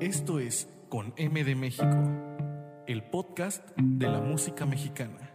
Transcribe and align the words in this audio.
Esto 0.00 0.38
es 0.38 0.68
Con 0.90 1.14
M 1.16 1.44
de 1.44 1.54
México, 1.54 1.96
el 2.86 3.02
podcast 3.04 3.66
de 3.78 4.06
la 4.06 4.20
música 4.20 4.66
mexicana. 4.66 5.30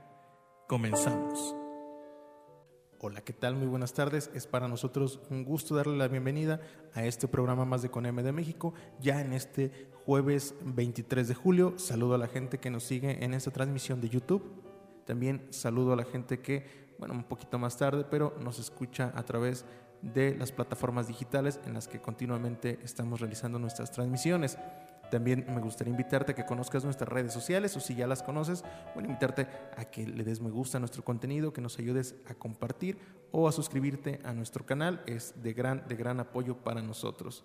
Comenzamos. 0.68 1.56
Hola, 3.00 3.22
¿qué 3.22 3.34
tal? 3.34 3.56
Muy 3.56 3.66
buenas 3.66 3.94
tardes. 3.94 4.30
Es 4.36 4.46
para 4.46 4.68
nosotros 4.68 5.20
un 5.32 5.44
gusto 5.44 5.74
darle 5.74 5.98
la 5.98 6.08
bienvenida 6.08 6.62
a 6.94 7.04
este 7.04 7.28
programa 7.28 7.66
más 7.66 7.82
de 7.82 7.90
Con 7.90 8.06
M 8.06 8.22
de 8.22 8.32
México, 8.32 8.76
ya 9.00 9.22
en 9.22 9.34
este 9.34 9.90
jueves 10.06 10.54
23 10.64 11.28
de 11.28 11.34
julio. 11.34 11.80
Saludo 11.80 12.14
a 12.14 12.20
la 12.20 12.28
gente 12.28 12.60
que 12.60 12.70
nos 12.70 12.84
sigue 12.84 13.26
en 13.26 13.34
esta 13.34 13.50
transmisión 13.50 14.02
de 14.02 14.10
YouTube. 14.10 14.62
También 15.08 15.48
saludo 15.50 15.94
a 15.94 15.96
la 15.96 16.06
gente 16.06 16.42
que, 16.42 16.94
bueno, 17.00 17.16
un 17.16 17.24
poquito 17.24 17.58
más 17.58 17.76
tarde, 17.76 18.06
pero 18.08 18.36
nos 18.40 18.60
escucha 18.60 19.12
a 19.16 19.24
través 19.26 19.64
de 19.64 19.89
las 20.02 20.52
plataformas 20.52 21.08
digitales 21.08 21.60
en 21.66 21.74
las 21.74 21.88
que 21.88 22.00
continuamente 22.02 22.80
estamos 22.84 23.20
realizando 23.20 23.60
nuestras 23.60 23.92
transmisiones. 23.92 24.58
También 25.10 25.46
me 25.48 25.60
gustaría 25.60 25.92
invitarte 25.92 26.34
a 26.34 26.36
que 26.36 26.46
conozcas 26.46 26.84
nuestras 26.84 27.10
redes 27.10 27.34
sociales 27.34 27.76
o 27.76 27.80
si 27.80 27.96
ya 27.96 28.06
las 28.06 28.22
conoces, 28.22 28.64
bueno, 28.94 29.10
invitarte 29.10 29.48
a 29.76 29.86
que 29.86 30.06
le 30.06 30.24
des 30.24 30.40
me 30.40 30.52
gusta 30.52 30.78
a 30.78 30.80
nuestro 30.80 31.04
contenido, 31.04 31.52
que 31.52 31.62
nos 31.62 31.80
ayudes 31.80 32.16
a 32.28 32.36
compartir 32.36 32.98
o 33.32 33.48
a 33.48 33.52
suscribirte 33.52 34.20
a 34.24 34.34
nuestro 34.34 34.66
canal. 34.66 35.02
Es 35.08 35.34
de 35.42 35.54
gran, 35.54 35.88
de 35.88 35.96
gran 35.96 36.20
apoyo 36.20 36.58
para 36.58 36.82
nosotros. 36.82 37.44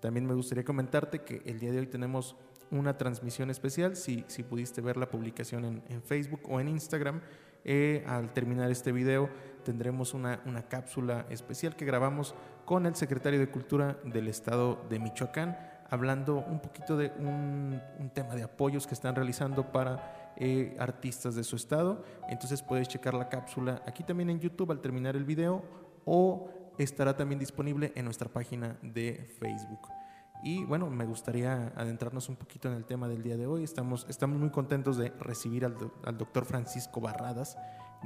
También 0.00 0.26
me 0.26 0.34
gustaría 0.34 0.64
comentarte 0.64 1.22
que 1.22 1.42
el 1.44 1.58
día 1.58 1.72
de 1.72 1.80
hoy 1.80 1.86
tenemos 1.86 2.36
una 2.70 2.96
transmisión 2.96 3.50
especial. 3.50 3.96
Si, 3.96 4.24
si 4.28 4.44
pudiste 4.44 4.80
ver 4.80 4.96
la 4.96 5.10
publicación 5.10 5.82
en 5.88 6.02
Facebook 6.02 6.42
o 6.48 6.60
en 6.60 6.68
Instagram, 6.68 7.20
eh, 7.64 8.04
al 8.06 8.32
terminar 8.32 8.70
este 8.70 8.92
video 8.92 9.28
tendremos 9.64 10.14
una, 10.14 10.40
una 10.46 10.62
cápsula 10.62 11.26
especial 11.28 11.76
que 11.76 11.84
grabamos 11.84 12.34
con 12.64 12.86
el 12.86 12.94
secretario 12.94 13.38
de 13.38 13.50
Cultura 13.50 13.98
del 14.04 14.28
Estado 14.28 14.84
de 14.88 14.98
Michoacán, 14.98 15.58
hablando 15.90 16.36
un 16.36 16.60
poquito 16.60 16.96
de 16.96 17.12
un, 17.18 17.80
tema 18.14 18.34
de 18.34 18.42
apoyos 18.42 18.86
que 18.86 18.94
están 18.94 19.14
realizando 19.14 19.72
para 19.72 20.32
eh, 20.36 20.76
artistas 20.78 21.34
de 21.34 21.44
su 21.44 21.56
estado. 21.56 22.04
Entonces 22.28 22.62
puedes 22.62 22.88
checar 22.88 23.14
la 23.14 23.28
cápsula 23.28 23.82
aquí 23.86 24.02
también 24.04 24.30
en 24.30 24.40
YouTube 24.40 24.70
al 24.70 24.80
terminar 24.80 25.16
el 25.16 25.24
video 25.24 25.64
o 26.04 26.48
estará 26.78 27.16
también 27.16 27.38
disponible 27.38 27.92
en 27.94 28.04
nuestra 28.04 28.28
página 28.28 28.78
de 28.82 29.28
Facebook. 29.38 29.99
Y 30.42 30.64
bueno, 30.64 30.88
me 30.88 31.04
gustaría 31.04 31.72
adentrarnos 31.76 32.28
un 32.28 32.36
poquito 32.36 32.68
en 32.68 32.74
el 32.74 32.84
tema 32.84 33.08
del 33.08 33.22
día 33.22 33.36
de 33.36 33.46
hoy. 33.46 33.62
Estamos, 33.62 34.06
estamos 34.08 34.38
muy 34.38 34.50
contentos 34.50 34.96
de 34.96 35.10
recibir 35.20 35.64
al, 35.64 35.76
al 36.04 36.16
doctor 36.16 36.46
Francisco 36.46 37.00
Barradas 37.00 37.58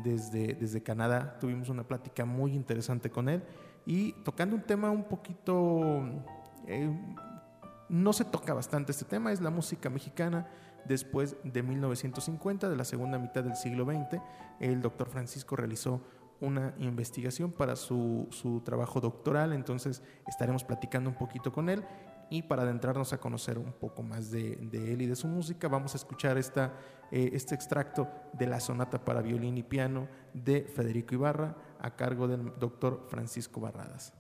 desde, 0.03 0.55
desde 0.55 0.83
Canadá. 0.83 1.39
Tuvimos 1.39 1.69
una 1.69 1.85
plática 1.85 2.25
muy 2.25 2.53
interesante 2.53 3.11
con 3.11 3.29
él 3.29 3.45
y 3.87 4.13
tocando 4.25 4.57
un 4.57 4.63
tema 4.63 4.91
un 4.91 5.05
poquito... 5.05 6.03
Eh, 6.67 6.91
no 7.89 8.13
se 8.15 8.25
toca 8.25 8.55
bastante 8.55 8.93
este 8.93 9.05
tema, 9.05 9.31
es 9.31 9.43
la 9.43 9.51
música 9.51 9.91
mexicana 9.91 10.49
después 10.87 11.37
de 11.45 11.63
1950, 11.63 12.69
de 12.69 12.77
la 12.77 12.85
segunda 12.85 13.19
mitad 13.19 13.45
del 13.45 13.57
siglo 13.57 13.85
XX. 13.85 14.21
El 14.59 14.81
doctor 14.81 15.09
Francisco 15.09 15.55
realizó 15.55 16.01
una 16.41 16.75
investigación 16.79 17.53
para 17.53 17.77
su, 17.77 18.27
su, 18.31 18.63
trabajo 18.63 19.01
doctoral, 19.01 19.53
entonces 19.53 20.03
estaremos 20.27 20.65
platicando 20.65 21.11
un 21.11 21.17
poquito 21.17 21.53
con 21.53 21.69
él 21.69 21.85
y 22.31 22.43
para 22.43 22.63
adentrarnos 22.63 23.13
a 23.13 23.19
conocer 23.19 23.59
un 23.59 23.73
poco 23.73 24.03
más 24.03 24.31
de, 24.31 24.53
él 24.53 25.03
y 25.03 25.07
de 25.07 25.17
su 25.17 25.27
música, 25.27 25.69
vamos 25.69 25.95
a 25.95 25.97
escuchar 25.97 26.39
esta, 26.39 26.73
eh, 27.11 27.31
este 27.33 27.55
extracto 27.55 28.09
de 28.33 28.47
la 28.47 28.61
sonata 28.61 29.05
para 29.05 29.23
violín 29.23 29.57
y 29.59 29.63
piano 29.63 30.09
de 30.33 30.63
Federico 30.63 31.15
Ibarra 31.15 31.57
a 31.79 31.97
cargo 31.97 32.29
del 32.29 32.53
doctor 32.59 33.07
Francisco 33.09 33.61
Barradas. 33.61 34.13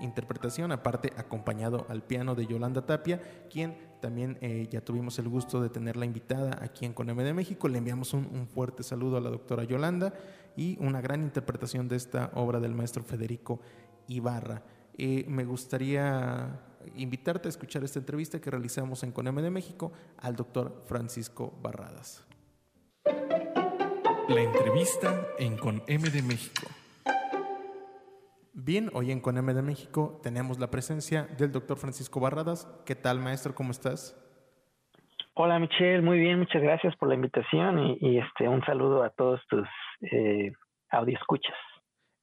Interpretación, 0.00 0.72
aparte 0.72 1.12
acompañado 1.16 1.86
al 1.88 2.02
piano 2.02 2.34
de 2.34 2.46
Yolanda 2.46 2.86
Tapia, 2.86 3.20
quien 3.50 3.76
también 4.00 4.36
eh, 4.40 4.66
ya 4.70 4.80
tuvimos 4.80 5.18
el 5.18 5.28
gusto 5.28 5.62
de 5.62 5.70
tenerla 5.70 6.04
invitada 6.04 6.58
aquí 6.60 6.84
en 6.84 6.92
Coneme 6.92 7.22
de 7.24 7.32
México. 7.32 7.68
Le 7.68 7.78
enviamos 7.78 8.14
un, 8.14 8.48
fuerte 8.52 8.82
saludo 8.82 9.16
a 9.16 9.20
la 9.20 9.30
doctora 9.30 9.64
Yolanda 9.64 10.12
y 10.56 10.76
una 10.80 11.00
gran 11.00 11.22
interpretación 11.22 11.88
de 11.88 11.96
esta 11.96 12.30
obra 12.34 12.60
del 12.60 12.74
maestro 12.74 13.02
Federico 13.02 13.60
Ibarra. 14.08 14.62
Eh, 14.98 15.24
me 15.28 15.44
gustaría 15.44 16.60
invitarte 16.96 17.48
a 17.48 17.50
escuchar 17.50 17.84
esta 17.84 18.00
entrevista 18.00 18.40
que 18.40 18.50
realizamos 18.50 19.02
en 19.04 19.12
Coneme 19.12 19.40
de 19.40 19.50
México 19.50 19.92
al 20.18 20.36
doctor 20.36 20.82
Francisco 20.86 21.56
Barradas. 21.62 22.24
La 24.28 24.40
entrevista 24.40 25.28
en 25.38 25.56
Coneme 25.56 26.10
de 26.10 26.22
México. 26.22 26.81
Bien, 28.54 28.90
hoy 28.92 29.10
en 29.10 29.20
CONEM 29.20 29.46
de 29.46 29.62
México 29.62 30.20
tenemos 30.22 30.58
la 30.58 30.70
presencia 30.70 31.26
del 31.38 31.52
doctor 31.52 31.78
Francisco 31.78 32.20
Barradas. 32.20 32.66
¿Qué 32.84 32.94
tal, 32.94 33.18
maestro? 33.18 33.54
¿Cómo 33.54 33.70
estás? 33.70 34.14
Hola, 35.32 35.58
Michelle. 35.58 36.02
Muy 36.02 36.18
bien, 36.18 36.38
muchas 36.38 36.60
gracias 36.60 36.94
por 36.96 37.08
la 37.08 37.14
invitación 37.14 37.96
y, 37.98 38.18
este 38.18 38.46
un 38.48 38.62
saludo 38.64 39.04
a 39.04 39.08
todos 39.08 39.40
tus 39.48 39.66
eh, 40.02 40.52
escuchas. 41.06 41.56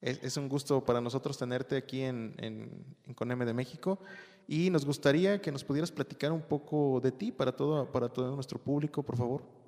Es, 0.00 0.36
un 0.36 0.48
gusto 0.48 0.84
para 0.84 1.00
nosotros 1.00 1.36
tenerte 1.36 1.76
aquí 1.76 2.02
en, 2.02 2.36
en, 2.38 2.96
en 3.04 3.14
CONEM 3.14 3.40
de 3.40 3.52
México 3.52 3.98
y 4.46 4.70
nos 4.70 4.86
gustaría 4.86 5.40
que 5.40 5.50
nos 5.50 5.64
pudieras 5.64 5.90
platicar 5.90 6.30
un 6.30 6.42
poco 6.42 7.00
de 7.00 7.10
ti 7.10 7.32
para 7.32 7.50
todo, 7.50 7.90
para 7.90 8.08
todo 8.08 8.32
nuestro 8.36 8.60
público, 8.60 9.02
por 9.02 9.16
favor. 9.16 9.59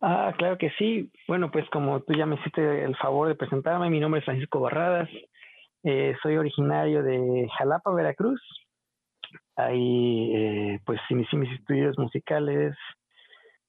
Ah, 0.00 0.32
claro 0.36 0.56
que 0.58 0.70
sí. 0.78 1.10
Bueno, 1.28 1.50
pues 1.50 1.68
como 1.70 2.00
tú 2.00 2.14
ya 2.14 2.26
me 2.26 2.36
hiciste 2.36 2.84
el 2.84 2.96
favor 2.96 3.28
de 3.28 3.34
presentarme, 3.34 3.90
mi 3.90 4.00
nombre 4.00 4.20
es 4.20 4.24
Francisco 4.24 4.60
Barradas. 4.60 5.08
Eh, 5.82 6.14
soy 6.22 6.36
originario 6.36 7.02
de 7.02 7.48
Jalapa, 7.58 7.92
Veracruz. 7.92 8.40
Ahí, 9.56 10.32
eh, 10.34 10.80
pues, 10.86 11.00
inicié 11.10 11.38
mis 11.38 11.52
estudios 11.52 11.98
musicales. 11.98 12.74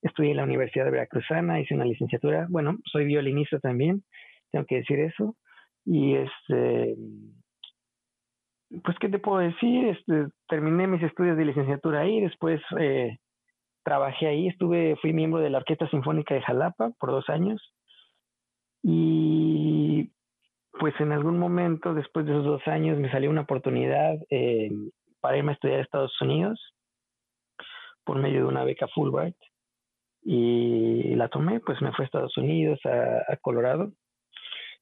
Estudié 0.02 0.32
en 0.32 0.38
la 0.38 0.44
Universidad 0.44 0.86
de 0.86 0.90
Veracruzana, 0.90 1.60
hice 1.60 1.74
una 1.74 1.84
licenciatura. 1.84 2.46
Bueno, 2.48 2.78
soy 2.90 3.04
violinista 3.04 3.58
también, 3.60 4.02
tengo 4.50 4.64
que 4.66 4.76
decir 4.76 4.98
eso. 5.00 5.36
Y 5.84 6.14
este, 6.16 6.96
pues, 8.82 8.96
¿qué 9.00 9.08
te 9.08 9.18
puedo 9.18 9.38
decir? 9.38 9.86
Este, 9.86 10.26
terminé 10.48 10.86
mis 10.86 11.02
estudios 11.02 11.36
de 11.36 11.44
licenciatura 11.44 12.00
ahí, 12.00 12.20
después 12.20 12.60
eh, 12.80 13.18
trabajé 13.82 14.26
ahí, 14.26 14.48
estuve, 14.48 14.96
fui 14.96 15.12
miembro 15.12 15.40
de 15.40 15.50
la 15.50 15.58
Orquesta 15.58 15.88
Sinfónica 15.88 16.34
de 16.34 16.42
Jalapa 16.42 16.90
por 16.98 17.10
dos 17.10 17.28
años. 17.28 17.74
Y 18.82 20.12
pues 20.78 20.94
en 21.00 21.12
algún 21.12 21.38
momento 21.38 21.94
después 21.94 22.26
de 22.26 22.32
esos 22.32 22.44
dos 22.44 22.66
años 22.66 22.98
me 22.98 23.10
salió 23.10 23.30
una 23.30 23.42
oportunidad 23.42 24.14
eh, 24.30 24.70
para 25.20 25.36
irme 25.36 25.52
a 25.52 25.54
estudiar 25.54 25.78
a 25.78 25.82
Estados 25.82 26.20
Unidos 26.20 26.60
por 28.04 28.18
medio 28.18 28.40
de 28.40 28.46
una 28.46 28.64
beca 28.64 28.88
Fulbright. 28.88 29.36
Y 30.24 31.14
la 31.16 31.28
tomé, 31.28 31.60
pues 31.60 31.80
me 31.82 31.92
fui 31.92 32.04
a 32.04 32.06
Estados 32.06 32.36
Unidos, 32.36 32.78
a, 32.84 33.36
Colorado. 33.40 33.92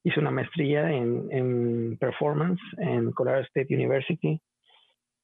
Hice 0.03 0.21
una 0.21 0.31
maestría 0.31 0.91
en 0.93 1.97
performance 1.99 2.61
en 2.79 3.13
Colorado 3.13 3.43
State 3.45 3.75
University 3.75 4.41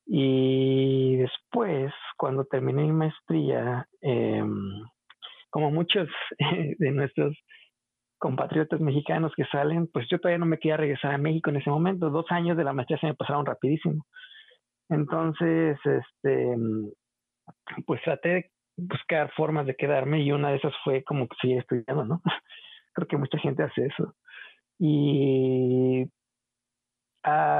y 0.06 1.16
después, 1.16 1.92
cuando 2.16 2.44
terminé 2.44 2.82
mi 2.84 2.92
maestría, 2.92 3.86
em, 4.00 4.82
como 5.50 5.70
muchos 5.70 6.08
de 6.78 6.90
nuestros 6.92 7.36
compatriotas 8.18 8.80
mexicanos 8.80 9.32
que 9.36 9.44
salen, 9.46 9.88
pues 9.92 10.06
yo 10.08 10.18
todavía 10.18 10.38
no 10.38 10.46
me 10.46 10.58
quería 10.58 10.76
regresar 10.76 11.12
a 11.14 11.18
México 11.18 11.50
en 11.50 11.56
ese 11.56 11.70
momento. 11.70 12.10
Dos 12.10 12.26
años 12.30 12.56
de 12.56 12.64
la 12.64 12.72
maestría 12.72 12.98
se 12.98 13.06
me 13.06 13.14
pasaron 13.14 13.44
rapidísimo. 13.44 14.06
Entonces, 14.88 15.78
este, 15.84 16.56
pues 17.84 18.00
traté 18.02 18.28
de 18.28 18.50
buscar 18.76 19.32
formas 19.34 19.66
de 19.66 19.74
quedarme 19.74 20.22
y 20.22 20.32
una 20.32 20.50
de 20.50 20.56
esas 20.56 20.72
fue 20.84 21.02
como 21.02 21.26
que 21.28 21.36
seguir 21.40 21.58
estudiando, 21.58 22.04
¿no? 22.04 22.22
Creo 22.94 23.08
que 23.08 23.16
mucha 23.16 23.38
gente 23.38 23.62
hace 23.62 23.86
eso. 23.86 24.14
Y 24.78 26.04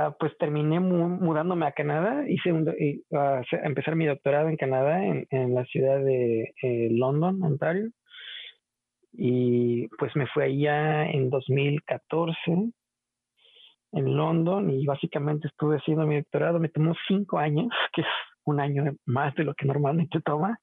Ah, 0.07 0.15
pues 0.17 0.39
terminé 0.39 0.79
mudándome 0.79 1.67
a 1.67 1.73
Canadá, 1.73 2.25
hice 2.29 2.53
un, 2.53 2.69
a 2.69 3.43
empezar 3.65 3.97
mi 3.97 4.07
doctorado 4.07 4.49
en 4.49 4.57
Canadá, 4.57 5.05
en, 5.05 5.53
la 5.53 5.65
ciudad 5.65 5.99
de 5.99 6.55
eh, 6.63 6.89
London, 6.93 7.43
Ontario. 7.43 7.91
Y 9.13 9.89
pues 9.99 10.15
me 10.15 10.29
fui 10.29 10.45
allá 10.45 11.11
en 11.11 11.29
2014 11.29 12.37
en 13.93 14.17
London 14.17 14.71
y 14.71 14.87
básicamente 14.87 15.49
estuve 15.49 15.79
haciendo 15.79 16.07
mi 16.07 16.19
doctorado. 16.19 16.61
Me 16.61 16.69
tomó 16.69 16.95
cinco 17.09 17.39
años, 17.39 17.67
que 17.93 18.03
es 18.03 18.09
un 18.45 18.61
año 18.61 18.85
más 19.07 19.35
de 19.35 19.43
lo 19.43 19.55
que 19.55 19.67
normalmente 19.67 20.21
toma, 20.21 20.57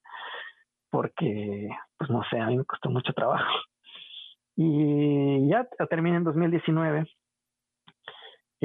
porque, 0.89 1.67
pues 1.97 2.09
no 2.09 2.23
sé, 2.29 2.39
a 2.39 2.47
mí 2.47 2.55
me 2.55 2.65
costó 2.65 2.89
mucho 2.89 3.11
trabajo. 3.11 3.59
Y 4.55 5.49
ya 5.49 5.67
terminé 5.89 6.15
en 6.15 6.23
2019 6.23 7.07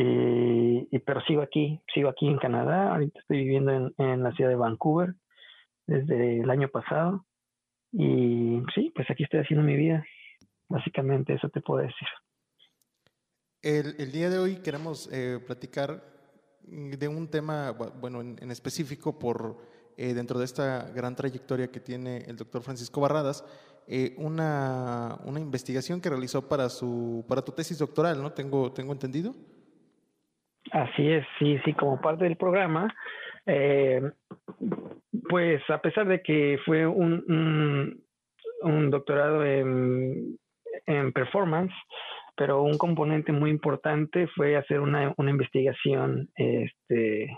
eh, 0.01 0.87
y, 0.93 0.99
pero 1.01 1.21
sigo 1.23 1.43
aquí, 1.43 1.81
sigo 1.93 2.09
aquí 2.09 2.29
en 2.29 2.39
Canadá. 2.39 2.93
Ahorita 2.93 3.19
estoy 3.19 3.39
viviendo 3.39 3.73
en, 3.73 3.93
en, 3.99 4.23
la 4.23 4.31
ciudad 4.31 4.49
de 4.49 4.57
Vancouver 4.57 5.15
desde 5.89 6.39
el 6.39 6.49
año 6.51 6.69
pasado. 6.69 7.27
Y 7.91 8.63
sí, 8.77 8.93
pues 8.95 9.11
aquí 9.11 9.25
estoy 9.25 9.41
haciendo 9.41 9.67
mi 9.67 9.75
vida. 9.75 10.05
Básicamente 10.69 11.35
eso 11.35 11.49
te 11.49 11.61
puedo 11.61 11.81
decir. 11.81 12.07
El, 13.61 13.97
el 13.99 14.13
día 14.13 14.31
de 14.31 14.39
hoy 14.39 14.57
queremos 14.63 15.09
eh, 15.13 15.41
platicar 15.45 16.01
de 16.63 17.09
un 17.09 17.27
tema, 17.29 17.73
bueno, 17.73 18.21
en, 18.21 18.51
específico 18.53 19.19
por 19.19 19.57
eh, 19.97 20.15
dentro 20.15 20.39
de 20.39 20.45
esta 20.45 20.91
gran 20.95 21.17
trayectoria 21.17 21.73
que 21.73 21.81
tiene 21.81 22.19
el 22.19 22.37
doctor 22.37 22.63
Francisco 22.63 23.01
Barradas, 23.01 23.45
eh, 23.89 24.15
una, 24.19 25.19
una, 25.25 25.41
investigación 25.41 26.01
que 26.01 26.11
realizó 26.11 26.47
para 26.47 26.69
su 26.69 27.25
para 27.27 27.43
tu 27.43 27.51
tesis 27.51 27.79
doctoral, 27.79 28.23
¿no? 28.23 28.33
Tengo 28.33 28.71
tengo 28.71 28.93
entendido. 28.93 29.35
Así 30.71 31.11
es, 31.11 31.27
sí, 31.39 31.59
sí, 31.65 31.73
como 31.73 32.01
parte 32.01 32.25
del 32.25 32.37
programa, 32.37 32.95
eh, 33.47 34.03
pues 35.29 35.63
a 35.71 35.81
pesar 35.81 36.07
de 36.07 36.23
que 36.23 36.59
fue 36.65 36.87
un, 36.87 38.03
un, 38.63 38.91
doctorado 38.91 39.45
en, 39.45 40.39
en, 40.87 41.13
performance, 41.13 41.73
pero 42.37 42.63
un 42.63 42.77
componente 42.77 43.33
muy 43.33 43.51
importante 43.51 44.27
fue 44.37 44.57
hacer 44.57 44.81
una, 44.81 45.15
una 45.17 45.31
investigación, 45.31 46.29
este, 46.37 47.35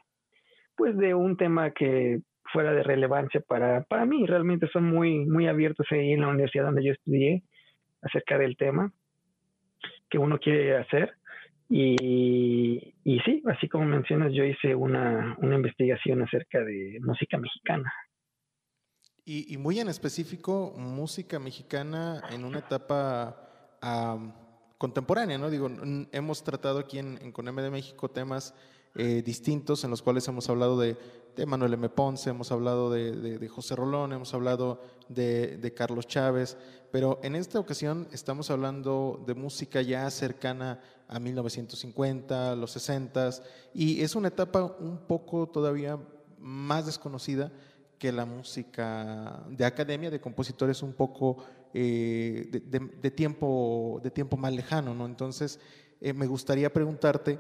pues 0.77 0.97
de 0.97 1.15
un 1.15 1.37
tema 1.37 1.71
que 1.71 2.21
fuera 2.53 2.73
de 2.73 2.83
relevancia 2.83 3.41
para, 3.41 3.83
para 3.85 4.05
mí. 4.05 4.27
Realmente 4.27 4.69
son 4.73 4.85
muy, 4.85 5.25
muy 5.27 5.47
abiertos 5.47 5.87
ahí 5.91 6.13
en 6.13 6.23
la 6.23 6.29
universidad 6.29 6.65
donde 6.65 6.85
yo 6.85 6.93
estudié 6.93 7.43
acerca 8.03 8.39
del 8.39 8.57
tema 8.57 8.93
que 10.09 10.19
uno 10.19 10.39
quiere 10.39 10.77
hacer. 10.77 11.15
Y, 11.73 12.95
y 13.05 13.21
sí, 13.21 13.43
así 13.47 13.69
como 13.69 13.85
mencionas, 13.85 14.33
yo 14.33 14.45
hice 14.45 14.75
una, 14.75 15.37
una 15.39 15.55
investigación 15.55 16.21
acerca 16.21 16.65
de 16.65 16.99
música 17.01 17.39
mexicana. 17.39 17.93
Y, 19.25 19.55
y, 19.55 19.57
muy 19.57 19.79
en 19.79 19.89
específico, 19.89 20.75
música 20.77 21.39
mexicana 21.39 22.23
en 22.33 22.45
una 22.45 22.59
etapa 22.59 23.79
contemporánea, 24.79 25.39
¿no? 25.39 25.49
Digo, 25.49 25.71
hemos 26.11 26.43
tratado 26.43 26.81
aquí 26.81 26.99
en, 26.99 27.19
en 27.23 27.31
Coneme 27.31 27.63
de 27.63 27.71
México 27.71 28.11
temas 28.11 28.53
eh, 28.95 29.23
distintos 29.25 29.85
en 29.85 29.91
los 29.91 30.03
cuales 30.03 30.27
hemos 30.29 30.49
hablado 30.49 30.79
de, 30.79 30.97
Manuel 31.47 31.73
M. 31.73 31.89
Ponce, 31.89 32.29
hemos 32.29 32.53
hablado 32.53 32.91
de, 32.91 33.13
de, 33.13 33.49
José 33.49 33.75
Rolón, 33.75 34.13
hemos 34.13 34.35
hablado 34.35 34.83
de, 35.09 35.73
Carlos 35.75 36.07
Chávez, 36.07 36.59
pero 36.91 37.19
en 37.23 37.35
esta 37.35 37.59
ocasión 37.59 38.09
estamos 38.13 38.51
hablando 38.51 39.23
de 39.27 39.35
música 39.35 39.81
ya 39.81 40.11
cercana 40.11 40.81
a 41.09 41.19
1950, 41.19 42.57
los 42.57 42.73
60, 42.73 43.31
y 43.73 44.03
es 44.03 44.15
una 44.17 44.29
etapa 44.29 44.77
un 44.81 44.99
poco 44.99 45.47
todavía 45.47 45.99
más 46.39 46.85
desconocida 46.85 47.51
que 47.99 48.13
la 48.13 48.25
música 48.25 49.45
de 49.51 49.65
academia, 49.65 50.11
de 50.11 50.21
compositores 50.21 50.83
un 50.83 50.95
poco 50.95 51.37
eh, 51.73 52.49
de, 52.51 53.11
tiempo, 53.11 54.01
de 54.03 54.11
tiempo 54.11 54.37
más 54.37 54.53
lejano, 54.53 54.95
¿no? 54.95 55.07
Entonces, 55.07 55.61
eh, 56.01 56.13
me 56.13 56.27
gustaría 56.27 56.73
preguntarte, 56.73 57.39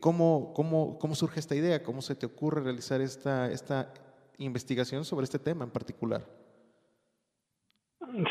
¿Cómo, 0.00 0.52
cómo, 0.54 0.98
cómo 0.98 1.14
surge 1.14 1.38
esta 1.38 1.54
idea? 1.54 1.82
¿Cómo 1.82 2.02
se 2.02 2.16
te 2.16 2.26
ocurre 2.26 2.62
realizar 2.62 3.00
esta, 3.00 3.50
esta 3.50 3.92
investigación 4.38 5.04
sobre 5.04 5.24
este 5.24 5.38
tema 5.38 5.64
en 5.64 5.70
particular? 5.70 6.22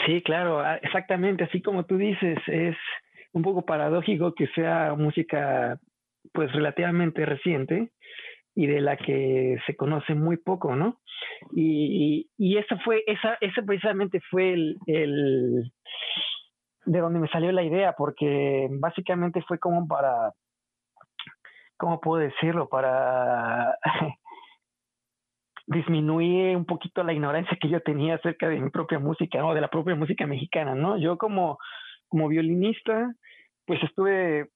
Sí, 0.05 0.21
claro, 0.23 0.59
ah, 0.59 0.77
exactamente, 0.81 1.43
así 1.43 1.61
como 1.61 1.85
tú 1.85 1.97
dices, 1.97 2.37
es 2.47 2.75
un 3.31 3.43
poco 3.43 3.63
paradójico 3.63 4.33
que 4.33 4.47
sea 4.47 4.95
música 4.95 5.79
pues 6.33 6.51
relativamente 6.51 7.25
reciente 7.25 7.91
y 8.55 8.67
de 8.67 8.81
la 8.81 8.97
que 8.97 9.57
se 9.65 9.75
conoce 9.75 10.15
muy 10.15 10.37
poco, 10.37 10.75
¿no? 10.75 10.99
Y, 11.53 12.29
y, 12.37 12.57
esa 12.57 12.77
fue, 12.79 13.03
esa, 13.05 13.37
ese 13.39 13.61
precisamente 13.61 14.19
fue 14.31 14.53
el, 14.53 14.77
el, 14.87 15.71
de 16.85 16.99
donde 16.99 17.19
me 17.19 17.27
salió 17.27 17.51
la 17.51 17.63
idea, 17.63 17.93
porque 17.95 18.67
básicamente 18.71 19.43
fue 19.47 19.59
como 19.59 19.87
para 19.87 20.33
¿cómo 21.77 22.01
puedo 22.01 22.21
decirlo? 22.21 22.67
Para 22.67 23.77
disminuir 25.67 26.55
un 26.55 26.65
poquito 26.65 27.03
la 27.03 27.13
ignorancia 27.13 27.57
que 27.59 27.69
yo 27.69 27.81
tenía 27.81 28.15
acerca 28.15 28.47
de 28.49 28.59
mi 28.59 28.69
propia 28.69 28.99
música 28.99 29.45
o 29.45 29.53
de 29.53 29.61
la 29.61 29.69
propia 29.69 29.95
música 29.95 30.25
mexicana, 30.25 30.75
¿no? 30.75 30.97
Yo 30.97 31.17
como, 31.17 31.57
como 32.07 32.27
violinista, 32.29 33.13
pues 33.65 33.83
estuve, 33.83 34.49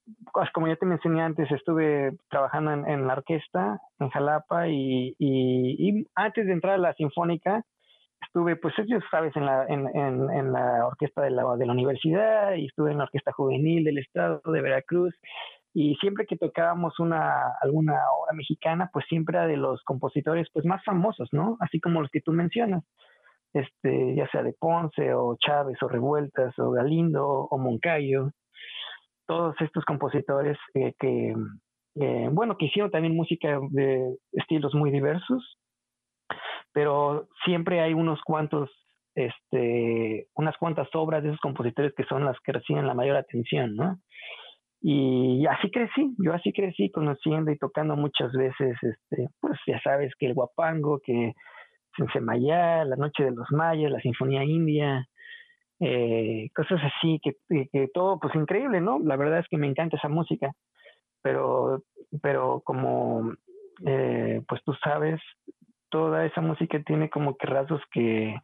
como 0.53 0.67
ya 0.67 0.77
te 0.77 0.85
mencioné 0.85 1.21
antes, 1.21 1.51
estuve 1.51 2.13
trabajando 2.29 2.71
en, 2.71 3.07
la 3.07 3.13
orquesta 3.13 3.77
en 3.99 4.09
Jalapa 4.09 4.69
y, 4.69 5.15
y, 5.19 6.07
antes 6.15 6.45
de 6.45 6.53
entrar 6.53 6.75
a 6.75 6.77
la 6.77 6.93
sinfónica, 6.93 7.61
estuve, 8.21 8.55
pues 8.55 8.73
ya 8.87 8.99
sabes, 9.11 9.35
en 9.35 9.45
la, 9.45 9.65
en, 9.67 9.89
en, 9.93 10.53
la 10.53 10.87
orquesta 10.87 11.23
de 11.23 11.31
la, 11.31 11.43
de 11.57 11.65
la 11.65 11.73
universidad 11.73 12.53
y 12.53 12.67
estuve 12.67 12.91
en 12.91 12.99
la 12.99 13.03
orquesta 13.03 13.33
juvenil 13.33 13.83
del 13.83 13.97
estado 13.97 14.41
de 14.45 14.61
Veracruz 14.61 15.13
y 15.73 15.95
siempre 15.95 16.25
que 16.25 16.37
tocábamos 16.37 16.99
una 16.99 17.53
alguna 17.61 17.93
obra 18.19 18.33
mexicana, 18.33 18.89
pues 18.91 19.05
siempre 19.07 19.37
era 19.37 19.47
de 19.47 19.57
los 19.57 19.81
compositores 19.83 20.47
pues 20.53 20.65
más 20.65 20.83
famosos, 20.83 21.29
¿no? 21.31 21.57
Así 21.59 21.79
como 21.79 22.01
los 22.01 22.11
que 22.11 22.21
tú 22.21 22.33
mencionas, 22.33 22.83
este, 23.53 24.15
ya 24.15 24.27
sea 24.29 24.43
de 24.43 24.53
Ponce 24.53 25.13
o 25.13 25.37
Chávez 25.39 25.81
o 25.81 25.87
Revueltas 25.87 26.57
o 26.59 26.71
Galindo 26.71 27.25
o 27.25 27.57
Moncayo, 27.57 28.31
todos 29.25 29.55
estos 29.61 29.85
compositores 29.85 30.57
eh, 30.73 30.93
que, 30.99 31.33
eh, 31.95 32.29
bueno, 32.31 32.57
que 32.57 32.65
hicieron 32.65 32.91
también 32.91 33.15
música 33.15 33.59
de 33.69 34.17
estilos 34.33 34.75
muy 34.75 34.91
diversos, 34.91 35.57
pero 36.73 37.29
siempre 37.45 37.79
hay 37.79 37.93
unos 37.93 38.21
cuantos, 38.23 38.69
este, 39.15 40.27
unas 40.35 40.57
cuantas 40.57 40.89
obras 40.93 41.23
de 41.23 41.29
esos 41.29 41.39
compositores 41.39 41.93
que 41.95 42.03
son 42.05 42.25
las 42.25 42.37
que 42.41 42.51
reciben 42.51 42.87
la 42.87 42.93
mayor 42.93 43.15
atención, 43.15 43.75
¿no? 43.75 43.99
Y 44.83 45.45
así 45.45 45.69
crecí, 45.69 46.15
yo 46.17 46.33
así 46.33 46.51
crecí 46.51 46.89
conociendo 46.89 47.51
y 47.51 47.57
tocando 47.57 47.95
muchas 47.95 48.31
veces, 48.31 48.75
este, 48.81 49.27
pues 49.39 49.59
ya 49.67 49.79
sabes 49.81 50.11
que 50.17 50.25
el 50.25 50.33
guapango, 50.33 51.00
que 51.05 51.33
Sensemayá, 51.95 52.83
la 52.85 52.95
noche 52.95 53.25
de 53.25 53.31
los 53.31 53.47
mayas, 53.51 53.91
la 53.91 54.00
sinfonía 54.00 54.43
india, 54.43 55.07
eh, 55.79 56.50
cosas 56.55 56.79
así, 56.83 57.19
que, 57.21 57.33
que, 57.71 57.89
todo, 57.93 58.19
pues 58.19 58.33
increíble, 58.33 58.81
¿no? 58.81 59.00
La 59.00 59.17
verdad 59.17 59.39
es 59.39 59.47
que 59.50 59.57
me 59.57 59.67
encanta 59.67 59.97
esa 59.97 60.09
música, 60.09 60.51
pero, 61.21 61.83
pero 62.21 62.61
como, 62.63 63.33
eh, 63.85 64.41
pues 64.47 64.63
tú 64.63 64.73
sabes, 64.83 65.21
toda 65.89 66.25
esa 66.25 66.41
música 66.41 66.81
tiene 66.83 67.09
como 67.09 67.38
que 67.38 67.45
rasgos 67.45 67.81
que, 67.91 68.35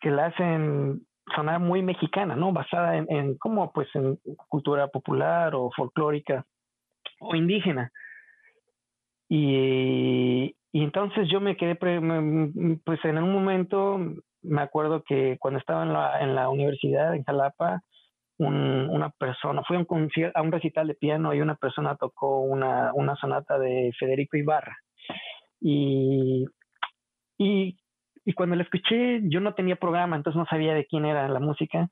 que 0.00 0.10
la 0.10 0.26
hacen 0.26 1.06
sonar 1.34 1.60
muy 1.60 1.82
mexicana, 1.82 2.36
¿no? 2.36 2.52
Basada 2.52 2.96
en, 2.96 3.06
en 3.10 3.38
como 3.38 3.72
pues 3.72 3.88
en 3.94 4.18
cultura 4.48 4.88
popular 4.88 5.54
o 5.54 5.70
folclórica 5.76 6.44
o 7.20 7.34
indígena. 7.34 7.90
Y, 9.28 10.54
entonces 10.72 11.28
yo 11.30 11.40
me 11.40 11.56
quedé, 11.56 11.74
pues 11.76 13.04
en 13.04 13.18
un 13.18 13.32
momento, 13.32 13.98
me 14.42 14.62
acuerdo 14.62 15.02
que 15.02 15.36
cuando 15.38 15.58
estaba 15.60 15.82
en 16.20 16.34
la, 16.34 16.48
universidad 16.48 17.14
en 17.14 17.24
Jalapa, 17.24 17.82
un, 18.38 18.88
una 18.88 19.10
persona, 19.10 19.62
fui 19.66 19.76
a 19.76 20.42
un, 20.42 20.52
recital 20.52 20.86
de 20.86 20.94
piano 20.94 21.34
y 21.34 21.40
una 21.40 21.56
persona 21.56 21.96
tocó 21.96 22.40
una, 22.40 22.92
sonata 23.20 23.58
de 23.58 23.92
Federico 23.98 24.36
Ibarra. 24.36 24.76
Y 25.60 26.46
y 28.28 28.34
cuando 28.34 28.56
la 28.56 28.62
escuché, 28.62 29.22
yo 29.22 29.40
no 29.40 29.54
tenía 29.54 29.76
programa, 29.76 30.14
entonces 30.14 30.38
no 30.38 30.44
sabía 30.44 30.74
de 30.74 30.84
quién 30.84 31.06
era 31.06 31.26
la 31.28 31.40
música, 31.40 31.88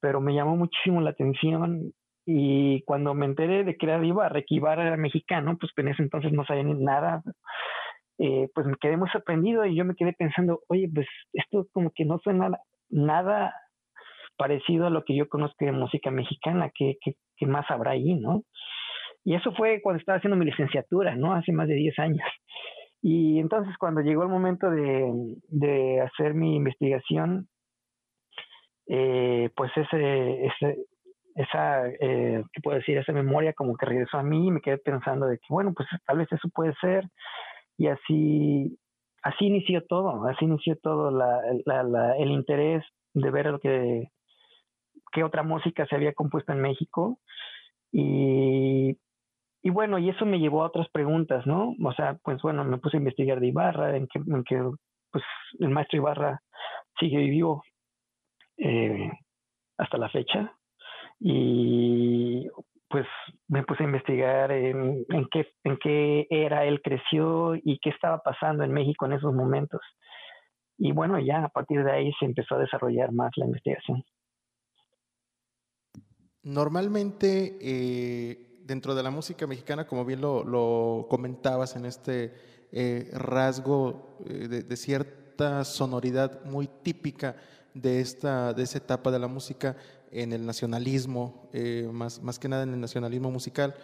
pero 0.00 0.20
me 0.20 0.34
llamó 0.34 0.56
muchísimo 0.56 1.00
la 1.00 1.10
atención. 1.10 1.92
Y 2.26 2.82
cuando 2.86 3.14
me 3.14 3.26
enteré 3.26 3.62
de 3.62 3.76
que 3.76 3.86
era 3.86 4.04
Ibarra, 4.04 4.42
que 4.42 4.56
Ibarra 4.56 4.88
era 4.88 4.96
mexicano, 4.96 5.56
pues 5.60 5.70
en 5.76 5.86
ese 5.86 6.02
entonces 6.02 6.32
no 6.32 6.44
sabía 6.44 6.64
nada, 6.64 7.22
eh, 8.18 8.48
pues 8.52 8.66
me 8.66 8.74
quedé 8.80 8.96
muy 8.96 9.08
sorprendido 9.10 9.64
y 9.64 9.76
yo 9.76 9.84
me 9.84 9.94
quedé 9.94 10.12
pensando, 10.12 10.58
oye, 10.66 10.90
pues 10.92 11.06
esto 11.34 11.68
como 11.70 11.92
que 11.94 12.04
no 12.04 12.18
suena 12.18 12.50
nada 12.88 13.54
parecido 14.36 14.88
a 14.88 14.90
lo 14.90 15.04
que 15.04 15.14
yo 15.14 15.28
conozco 15.28 15.66
de 15.66 15.70
música 15.70 16.10
mexicana, 16.10 16.72
¿qué, 16.74 16.96
qué 17.00 17.46
más 17.46 17.70
habrá 17.70 17.92
ahí, 17.92 18.16
no? 18.16 18.42
Y 19.24 19.36
eso 19.36 19.52
fue 19.52 19.80
cuando 19.82 20.00
estaba 20.00 20.18
haciendo 20.18 20.36
mi 20.36 20.46
licenciatura, 20.46 21.14
¿no? 21.14 21.32
Hace 21.32 21.52
más 21.52 21.68
de 21.68 21.74
10 21.74 21.96
años. 22.00 22.26
Y 23.02 23.38
entonces 23.38 23.76
cuando 23.78 24.02
llegó 24.02 24.22
el 24.22 24.28
momento 24.28 24.70
de, 24.70 25.36
de 25.48 26.00
hacer 26.00 26.34
mi 26.34 26.56
investigación, 26.56 27.48
eh, 28.86 29.50
pues 29.54 29.70
ese, 29.76 30.46
ese 30.46 30.86
esa, 31.34 31.88
eh, 31.88 32.42
¿qué 32.52 32.60
puedo 32.62 32.78
decir? 32.78 32.98
Esa 32.98 33.12
memoria 33.12 33.52
como 33.52 33.76
que 33.76 33.86
regresó 33.86 34.18
a 34.18 34.22
mí 34.22 34.48
y 34.48 34.50
me 34.50 34.60
quedé 34.60 34.78
pensando 34.78 35.26
de 35.26 35.38
que, 35.38 35.46
bueno, 35.48 35.72
pues 35.74 35.88
tal 36.06 36.18
vez 36.18 36.30
eso 36.32 36.48
puede 36.54 36.74
ser. 36.80 37.04
Y 37.78 37.86
así, 37.86 38.78
así 39.22 39.46
inició 39.46 39.86
todo, 39.86 40.26
así 40.26 40.44
inició 40.44 40.76
todo 40.76 41.10
la, 41.10 41.40
la, 41.64 41.82
la, 41.82 42.16
el 42.16 42.30
interés 42.30 42.84
de 43.14 43.30
ver 43.30 43.46
lo 43.46 43.58
que, 43.58 44.10
qué 45.12 45.24
otra 45.24 45.42
música 45.42 45.86
se 45.86 45.94
había 45.94 46.12
compuesto 46.12 46.52
en 46.52 46.60
México. 46.60 47.18
Y 47.92 48.98
y 49.62 49.70
bueno, 49.70 49.98
y 49.98 50.08
eso 50.08 50.24
me 50.24 50.38
llevó 50.38 50.62
a 50.62 50.68
otras 50.68 50.88
preguntas, 50.90 51.46
¿no? 51.46 51.74
O 51.84 51.92
sea, 51.92 52.18
pues 52.22 52.40
bueno, 52.42 52.64
me 52.64 52.78
puse 52.78 52.96
a 52.96 53.00
investigar 53.00 53.40
de 53.40 53.48
Ibarra, 53.48 53.96
en 53.96 54.06
que, 54.06 54.18
en 54.18 54.44
que 54.44 54.70
pues 55.10 55.24
el 55.58 55.68
maestro 55.68 55.98
Ibarra 55.98 56.40
sigue 56.98 57.18
vivo 57.18 57.62
eh, 58.56 59.10
hasta 59.76 59.98
la 59.98 60.08
fecha. 60.08 60.54
Y 61.18 62.48
pues 62.88 63.06
me 63.48 63.62
puse 63.62 63.82
a 63.82 63.86
investigar 63.86 64.50
en, 64.50 65.04
qué, 65.30 65.46
en 65.64 65.76
qué 65.76 66.26
era 66.30 66.64
él 66.64 66.80
creció 66.82 67.54
y 67.54 67.78
qué 67.80 67.90
estaba 67.90 68.18
pasando 68.18 68.64
en 68.64 68.72
México 68.72 69.06
en 69.06 69.12
esos 69.12 69.34
momentos. 69.34 69.80
Y 70.78 70.92
bueno, 70.92 71.18
ya 71.20 71.44
a 71.44 71.48
partir 71.50 71.84
de 71.84 71.92
ahí 71.92 72.12
se 72.18 72.24
empezó 72.24 72.54
a 72.54 72.60
desarrollar 72.60 73.12
más 73.12 73.30
la 73.36 73.44
investigación. 73.44 74.02
Normalmente 76.42 77.58
eh, 77.60 78.49
dentro 78.70 78.94
de 78.94 79.02
la 79.02 79.10
música 79.10 79.48
mexicana, 79.48 79.84
como 79.84 80.04
bien 80.04 80.20
lo, 80.20 81.06
comentabas 81.10 81.74
en 81.74 81.86
este 81.86 82.32
eh, 82.70 83.10
rasgo 83.12 84.16
eh, 84.24 84.46
de, 84.64 84.76
cierta 84.76 85.64
sonoridad 85.64 86.44
muy 86.44 86.68
típica 86.68 87.34
de, 87.74 88.00
esta, 88.00 88.54
de 88.54 88.62
esa 88.62 88.78
etapa 88.78 89.10
de 89.10 89.18
la 89.18 89.26
música 89.26 89.76
en 90.12 90.32
el 90.32 90.46
nacionalismo, 90.46 91.48
eh, 91.52 91.90
más, 91.92 92.22
más 92.22 92.38
que 92.38 92.48
nada 92.48 92.62
en 92.62 92.72
el 92.72 92.80
nacionalismo 92.80 93.32
musical, 93.32 93.74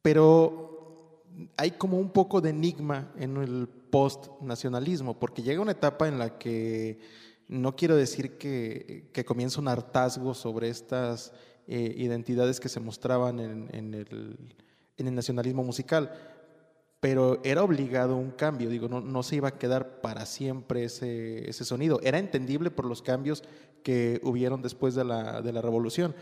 pero 0.00 1.26
hay 1.58 1.72
como 1.72 1.98
un 1.98 2.08
poco 2.08 2.40
de 2.40 2.50
enigma 2.50 3.12
en 3.18 3.36
el 3.36 3.68
post-nacionalismo, 3.68 5.18
porque 5.18 5.42
llega 5.42 5.60
una 5.60 5.72
etapa 5.72 6.08
en 6.08 6.18
la 6.18 6.38
que 6.38 6.98
no 7.46 7.76
quiero 7.76 7.94
decir 7.94 8.38
que, 8.38 9.10
que 9.12 9.26
comienza 9.26 9.60
un 9.60 9.68
hartazgo 9.68 10.32
sobre 10.32 10.70
estas 10.70 11.34
eh, 11.68 11.94
identidades 11.96 12.60
que 12.60 12.68
se 12.68 12.78
mostraban 12.78 13.40
en, 13.40 13.94
el, 13.94 15.14
nacionalismo 15.14 15.64
musical, 15.64 16.12
pero 17.00 17.40
era 17.42 17.64
obligado 17.64 18.16
un 18.16 18.30
cambio, 18.30 18.70
digo, 18.70 18.88
no, 18.88 19.22
se 19.24 19.36
iba 19.36 19.48
a 19.48 19.58
quedar 19.58 20.00
para 20.00 20.26
siempre 20.26 20.84
ese, 20.84 21.52
sonido, 21.64 21.98
era 22.04 22.18
entendible 22.18 22.70
por 22.70 22.86
los 22.86 23.02
cambios 23.02 23.42
que 23.82 24.20
hubieron 24.22 24.62
después 24.62 24.94
de 24.94 25.04
la, 25.04 25.40
revolución. 25.40 26.14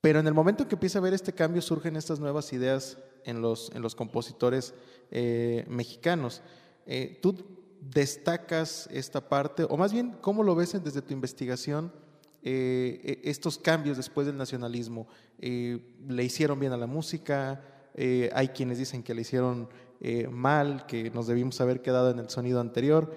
Pero 0.00 0.18
en 0.20 0.26
el 0.26 0.34
momento 0.34 0.66
que 0.66 0.76
empieza 0.76 0.98
a 0.98 1.02
ver 1.02 1.12
este 1.12 1.34
cambio 1.34 1.60
surgen 1.60 1.96
estas 1.96 2.18
nuevas 2.18 2.52
ideas 2.52 2.96
en 3.24 3.42
los, 3.42 3.70
en 3.74 3.82
los 3.82 3.94
compositores 3.94 4.72
eh, 5.10 5.66
mexicanos. 5.68 6.40
Eh, 6.86 7.18
¿Tú 7.20 7.34
destacas 7.80 8.88
esta 8.90 9.28
parte, 9.28 9.66
o 9.68 9.76
más 9.76 9.92
bien, 9.92 10.16
cómo 10.20 10.42
lo 10.42 10.54
ves 10.54 10.82
desde 10.82 11.02
tu 11.02 11.12
investigación? 11.12 11.92
Eh, 12.42 13.20
e, 13.24 13.30
estos 13.30 13.58
cambios 13.58 13.96
después 13.96 14.26
del 14.26 14.36
nacionalismo 14.36 15.08
eh, 15.40 15.78
le 16.08 16.24
hicieron 16.24 16.60
bien 16.60 16.72
a 16.72 16.76
la 16.76 16.86
música, 16.86 17.60
eh, 17.94 18.30
hay 18.32 18.48
quienes 18.48 18.78
dicen 18.78 19.02
que 19.02 19.14
le 19.14 19.22
hicieron 19.22 19.68
mal, 20.30 20.86
que 20.86 21.10
nos 21.10 21.26
debimos 21.26 21.60
haber 21.60 21.82
quedado 21.82 22.12
en 22.12 22.20
el 22.20 22.28
sonido 22.28 22.60
anterior. 22.60 23.12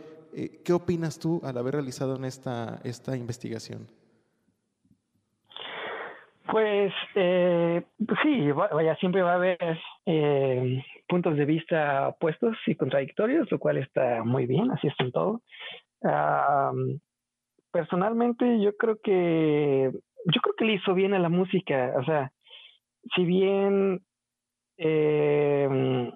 ¿Qué 0.64 0.74
opinas 0.74 1.20
tú 1.20 1.40
al 1.44 1.56
haber 1.60 1.76
realizado 1.76 2.16
esta, 2.26 2.82
esta 2.84 3.16
investigación? 3.16 3.86
Pues, 6.50 6.92
pues 7.14 8.20
sí, 8.24 8.52
vaya, 8.52 8.96
siempre 8.96 9.22
va 9.22 9.34
a 9.34 9.36
haber 9.36 9.60
puntos 11.08 11.38
de 11.38 11.46
vista 11.46 12.08
opuestos 12.08 12.58
y 12.66 12.74
contradictorios, 12.74 13.52
lo 13.52 13.60
cual 13.60 13.78
está 13.78 14.24
muy 14.24 14.48
bien, 14.48 14.72
así 14.72 14.88
es 14.88 14.96
en 14.98 15.12
todo 15.12 15.42
personalmente 17.72 18.60
yo 18.62 18.76
creo 18.78 18.98
que 19.02 19.92
yo 20.26 20.42
creo 20.42 20.56
que 20.58 20.66
le 20.66 20.74
hizo 20.74 20.94
bien 20.94 21.14
a 21.14 21.20
la 21.20 21.30
música, 21.30 21.94
o 21.98 22.04
sea, 22.04 22.32
si 23.16 23.26
bien 23.26 24.02
eh, 24.78 26.12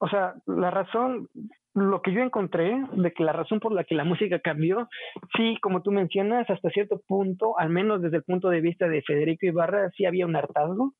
o 0.00 0.08
sea, 0.08 0.34
la 0.46 0.70
razón, 0.70 1.28
lo 1.74 2.02
que 2.02 2.12
yo 2.12 2.22
encontré 2.22 2.84
de 2.92 3.12
que 3.12 3.24
la 3.24 3.32
razón 3.32 3.60
por 3.60 3.72
la 3.72 3.84
que 3.84 3.94
la 3.94 4.04
música 4.04 4.38
cambió, 4.38 4.88
sí, 5.36 5.56
como 5.60 5.82
tú 5.82 5.90
mencionas, 5.90 6.48
hasta 6.48 6.70
cierto 6.70 7.00
punto, 7.06 7.58
al 7.58 7.70
menos 7.70 8.00
desde 8.00 8.18
el 8.18 8.22
punto 8.22 8.48
de 8.48 8.60
vista 8.60 8.88
de 8.88 9.02
Federico 9.02 9.46
Ibarra, 9.46 9.90
sí 9.96 10.06
había 10.06 10.26
un 10.26 10.36
hartazgo. 10.36 10.94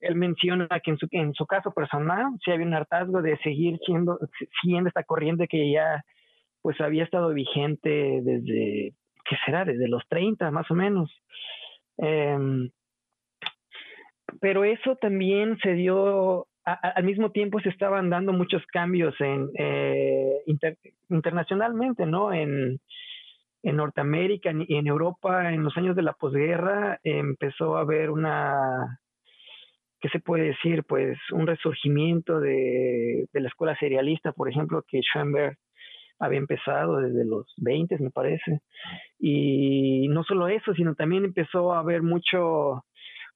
Él 0.00 0.14
menciona 0.14 0.68
que 0.82 0.90
en 0.92 0.98
su, 0.98 1.08
en 1.10 1.32
su 1.34 1.46
caso 1.46 1.72
personal 1.72 2.26
sí 2.44 2.50
había 2.50 2.66
un 2.66 2.74
hartazgo 2.74 3.22
de 3.22 3.36
seguir 3.38 3.78
siendo, 3.84 4.18
siguiendo 4.60 4.88
esta 4.88 5.04
corriente 5.04 5.48
que 5.48 5.72
ya 5.72 6.04
pues 6.66 6.80
había 6.80 7.04
estado 7.04 7.32
vigente 7.32 8.20
desde, 8.24 8.92
¿qué 9.24 9.36
será? 9.44 9.64
Desde 9.64 9.86
los 9.86 10.02
30 10.08 10.50
más 10.50 10.68
o 10.68 10.74
menos. 10.74 11.08
Em, 11.96 12.70
pero 14.40 14.64
eso 14.64 14.96
también 14.96 15.58
se 15.62 15.74
dio, 15.74 16.48
al 16.64 17.04
mismo 17.04 17.30
tiempo 17.30 17.60
se 17.60 17.68
estaban 17.68 18.10
dando 18.10 18.32
muchos 18.32 18.66
cambios 18.66 19.14
eh, 19.20 20.42
internacionalmente, 21.08 22.04
¿no? 22.04 22.32
En, 22.32 22.80
en 23.62 23.76
Norteamérica 23.76 24.50
y 24.66 24.74
en 24.74 24.88
Europa, 24.88 25.52
en 25.52 25.62
los 25.62 25.76
años 25.76 25.94
de 25.94 26.02
la 26.02 26.14
posguerra, 26.14 26.98
empezó 27.04 27.76
a 27.76 27.82
haber 27.82 28.10
una, 28.10 28.98
¿qué 30.00 30.08
se 30.08 30.18
puede 30.18 30.46
decir? 30.46 30.82
Pues 30.82 31.16
un 31.30 31.46
resurgimiento 31.46 32.40
de, 32.40 33.28
de 33.32 33.40
la 33.40 33.46
escuela 33.46 33.76
serialista, 33.78 34.32
por 34.32 34.48
ejemplo, 34.50 34.82
que 34.88 34.98
Schoenberg 35.02 35.56
había 36.18 36.38
empezado 36.38 36.98
desde 36.98 37.24
los 37.24 37.52
20, 37.58 37.98
me 37.98 38.10
parece. 38.10 38.60
Y 39.18 40.08
no 40.08 40.24
solo 40.24 40.48
eso, 40.48 40.74
sino 40.74 40.94
también 40.94 41.24
empezó 41.24 41.72
a 41.72 41.80
haber 41.80 42.02
mucho, 42.02 42.84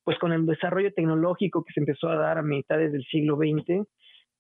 pues 0.05 0.19
con 0.19 0.33
el 0.33 0.47
desarrollo 0.47 0.93
tecnológico 0.93 1.65
que 1.65 1.73
se 1.73 1.81
empezó 1.81 2.09
a 2.09 2.17
dar 2.17 2.39
a 2.39 2.43
mitades 2.43 2.93
del 2.93 3.05
siglo 3.05 3.37
XX, 3.37 3.87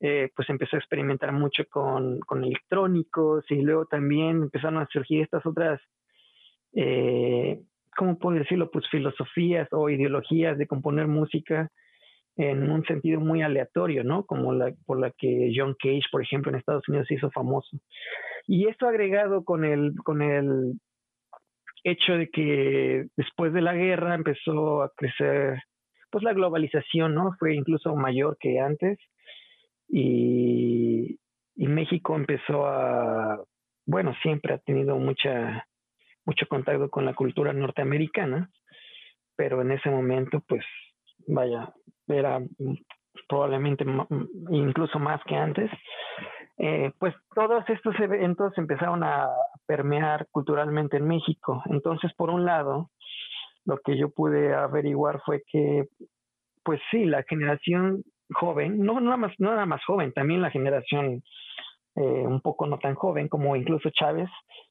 eh, 0.02 0.30
pues 0.34 0.48
empezó 0.48 0.76
a 0.76 0.78
experimentar 0.78 1.32
mucho 1.32 1.64
con, 1.68 2.20
con, 2.20 2.42
electrónicos 2.42 3.44
y 3.50 3.56
luego 3.56 3.84
también 3.84 4.44
empezaron 4.44 4.78
a 4.78 4.88
surgir 4.90 5.22
estas 5.22 5.44
otras, 5.44 5.78
eh, 6.72 7.60
¿cómo 7.94 8.18
puedo 8.18 8.38
decirlo? 8.38 8.70
Pues 8.70 8.88
filosofías 8.88 9.68
o 9.72 9.90
ideologías 9.90 10.56
de 10.56 10.66
componer 10.66 11.06
música 11.06 11.70
en 12.36 12.70
un 12.70 12.84
sentido 12.84 13.20
muy 13.20 13.42
aleatorio, 13.42 14.04
¿no? 14.04 14.24
Como 14.24 14.52
la 14.52 14.72
por 14.86 14.98
la 14.98 15.10
que 15.10 15.52
John 15.54 15.76
Cage, 15.78 16.04
por 16.10 16.22
ejemplo, 16.22 16.50
en 16.50 16.58
Estados 16.58 16.88
Unidos 16.88 17.06
se 17.08 17.14
hizo 17.14 17.30
famoso. 17.30 17.78
Y 18.46 18.68
esto 18.68 18.86
agregado 18.86 19.44
con 19.44 19.64
el, 19.64 19.94
con 20.04 20.22
el 20.22 20.80
hecho 21.84 22.14
de 22.14 22.28
que 22.30 23.06
después 23.16 23.52
de 23.52 23.62
la 23.62 23.74
guerra 23.74 24.14
empezó 24.14 24.82
a 24.82 24.92
crecer, 24.96 25.62
pues 26.10 26.24
la 26.24 26.32
globalización, 26.32 27.14
¿no? 27.14 27.32
Fue 27.38 27.54
incluso 27.54 27.94
mayor 27.94 28.36
que 28.38 28.60
antes. 28.60 28.98
Y, 29.88 31.18
y 31.56 31.66
México 31.66 32.16
empezó 32.16 32.66
a, 32.66 33.42
bueno, 33.86 34.14
siempre 34.22 34.54
ha 34.54 34.58
tenido 34.58 34.96
mucha, 34.96 35.66
mucho 36.24 36.46
contacto 36.46 36.88
con 36.90 37.04
la 37.04 37.14
cultura 37.14 37.52
norteamericana, 37.52 38.50
pero 39.36 39.62
en 39.62 39.72
ese 39.72 39.90
momento, 39.90 40.42
pues, 40.46 40.64
vaya, 41.26 41.72
era 42.10 42.40
probablemente 43.28 43.84
incluso 44.50 44.98
más 44.98 45.20
que 45.24 45.36
antes. 45.36 45.70
Eh, 46.58 46.92
pues 46.98 47.14
todos 47.34 47.64
estos 47.68 47.98
eventos 48.00 48.52
empezaron 48.58 49.02
a 49.02 49.28
permear 49.66 50.26
culturalmente 50.30 50.98
en 50.98 51.08
México. 51.08 51.62
Entonces, 51.70 52.12
por 52.14 52.28
un 52.28 52.44
lado, 52.44 52.90
lo 53.64 53.78
que 53.78 53.96
yo 53.96 54.10
pude 54.10 54.54
averiguar 54.54 55.20
fue 55.24 55.42
que, 55.46 55.86
pues 56.62 56.80
sí, 56.90 57.04
la 57.04 57.22
generación 57.22 58.02
joven, 58.32 58.78
no 58.78 59.00
nada 59.00 59.16
más, 59.16 59.32
no 59.38 59.50
nada 59.50 59.66
más 59.66 59.82
joven, 59.84 60.12
también 60.12 60.42
la 60.42 60.50
generación 60.50 61.22
eh, 61.96 62.26
un 62.26 62.40
poco 62.40 62.66
no 62.66 62.78
tan 62.78 62.94
joven, 62.94 63.28
como 63.28 63.56
incluso 63.56 63.90
Chávez 63.90 64.28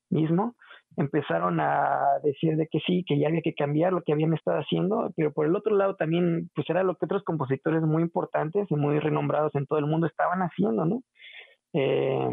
mismo, 0.09 0.55
empezaron 0.97 1.59
a 1.59 2.19
decir 2.23 2.55
de 2.57 2.67
que 2.67 2.79
sí, 2.85 3.03
que 3.07 3.19
ya 3.19 3.27
había 3.27 3.41
que 3.41 3.53
cambiar 3.53 3.93
lo 3.93 4.01
que 4.01 4.13
habían 4.13 4.33
estado 4.33 4.59
haciendo, 4.59 5.11
pero 5.15 5.31
por 5.31 5.45
el 5.45 5.55
otro 5.55 5.75
lado 5.75 5.95
también, 5.95 6.49
pues 6.55 6.69
era 6.69 6.83
lo 6.83 6.95
que 6.95 7.05
otros 7.05 7.23
compositores 7.23 7.81
muy 7.83 8.03
importantes 8.03 8.67
y 8.69 8.75
muy 8.75 8.99
renombrados 8.99 9.53
en 9.55 9.65
todo 9.65 9.79
el 9.79 9.85
mundo 9.85 10.07
estaban 10.07 10.39
haciendo, 10.39 10.85
¿no? 10.85 11.01
Eh, 11.73 12.29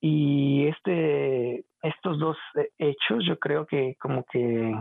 y 0.00 0.66
este, 0.66 1.64
estos 1.82 2.18
dos 2.18 2.36
hechos, 2.78 3.24
yo 3.26 3.38
creo 3.38 3.66
que 3.66 3.94
como 4.00 4.24
que 4.24 4.74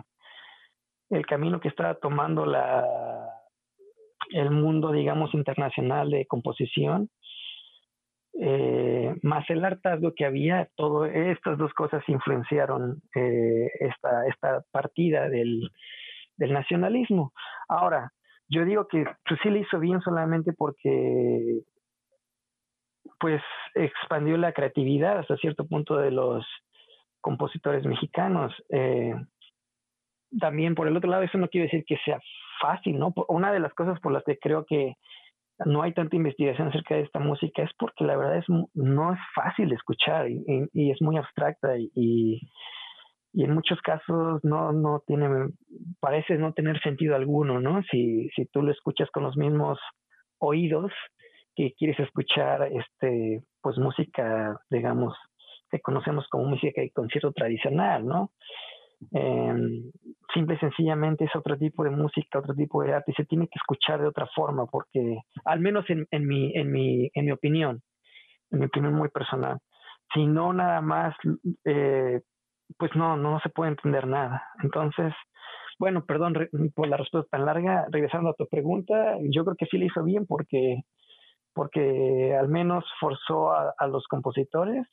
el 1.10 1.26
camino 1.26 1.60
que 1.60 1.68
estaba 1.68 1.96
tomando 1.96 2.46
la, 2.46 2.86
el 4.32 4.52
mundo, 4.52 4.92
digamos, 4.92 5.34
internacional 5.34 6.10
de 6.10 6.26
composición, 6.26 7.10
eh, 8.44 9.16
más 9.22 9.48
el 9.52 9.64
hartazgo 9.64 10.16
que 10.16 10.26
había, 10.26 10.68
todo 10.76 11.06
estas 11.06 11.60
dos 11.60 11.72
cosas 11.76 12.04
influenciaron 12.08 13.00
eh, 13.16 13.70
esta, 13.80 14.64
partida 14.72 15.30
del, 15.30 15.70
del 16.38 16.52
nacionalismo. 16.52 17.34
Ahora, 17.70 18.12
yo 18.50 18.66
digo 18.66 18.88
que 18.88 19.06
pues, 19.28 19.40
sí 19.44 19.50
le 19.52 19.60
hizo 19.60 19.78
bien 19.78 20.02
solamente 20.02 20.54
porque 20.54 21.62
pues 23.20 23.44
expandió 23.76 24.38
la 24.38 24.54
creatividad 24.54 25.20
hasta 25.20 25.38
cierto 25.38 25.68
punto 25.68 25.98
de 25.98 26.10
los 26.10 26.44
compositores 27.22 27.86
mexicanos. 27.86 28.52
Eh, 28.70 29.14
también 30.40 30.74
por 30.74 30.88
el 30.88 30.98
otro 30.98 31.12
lado, 31.12 31.22
eso 31.22 31.38
no 31.38 31.48
quiere 31.48 31.68
decir 31.68 31.86
que 31.86 31.98
sea 32.04 32.20
fácil, 32.60 32.98
¿no? 32.98 33.14
Una 33.28 33.54
de 33.54 33.60
las 33.60 33.74
cosas 33.76 34.00
por 34.00 34.12
las 34.12 34.24
que 34.24 34.40
creo 34.40 34.66
que 34.66 34.96
no 35.66 35.82
hay 35.84 35.94
tanta 35.94 36.16
investigación 36.16 36.70
acerca 36.70 36.96
de 36.96 37.02
esta 37.02 37.20
música 37.20 37.64
es 37.64 37.72
porque 37.78 38.04
la 38.04 38.18
verdad 38.18 38.38
es 38.38 38.46
no 38.74 39.14
es 39.14 39.20
fácil 39.36 39.70
de 39.70 39.76
escuchar 39.76 40.30
y, 40.30 40.92
es 40.92 41.02
muy 41.02 41.18
abstracta 41.18 41.78
y, 41.78 42.42
en 43.34 43.54
muchos 43.54 43.80
casos 43.82 44.44
no, 44.44 44.74
no 44.74 45.04
tiene, 45.08 45.30
parece 46.02 46.36
no 46.38 46.54
tener 46.54 46.82
sentido 46.82 47.16
alguno, 47.16 47.62
¿no? 47.62 47.82
Si, 47.84 48.30
si 48.36 48.46
tú 48.48 48.62
lo 48.62 48.72
escuchas 48.72 49.10
con 49.12 49.24
los 49.24 49.38
mismos 49.38 49.80
oídos, 50.38 50.92
que 51.56 51.74
quieres 51.78 52.00
escuchar 52.00 52.70
este 52.72 53.44
pues 53.62 53.78
música 53.78 54.58
digamos 54.70 55.16
que 55.70 55.80
conocemos 55.80 56.28
como 56.30 56.46
música 56.46 56.82
de 56.82 56.92
concierto 56.92 57.32
tradicional 57.34 58.06
no 58.06 58.32
eh, 59.14 59.54
simple 60.34 60.56
y 60.56 60.60
sencillamente 60.60 61.26
es 61.26 61.36
otro 61.36 61.58
tipo 61.58 61.84
de 61.84 61.90
música 61.90 62.40
otro 62.40 62.54
tipo 62.54 62.84
de 62.84 62.94
arte 62.94 63.12
y 63.12 63.16
se 63.16 63.26
tiene 63.26 63.48
que 63.48 63.58
escuchar 63.58 64.02
de 64.02 64.08
otra 64.08 64.28
forma 64.36 64.66
porque 64.66 65.18
al 65.46 65.60
menos 65.60 65.86
en, 65.90 66.08
mi 66.28 66.56
en 66.56 66.72
mi 66.72 67.10
en 67.14 67.26
mi 67.26 67.32
opinión 67.32 67.82
en 68.52 68.60
mi 68.60 68.66
opinión 68.66 68.94
muy 68.94 69.10
personal 69.10 69.60
si 70.14 70.26
no 70.26 70.54
nada 70.54 70.82
más 70.82 71.16
eh, 71.66 72.22
pues 72.78 72.92
no 72.96 73.18
no 73.18 73.40
se 73.42 73.50
puede 73.50 73.72
entender 73.72 74.08
nada 74.08 74.44
entonces 74.64 75.14
bueno, 75.82 76.06
perdón 76.06 76.36
por 76.76 76.88
la 76.88 76.96
respuesta 76.96 77.32
tan 77.32 77.46
larga. 77.46 77.88
Regresando 77.90 78.30
a 78.30 78.36
tu 78.36 78.46
pregunta, 78.48 79.18
yo 79.32 79.44
creo 79.44 79.56
que 79.58 79.66
sí 79.66 79.80
le 79.80 79.88
hizo 79.88 80.04
bien 80.04 80.28
porque 80.28 80.84
porque 81.54 82.36
al 82.40 82.50
menos 82.50 82.86
forzó 83.00 83.52
a, 83.52 83.88
los 83.88 84.06
compositores 84.08 84.88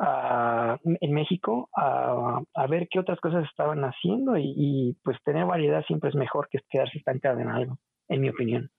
en 0.00 1.12
México 1.12 1.68
a, 1.76 2.40
ver 2.68 2.88
qué 2.90 2.98
otras 2.98 3.20
cosas 3.20 3.44
estaban 3.44 3.82
haciendo 3.84 4.36
y, 4.38 4.96
pues 5.02 5.18
tener 5.24 5.44
variedad 5.44 5.84
siempre 5.86 6.10
es 6.10 6.16
mejor 6.16 6.48
que 6.50 6.58
quedarse 6.70 6.98
estancado 6.98 7.40
en 7.40 7.48
algo, 7.48 7.78
en 8.08 8.20
mi 8.20 8.28
opinión. 8.28 8.70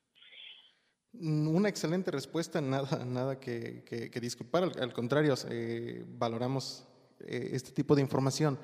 Mm, 1.13 1.55
una 1.55 1.69
excelente 1.69 2.09
respuesta, 2.11 2.61
nada, 2.61 3.05
nada 3.05 3.39
que, 3.39 4.09
disculpar, 4.21 4.63
al, 4.63 4.93
contrario, 4.93 5.35
eh, 5.49 6.03
valoramos 6.07 6.87
este 7.19 7.71
tipo 7.71 7.95
de 7.95 8.01
información. 8.01 8.57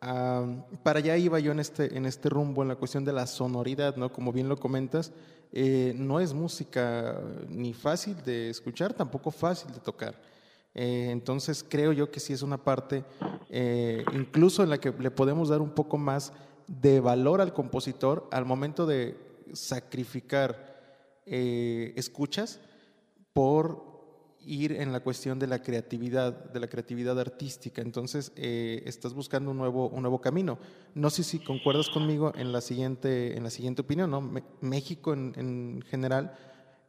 para 0.00 0.98
allá 1.00 1.16
iba 1.16 1.38
yo 1.40 1.52
en 1.52 1.60
este, 1.60 1.96
en 1.96 2.06
este 2.06 2.30
rumbo, 2.30 2.62
en 2.62 2.68
la 2.68 2.76
cuestión 2.76 3.04
de 3.04 3.12
la 3.12 3.26
sonoridad, 3.26 3.96
¿no? 3.96 4.10
Como 4.10 4.32
bien 4.32 4.48
lo 4.48 4.56
comentas, 4.56 5.12
eh, 5.52 5.92
no 5.96 6.20
es 6.20 6.34
música 6.34 7.20
ni 7.48 7.72
fácil 7.72 8.22
de 8.22 8.50
escuchar, 8.50 8.92
tampoco 8.92 9.30
fácil 9.30 9.72
de 9.72 9.80
tocar. 9.80 10.14
Eh, 10.74 11.08
entonces 11.10 11.64
creo 11.68 11.92
yo 11.92 12.10
que 12.10 12.20
sí 12.20 12.32
es 12.32 12.42
una 12.42 12.62
parte 12.62 13.04
eh, 13.48 14.04
incluso 14.12 14.62
en 14.62 14.70
la 14.70 14.78
que 14.78 14.92
le 14.92 15.10
podemos 15.10 15.48
dar 15.48 15.60
un 15.60 15.70
poco 15.70 15.98
más 15.98 16.32
de 16.66 17.00
valor 17.00 17.40
al 17.40 17.54
compositor 17.54 18.28
al 18.30 18.44
momento 18.44 18.86
de 18.86 19.16
sacrificar 19.52 20.68
escuchas 21.24 22.60
por 23.32 23.88
ir 24.48 24.72
en 24.72 24.92
la 24.92 25.00
cuestión 25.00 25.38
de 25.38 25.46
la 25.46 25.62
creatividad, 25.62 26.32
de 26.32 26.60
la 26.60 26.68
creatividad 26.68 27.20
artística. 27.20 27.82
Entonces, 27.82 28.32
eh, 28.36 28.82
estás 28.86 29.12
buscando 29.12 29.50
un 29.50 29.58
nuevo, 29.58 29.88
un 29.88 30.02
nuevo 30.02 30.20
camino. 30.20 30.58
No 30.94 31.10
sé 31.10 31.22
si 31.22 31.38
concuerdas 31.38 31.90
conmigo 31.90 32.32
en 32.34 32.52
la 32.52 32.60
siguiente, 32.60 33.36
en 33.36 33.44
la 33.44 33.50
siguiente 33.50 33.82
opinión, 33.82 34.10
¿no? 34.10 34.22
México 34.60 35.12
en, 35.12 35.82
general 35.88 36.34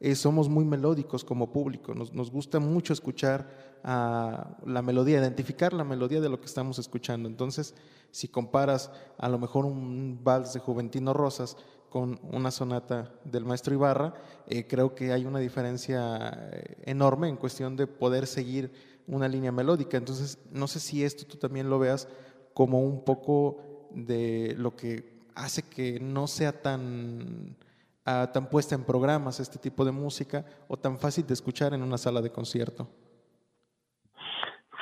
eh, 0.02 0.14
somos 0.14 0.48
muy 0.48 0.64
melódicos 0.64 1.24
como 1.24 1.52
público. 1.52 1.94
Nos, 1.94 2.30
gusta 2.30 2.58
mucho 2.58 2.94
escuchar 2.94 3.78
a 3.84 4.56
la 4.64 4.80
melodía, 4.80 5.18
identificar 5.18 5.74
la 5.74 5.84
melodía 5.84 6.22
de 6.22 6.30
lo 6.30 6.40
que 6.40 6.46
estamos 6.46 6.78
escuchando. 6.78 7.28
Entonces, 7.28 7.74
si 8.10 8.26
comparas 8.26 8.90
a 9.18 9.28
lo 9.28 9.38
mejor 9.38 9.66
un 9.66 10.18
vals 10.24 10.54
de 10.54 10.60
Juventino 10.60 11.12
Rosas 11.12 11.58
con 11.90 12.18
una 12.32 12.50
sonata 12.50 13.12
del 13.24 13.44
maestro 13.44 13.74
Ibarra, 13.74 14.14
eh, 14.46 14.66
creo 14.66 14.94
que 14.94 15.12
hay 15.12 15.26
una 15.26 15.38
diferencia 15.38 16.48
eh, 16.50 16.76
enorme 16.84 17.28
en 17.28 17.36
cuestión 17.36 17.76
de 17.76 17.86
poder 17.86 18.26
seguir 18.26 18.72
una 19.06 19.28
línea 19.28 19.52
melódica. 19.52 19.98
Entonces, 19.98 20.38
no 20.50 20.66
sé 20.66 20.80
si 20.80 21.04
esto 21.04 21.26
tú 21.26 21.36
también 21.36 21.68
lo 21.68 21.78
veas 21.78 22.08
como 22.54 22.80
un 22.80 23.04
poco 23.04 23.90
de 23.94 24.54
lo 24.56 24.76
que 24.76 25.20
hace 25.34 25.62
que 25.62 26.00
no 26.00 26.26
sea 26.26 26.62
tan 26.62 27.56
tan 28.04 28.48
puesta 28.48 28.74
en 28.74 28.84
programas 28.84 29.40
este 29.40 29.58
tipo 29.58 29.84
de 29.84 29.92
música 29.92 30.44
o 30.68 30.76
tan 30.76 30.98
fácil 30.98 31.26
de 31.26 31.34
escuchar 31.34 31.74
en 31.74 31.82
una 31.82 31.98
sala 31.98 32.20
de 32.20 32.32
concierto. 32.32 32.88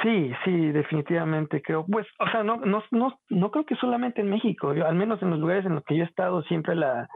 Sí, 0.03 0.33
sí, 0.45 0.71
definitivamente 0.71 1.61
creo. 1.61 1.85
Pues, 1.85 2.07
o 2.21 2.31
sea, 2.31 2.45
no, 2.45 2.57
no, 2.59 2.85
no, 2.93 3.21
no 3.29 3.51
creo 3.51 3.65
que 3.67 3.75
solamente 3.77 4.21
en 4.21 4.31
México. 4.31 4.73
Yo, 4.73 4.87
al 4.87 4.95
menos 4.95 5.21
en 5.23 5.31
los 5.31 5.41
lugares 5.41 5.67
en 5.67 5.75
los 5.75 5.85
que 5.85 5.97
yo 5.97 6.05
he 6.05 6.07
estado, 6.07 6.43
siempre 6.43 6.77
la, 6.77 7.09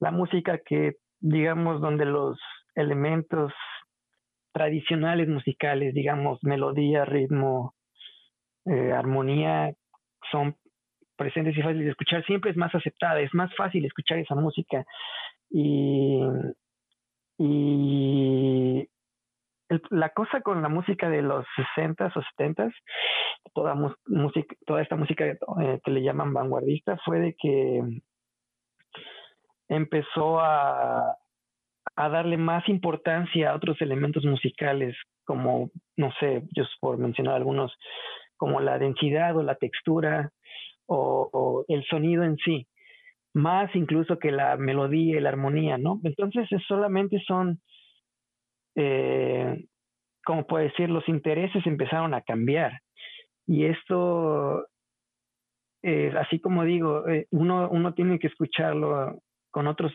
la 0.00 0.10
música 0.10 0.58
que, 0.58 0.96
digamos, 1.20 1.80
donde 1.80 2.04
los 2.04 2.38
elementos 2.74 3.52
tradicionales 4.52 5.28
musicales, 5.28 5.94
digamos, 5.94 6.38
melodía, 6.42 7.04
ritmo, 7.06 7.74
eh, 8.66 8.92
armonía, 8.92 9.72
son 10.30 10.56
presentes 11.16 11.56
y 11.56 11.62
fáciles 11.62 11.84
de 11.84 11.90
escuchar, 11.90 12.24
siempre 12.24 12.50
es 12.50 12.56
más 12.56 12.74
aceptada, 12.74 13.20
es 13.20 13.32
más 13.34 13.54
fácil 13.54 13.84
escuchar 13.84 14.18
esa 14.18 14.34
música. 14.34 14.84
Y, 15.50 16.20
y 17.38 18.88
la 19.90 20.10
cosa 20.10 20.40
con 20.40 20.62
la 20.62 20.68
música 20.68 21.08
de 21.08 21.22
los 21.22 21.44
60s 21.76 22.16
o 22.16 22.22
70s, 22.38 22.72
toda, 23.54 23.74
música, 24.06 24.54
toda 24.66 24.82
esta 24.82 24.96
música 24.96 25.26
eh, 25.26 25.80
que 25.84 25.90
le 25.90 26.02
llaman 26.02 26.32
vanguardista, 26.32 26.98
fue 27.04 27.20
de 27.20 27.34
que 27.34 27.82
empezó 29.68 30.40
a, 30.40 31.16
a 31.96 32.08
darle 32.08 32.36
más 32.36 32.68
importancia 32.68 33.50
a 33.50 33.54
otros 33.54 33.80
elementos 33.80 34.24
musicales, 34.24 34.96
como, 35.24 35.70
no 35.96 36.10
sé, 36.18 36.42
yo 36.56 36.64
por 36.80 36.98
mencionar 36.98 37.34
algunos, 37.34 37.72
como 38.36 38.60
la 38.60 38.78
densidad 38.78 39.36
o 39.36 39.42
la 39.42 39.54
textura 39.54 40.30
o, 40.86 41.64
el 41.68 41.84
sonido 41.84 42.24
en 42.24 42.36
sí, 42.38 42.66
más 43.34 43.74
incluso 43.74 44.18
que 44.18 44.32
la 44.32 44.56
melodía 44.56 45.16
y 45.16 45.20
la 45.20 45.28
armonía, 45.28 45.78
¿no? 45.78 46.00
Entonces 46.04 46.48
solamente 46.66 47.22
son, 47.26 47.60
eh, 48.74 49.66
como 50.24 50.46
puedo 50.46 50.64
decir, 50.64 50.90
los 50.90 51.08
intereses 51.08 51.66
empezaron 51.66 52.14
a 52.14 52.22
cambiar. 52.22 52.80
Y 53.46 53.66
esto, 53.66 54.66
eh, 55.82 56.12
así 56.18 56.40
como 56.40 56.64
digo, 56.64 57.08
eh, 57.08 57.26
uno, 57.30 57.68
uno 57.70 57.94
tiene 57.94 58.18
que 58.18 58.28
escucharlo 58.28 59.18
con 59.50 59.66
otros 59.66 59.92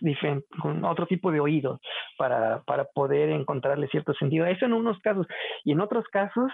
con 0.61 0.83
otro 0.83 1.07
tipo 1.07 1.31
de 1.31 1.39
oídos 1.39 1.79
para, 2.17 2.61
para 2.63 2.85
poder 2.93 3.29
encontrarle 3.29 3.87
cierto 3.87 4.13
sentido. 4.13 4.45
Eso 4.45 4.65
en 4.65 4.73
unos 4.73 4.99
casos. 4.99 5.27
Y 5.63 5.71
en 5.71 5.79
otros 5.79 6.05
casos 6.11 6.51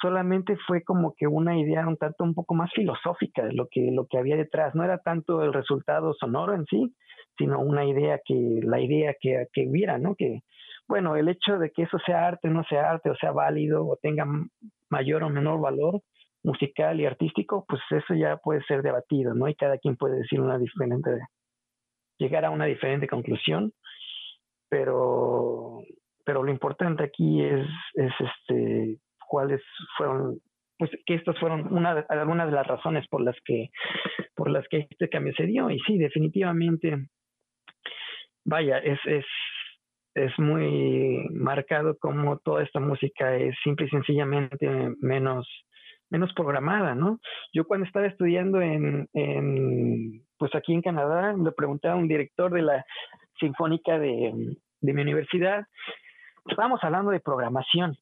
solamente 0.00 0.56
fue 0.66 0.82
como 0.82 1.14
que 1.16 1.26
una 1.26 1.58
idea 1.58 1.86
un 1.86 1.96
tanto 1.96 2.24
un 2.24 2.34
poco 2.34 2.54
más 2.54 2.70
filosófica 2.72 3.44
de 3.44 3.52
lo 3.52 3.68
que, 3.70 3.90
lo 3.92 4.06
que 4.06 4.18
había 4.18 4.36
detrás. 4.36 4.74
No 4.74 4.84
era 4.84 4.98
tanto 4.98 5.42
el 5.42 5.52
resultado 5.52 6.14
sonoro 6.14 6.54
en 6.54 6.64
sí, 6.66 6.94
sino 7.36 7.60
una 7.60 7.84
idea 7.84 8.20
que, 8.24 8.60
la 8.62 8.80
idea 8.80 9.14
que, 9.20 9.46
que 9.52 9.68
hubiera, 9.68 9.98
¿no? 9.98 10.14
Que, 10.14 10.40
bueno, 10.88 11.16
el 11.16 11.28
hecho 11.28 11.58
de 11.58 11.70
que 11.70 11.82
eso 11.82 11.98
sea 12.04 12.26
arte, 12.26 12.48
no 12.48 12.64
sea 12.64 12.90
arte, 12.90 13.10
o 13.10 13.16
sea 13.16 13.32
válido, 13.32 13.86
o 13.86 13.96
tenga 14.00 14.26
mayor 14.90 15.22
o 15.22 15.30
menor 15.30 15.60
valor 15.60 16.00
musical 16.42 17.00
y 17.00 17.06
artístico, 17.06 17.64
pues 17.68 17.80
eso 17.90 18.14
ya 18.14 18.36
puede 18.36 18.62
ser 18.64 18.82
debatido, 18.82 19.34
¿no? 19.34 19.48
Y 19.48 19.54
cada 19.54 19.78
quien 19.78 19.96
puede 19.96 20.18
decir 20.18 20.40
una 20.40 20.58
diferente 20.58 21.10
llegar 22.18 22.44
a 22.44 22.50
una 22.50 22.64
diferente 22.66 23.06
conclusión, 23.06 23.72
pero, 24.68 25.80
pero 26.24 26.42
lo 26.42 26.50
importante 26.50 27.04
aquí 27.04 27.42
es, 27.42 27.66
es 27.94 28.12
este, 28.18 28.98
cuáles 29.28 29.62
fueron, 29.96 30.40
pues 30.78 30.90
que 31.06 31.14
estas 31.14 31.38
fueron 31.38 31.72
una, 31.72 32.04
algunas 32.08 32.46
de 32.46 32.56
las 32.56 32.66
razones 32.66 33.06
por 33.08 33.22
las 33.22 33.36
que, 33.44 33.70
por 34.34 34.50
las 34.50 34.66
que 34.68 34.86
este 34.90 35.08
cambio 35.08 35.32
se 35.36 35.46
dio. 35.46 35.70
Y 35.70 35.78
sí, 35.80 35.98
definitivamente, 35.98 37.08
vaya, 38.44 38.78
es, 38.78 38.98
es, 39.04 39.26
es 40.14 40.38
muy 40.38 41.28
marcado 41.30 41.96
como 41.98 42.38
toda 42.38 42.62
esta 42.62 42.80
música 42.80 43.36
es 43.36 43.54
simple 43.62 43.86
y 43.86 43.90
sencillamente 43.90 44.68
menos 45.00 45.46
menos 46.10 46.32
programada, 46.32 46.94
¿no? 46.94 47.20
Yo 47.52 47.66
cuando 47.66 47.86
estaba 47.86 48.06
estudiando 48.06 48.60
en, 48.62 49.08
en 49.12 50.22
pues 50.38 50.54
aquí 50.54 50.72
en 50.72 50.82
Canadá, 50.82 51.34
le 51.34 51.52
pregunté 51.52 51.88
a 51.88 51.96
un 51.96 52.08
director 52.08 52.52
de 52.52 52.62
la 52.62 52.84
Sinfónica 53.38 53.98
de, 53.98 54.56
de 54.80 54.92
mi 54.92 55.02
universidad, 55.02 55.66
estábamos 56.46 56.82
hablando 56.82 57.10
de 57.10 57.20
programación, 57.20 57.96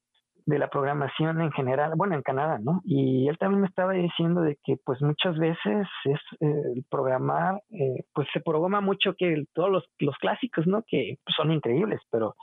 de 0.46 0.60
la 0.60 0.70
programación 0.70 1.40
en 1.40 1.50
general, 1.50 1.94
bueno, 1.96 2.14
en 2.14 2.22
Canadá, 2.22 2.58
¿no? 2.62 2.80
Y 2.84 3.28
él 3.28 3.36
también 3.36 3.62
me 3.62 3.66
estaba 3.66 3.92
diciendo 3.92 4.42
de 4.42 4.56
que 4.62 4.76
pues 4.84 5.02
muchas 5.02 5.36
veces 5.38 5.88
es 6.04 6.20
eh, 6.40 6.82
programar, 6.88 7.60
eh, 7.70 8.04
pues 8.14 8.28
se 8.32 8.40
programa 8.40 8.80
mucho 8.80 9.14
que 9.18 9.44
todos 9.52 9.70
los, 9.70 9.84
los 9.98 10.16
clásicos, 10.18 10.64
¿no? 10.68 10.84
Que 10.86 11.16
son 11.36 11.50
increíbles, 11.50 12.00
pero 12.12 12.36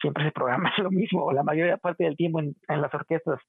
siempre 0.00 0.24
se 0.24 0.32
programa 0.32 0.72
lo 0.82 0.90
mismo, 0.90 1.30
la 1.32 1.44
mayoría 1.44 1.76
parte 1.76 2.02
del 2.02 2.16
tiempo 2.16 2.40
en, 2.40 2.56
en 2.68 2.82
las 2.82 2.92
orquestas, 2.92 3.40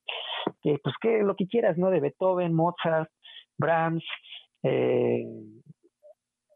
que 0.62 0.78
pues 0.84 0.96
que 1.02 1.24
lo 1.24 1.36
que 1.36 1.48
quieras, 1.48 1.76
¿no? 1.80 1.90
De 1.90 2.00
Beethoven, 2.00 2.54
Mozart, 2.54 3.10
Brahms, 3.58 4.06
eh, 4.62 5.26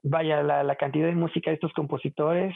vaya, 0.03 0.43
la, 0.43 0.63
la, 0.63 0.75
cantidad 0.75 1.07
de 1.07 1.15
música 1.15 1.49
de 1.49 1.55
estos 1.55 1.73
compositores 1.73 2.55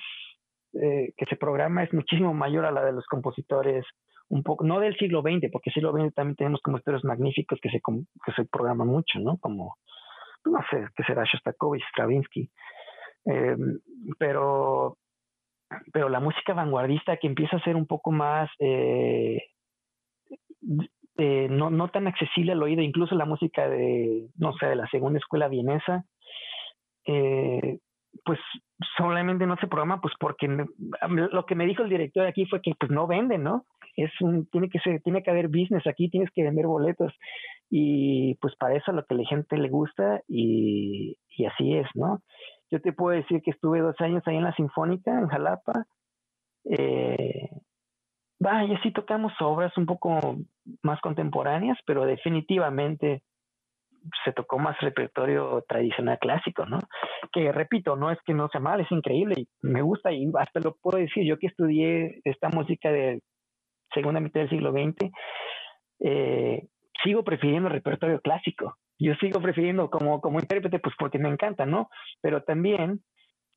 eh, 0.81 1.13
que 1.17 1.25
se 1.25 1.35
programa 1.35 1.83
es 1.83 1.93
muchísimo 1.93 2.33
mayor 2.33 2.65
a 2.65 2.71
la 2.71 2.83
de 2.83 2.93
los 2.93 3.05
compositores 3.05 3.85
un 4.27 4.43
poco, 4.43 4.63
no 4.63 4.79
del 4.79 4.97
siglo 4.97 5.21
XX, 5.21 5.51
porque 5.51 5.69
el 5.69 5.73
siglo 5.73 5.91
XX 5.91 6.13
también 6.13 6.35
tenemos 6.35 6.61
compositores 6.61 7.03
magníficos 7.03 7.59
que 7.61 7.69
se, 7.69 7.79
que 7.79 8.31
se 8.35 8.45
programan 8.45 8.87
mucho, 8.87 9.19
¿no? 9.19 9.37
Como, 9.37 9.75
no 10.45 10.59
sé, 10.71 10.87
qué 10.95 11.03
será 11.03 11.23
Shostakovich, 11.23 11.83
Stravinsky. 11.91 12.49
Eh, 13.27 13.55
pero 14.17 14.97
pero 15.91 16.09
la 16.09 16.19
música 16.19 16.53
vanguardista 16.53 17.17
que 17.17 17.27
empieza 17.27 17.57
a 17.57 17.63
ser 17.63 17.75
un 17.75 17.87
poco 17.87 18.11
más 18.11 18.49
eh, 18.59 19.41
no, 21.49 21.69
no 21.69 21.87
tan 21.89 22.07
accesible 22.07 22.51
al 22.51 22.63
oído, 22.63 22.81
incluso 22.81 23.15
la 23.15 23.25
música 23.25 23.69
de, 23.69 24.27
no 24.37 24.53
sé, 24.53 24.67
de 24.67 24.75
la 24.75 24.87
segunda 24.87 25.17
escuela 25.17 25.47
vienesa, 25.47 26.03
eh, 27.05 27.79
pues 28.23 28.39
solamente 28.97 29.45
no 29.45 29.55
se 29.57 29.67
programa, 29.67 29.99
pues 30.01 30.13
porque 30.19 30.47
lo 30.47 31.45
que 31.45 31.55
me 31.55 31.65
dijo 31.65 31.83
el 31.83 31.89
director 31.89 32.25
aquí 32.25 32.45
fue 32.45 32.61
que 32.61 32.73
pues 32.79 32.91
no 32.91 33.07
venden, 33.07 33.43
¿no? 33.43 33.65
Es 33.95 34.11
un, 34.21 34.47
tiene 34.47 34.69
que 34.69 34.79
ser, 34.79 35.01
tiene 35.01 35.23
que 35.23 35.31
haber 35.31 35.47
business 35.47 35.85
aquí, 35.87 36.09
tienes 36.09 36.29
que 36.31 36.43
vender 36.43 36.67
boletos 36.67 37.13
y 37.69 38.35
pues 38.35 38.55
para 38.57 38.75
eso 38.75 38.91
lo 38.91 39.05
que 39.05 39.15
la 39.15 39.25
gente 39.27 39.57
le 39.57 39.69
gusta 39.69 40.21
y, 40.27 41.17
y 41.37 41.45
así 41.45 41.75
es, 41.75 41.87
¿no? 41.95 42.21
Yo 42.71 42.81
te 42.81 42.93
puedo 42.93 43.15
decir 43.15 43.41
que 43.41 43.51
estuve 43.51 43.79
dos 43.79 43.95
años 43.99 44.23
ahí 44.25 44.37
en 44.37 44.43
la 44.43 44.55
Sinfónica, 44.55 45.17
en 45.17 45.27
Jalapa. 45.27 45.85
Eh, 46.65 47.49
vaya, 48.39 48.79
sí 48.81 48.91
tocamos 48.91 49.33
obras 49.39 49.77
un 49.77 49.85
poco 49.85 50.37
más 50.81 50.99
contemporáneas, 51.01 51.77
pero 51.85 52.05
definitivamente 52.05 53.23
se 54.23 54.31
tocó 54.33 54.59
más 54.59 54.79
repertorio 54.81 55.63
tradicional 55.67 56.19
clásico, 56.19 56.65
¿no? 56.65 56.79
Que 57.31 57.51
repito, 57.51 57.95
no 57.95 58.11
es 58.11 58.19
que 58.25 58.33
no 58.33 58.47
sea 58.49 58.61
mal, 58.61 58.79
es 58.79 58.91
increíble 58.91 59.35
y 59.37 59.47
me 59.61 59.81
gusta 59.81 60.11
y 60.11 60.31
hasta 60.37 60.59
lo 60.59 60.75
puedo 60.75 60.97
decir, 60.97 61.25
yo 61.25 61.37
que 61.37 61.47
estudié 61.47 62.21
esta 62.23 62.49
música 62.49 62.91
de 62.91 63.21
segunda 63.93 64.19
mitad 64.19 64.41
del 64.41 64.49
siglo 64.49 64.71
XX, 64.71 65.11
eh, 66.01 66.67
sigo 67.03 67.23
prefiriendo 67.23 67.67
el 67.67 67.75
repertorio 67.75 68.19
clásico 68.21 68.77
yo 68.99 69.13
sigo 69.15 69.41
prefiriendo 69.41 69.89
como, 69.89 70.21
como 70.21 70.39
intérprete, 70.39 70.79
pues 70.79 70.95
porque 70.97 71.19
me 71.19 71.29
encanta, 71.29 71.65
¿no? 71.65 71.89
Pero 72.21 72.43
también 72.43 73.01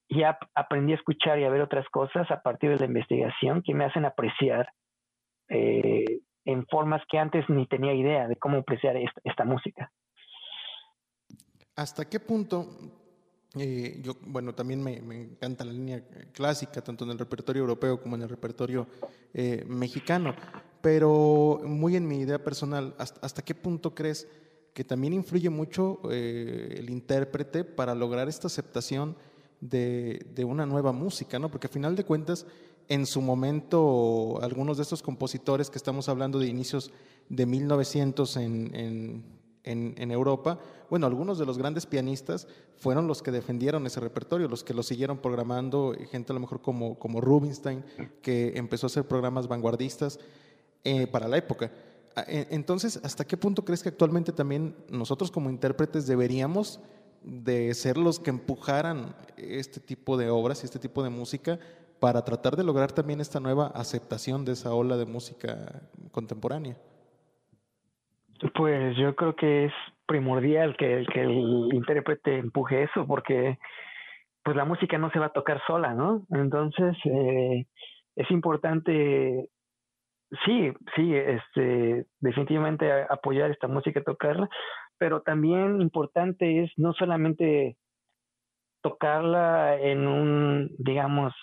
ya 0.08 0.38
aprendí 0.54 0.92
a 0.92 0.96
escuchar 0.96 1.38
y 1.38 1.44
a 1.44 1.50
ver 1.50 1.60
otras 1.60 1.88
cosas 1.90 2.30
a 2.30 2.42
partir 2.42 2.70
de 2.70 2.78
la 2.78 2.86
investigación 2.86 3.62
que 3.62 3.74
me 3.74 3.84
hacen 3.84 4.04
apreciar 4.04 4.68
eh, 5.48 6.20
en 6.44 6.66
formas 6.66 7.02
que 7.08 7.18
antes 7.18 7.48
ni 7.48 7.66
tenía 7.66 7.92
idea 7.92 8.26
de 8.26 8.36
cómo 8.36 8.58
apreciar 8.58 8.96
esta, 8.96 9.44
música. 9.44 9.90
¿Hasta 11.78 12.08
qué 12.08 12.18
punto 12.18 12.66
eh, 13.54 14.00
yo, 14.02 14.16
bueno, 14.26 14.52
también 14.52 14.82
me, 14.82 14.96
encanta 14.96 15.64
la 15.64 15.72
línea 15.72 16.04
clásica, 16.32 16.82
tanto 16.82 17.04
en 17.04 17.12
el 17.12 17.18
repertorio 17.20 17.60
europeo 17.60 18.02
como 18.02 18.16
en 18.16 18.22
el 18.22 18.28
repertorio 18.28 18.88
eh, 19.32 19.64
mexicano, 19.68 20.34
pero 20.80 21.60
muy 21.64 21.94
en 21.94 22.08
mi 22.08 22.18
idea 22.18 22.42
personal, 22.42 22.96
¿hasta, 22.98 23.24
hasta 23.24 23.42
qué 23.42 23.54
punto 23.54 23.94
crees 23.94 24.26
que 24.74 24.82
también 24.82 25.12
influye 25.12 25.50
mucho 25.50 26.00
eh, 26.10 26.74
el 26.78 26.90
intérprete 26.90 27.62
para 27.62 27.94
lograr 27.94 28.28
esta 28.28 28.48
aceptación 28.48 29.16
de, 29.60 30.26
de, 30.34 30.44
una 30.44 30.66
nueva 30.66 30.90
música, 30.90 31.38
¿no? 31.38 31.48
Porque 31.48 31.68
al 31.68 31.72
final 31.72 31.94
de 31.94 32.02
cuentas, 32.02 32.44
en 32.88 33.06
su 33.06 33.20
momento, 33.20 34.40
algunos 34.42 34.78
de 34.78 34.82
estos 34.82 35.00
compositores 35.00 35.70
que 35.70 35.78
estamos 35.78 36.08
hablando 36.08 36.40
de 36.40 36.48
inicios 36.48 36.90
de 37.28 37.46
1900 37.46 38.36
en, 38.36 38.74
en, 38.74 39.37
en, 39.64 40.10
Europa, 40.10 40.58
bueno, 40.88 41.06
algunos 41.06 41.38
de 41.38 41.46
los 41.46 41.58
grandes 41.58 41.86
pianistas 41.86 42.46
fueron 42.76 43.06
los 43.06 43.22
que 43.22 43.30
defendieron 43.30 43.86
ese 43.86 44.00
repertorio, 44.00 44.48
los 44.48 44.64
que 44.64 44.74
lo 44.74 44.82
siguieron 44.82 45.18
programando, 45.18 45.94
gente 46.10 46.32
a 46.32 46.34
lo 46.34 46.40
mejor 46.40 46.62
como, 46.62 46.98
como 46.98 47.20
Rubinstein, 47.20 47.84
que 48.22 48.52
empezó 48.56 48.86
a 48.86 48.88
hacer 48.88 49.04
programas 49.04 49.48
vanguardistas 49.48 50.18
eh, 50.84 51.06
para 51.06 51.28
la 51.28 51.36
época. 51.36 51.70
Ah, 52.16 52.24
entonces, 52.28 52.98
¿hasta 53.02 53.26
qué 53.26 53.36
punto 53.36 53.64
crees 53.64 53.82
que 53.82 53.90
actualmente 53.90 54.32
también 54.32 54.74
nosotros 54.88 55.30
como 55.30 55.50
intérpretes 55.50 56.06
deberíamos 56.06 56.80
de 57.22 57.74
ser 57.74 57.98
los 57.98 58.18
que 58.18 58.30
empujaran 58.30 59.14
este 59.36 59.80
tipo 59.80 60.16
de 60.16 60.30
obras 60.30 60.62
y 60.62 60.66
este 60.66 60.78
tipo 60.78 61.02
de 61.02 61.10
música 61.10 61.58
para 62.00 62.24
tratar 62.24 62.56
de 62.56 62.64
lograr 62.64 62.92
también 62.92 63.20
esta 63.20 63.40
nueva 63.40 63.66
aceptación 63.68 64.44
de 64.44 64.52
esa 64.52 64.72
ola 64.72 64.96
de 64.96 65.04
música 65.04 65.82
contemporánea? 66.12 66.76
Pues 68.54 68.96
yo 68.96 69.16
creo 69.16 69.34
que 69.34 69.66
es 69.66 69.72
primordial 70.06 70.76
que, 70.76 71.04
que 71.12 71.22
el 71.22 71.68
intérprete 71.72 72.38
empuje 72.38 72.84
eso, 72.84 73.06
porque 73.06 73.58
pues 74.42 74.56
la 74.56 74.64
música 74.64 74.96
no 74.98 75.10
se 75.10 75.18
va 75.18 75.26
a 75.26 75.32
tocar 75.32 75.60
sola, 75.66 75.94
¿no? 75.94 76.24
Entonces 76.30 76.96
eh, 77.04 77.66
es 78.16 78.30
importante, 78.30 79.48
sí, 80.44 80.72
sí, 80.96 81.14
este, 81.14 82.06
definitivamente 82.20 82.90
apoyar 83.10 83.50
esta 83.50 83.68
música, 83.68 84.02
tocarla, 84.02 84.48
pero 84.98 85.22
también 85.22 85.82
importante 85.82 86.62
es 86.64 86.72
no 86.76 86.92
solamente 86.94 87.76
tocarla 88.82 89.78
en 89.80 90.06
un, 90.06 90.70
digamos, 90.78 91.34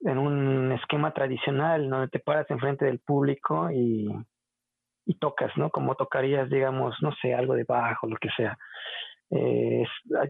en 0.00 0.18
un 0.18 0.72
esquema 0.72 1.12
tradicional, 1.12 1.88
donde 1.88 2.08
te 2.08 2.20
paras 2.20 2.48
enfrente 2.50 2.84
del 2.84 3.00
público 3.00 3.70
y, 3.70 4.08
y 5.08 5.14
tocas, 5.14 5.50
¿no? 5.56 5.70
Como 5.70 5.94
tocarías, 5.94 6.50
digamos, 6.50 6.94
no 7.00 7.12
sé, 7.22 7.32
algo 7.34 7.54
de 7.54 7.64
bajo, 7.64 8.06
lo 8.06 8.16
que 8.16 8.28
sea. 8.36 8.58
Eh, 9.30 9.84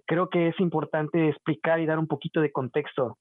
creo 0.06 0.30
que 0.30 0.48
es 0.48 0.60
importante 0.60 1.28
explicar 1.28 1.80
y 1.80 1.86
dar 1.86 1.98
un 1.98 2.06
poquito 2.06 2.40
de 2.40 2.52
contexto 2.52 3.18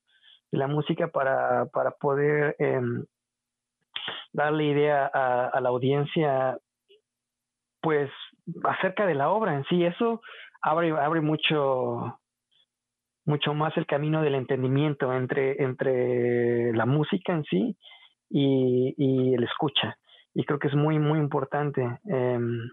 de 0.52 0.60
la 0.60 0.68
música 0.68 1.08
para, 1.08 1.66
para 1.74 1.92
poder 1.92 2.56
eh, 2.60 2.80
darle 4.34 4.66
idea 4.66 5.10
a, 5.12 5.48
a, 5.48 5.60
la 5.60 5.70
audiencia, 5.70 6.60
pues, 7.82 8.12
acerca 8.64 9.08
de 9.08 9.16
la 9.16 9.32
obra 9.32 9.56
en 9.56 9.64
sí. 9.66 9.84
Eso 9.84 10.22
abre, 10.62 10.92
abre 10.92 11.22
mucho, 11.22 12.20
mucho 13.26 13.56
más 13.56 13.76
el 13.78 13.88
camino 13.88 14.22
del 14.22 14.36
entendimiento 14.36 15.12
entre, 15.12 15.60
entre 15.64 16.72
la 16.74 16.86
música 16.86 17.34
en 17.34 17.44
sí 17.46 17.76
y, 18.30 18.94
y 18.96 19.34
el 19.34 19.44
escucha 19.44 19.98
y 20.38 20.44
creo 20.46 20.60
que 20.60 20.68
es 20.68 20.76
muy, 20.76 21.00
muy 21.00 21.18
importante. 21.18 21.82
Em, 22.06 22.70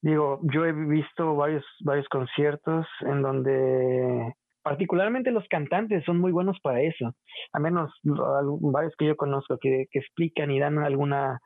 digo, 0.00 0.40
yo 0.44 0.64
he 0.64 0.72
visto 0.72 1.36
varios, 1.36 1.62
varios 1.84 2.08
conciertos 2.08 2.86
en 3.02 3.20
donde 3.20 4.32
particularmente 4.62 5.30
los 5.30 5.46
cantantes 5.48 6.02
son 6.06 6.18
muy 6.18 6.32
buenos 6.32 6.58
para 6.62 6.80
eso, 6.80 7.12
a 7.52 7.58
menos 7.58 7.92
varios 8.02 8.94
que 8.96 9.04
yo 9.04 9.16
conozco 9.16 9.58
que, 9.60 9.88
que 9.90 9.98
explican 9.98 10.50
y 10.50 10.58
dan 10.58 10.78
alguna, 10.78 11.38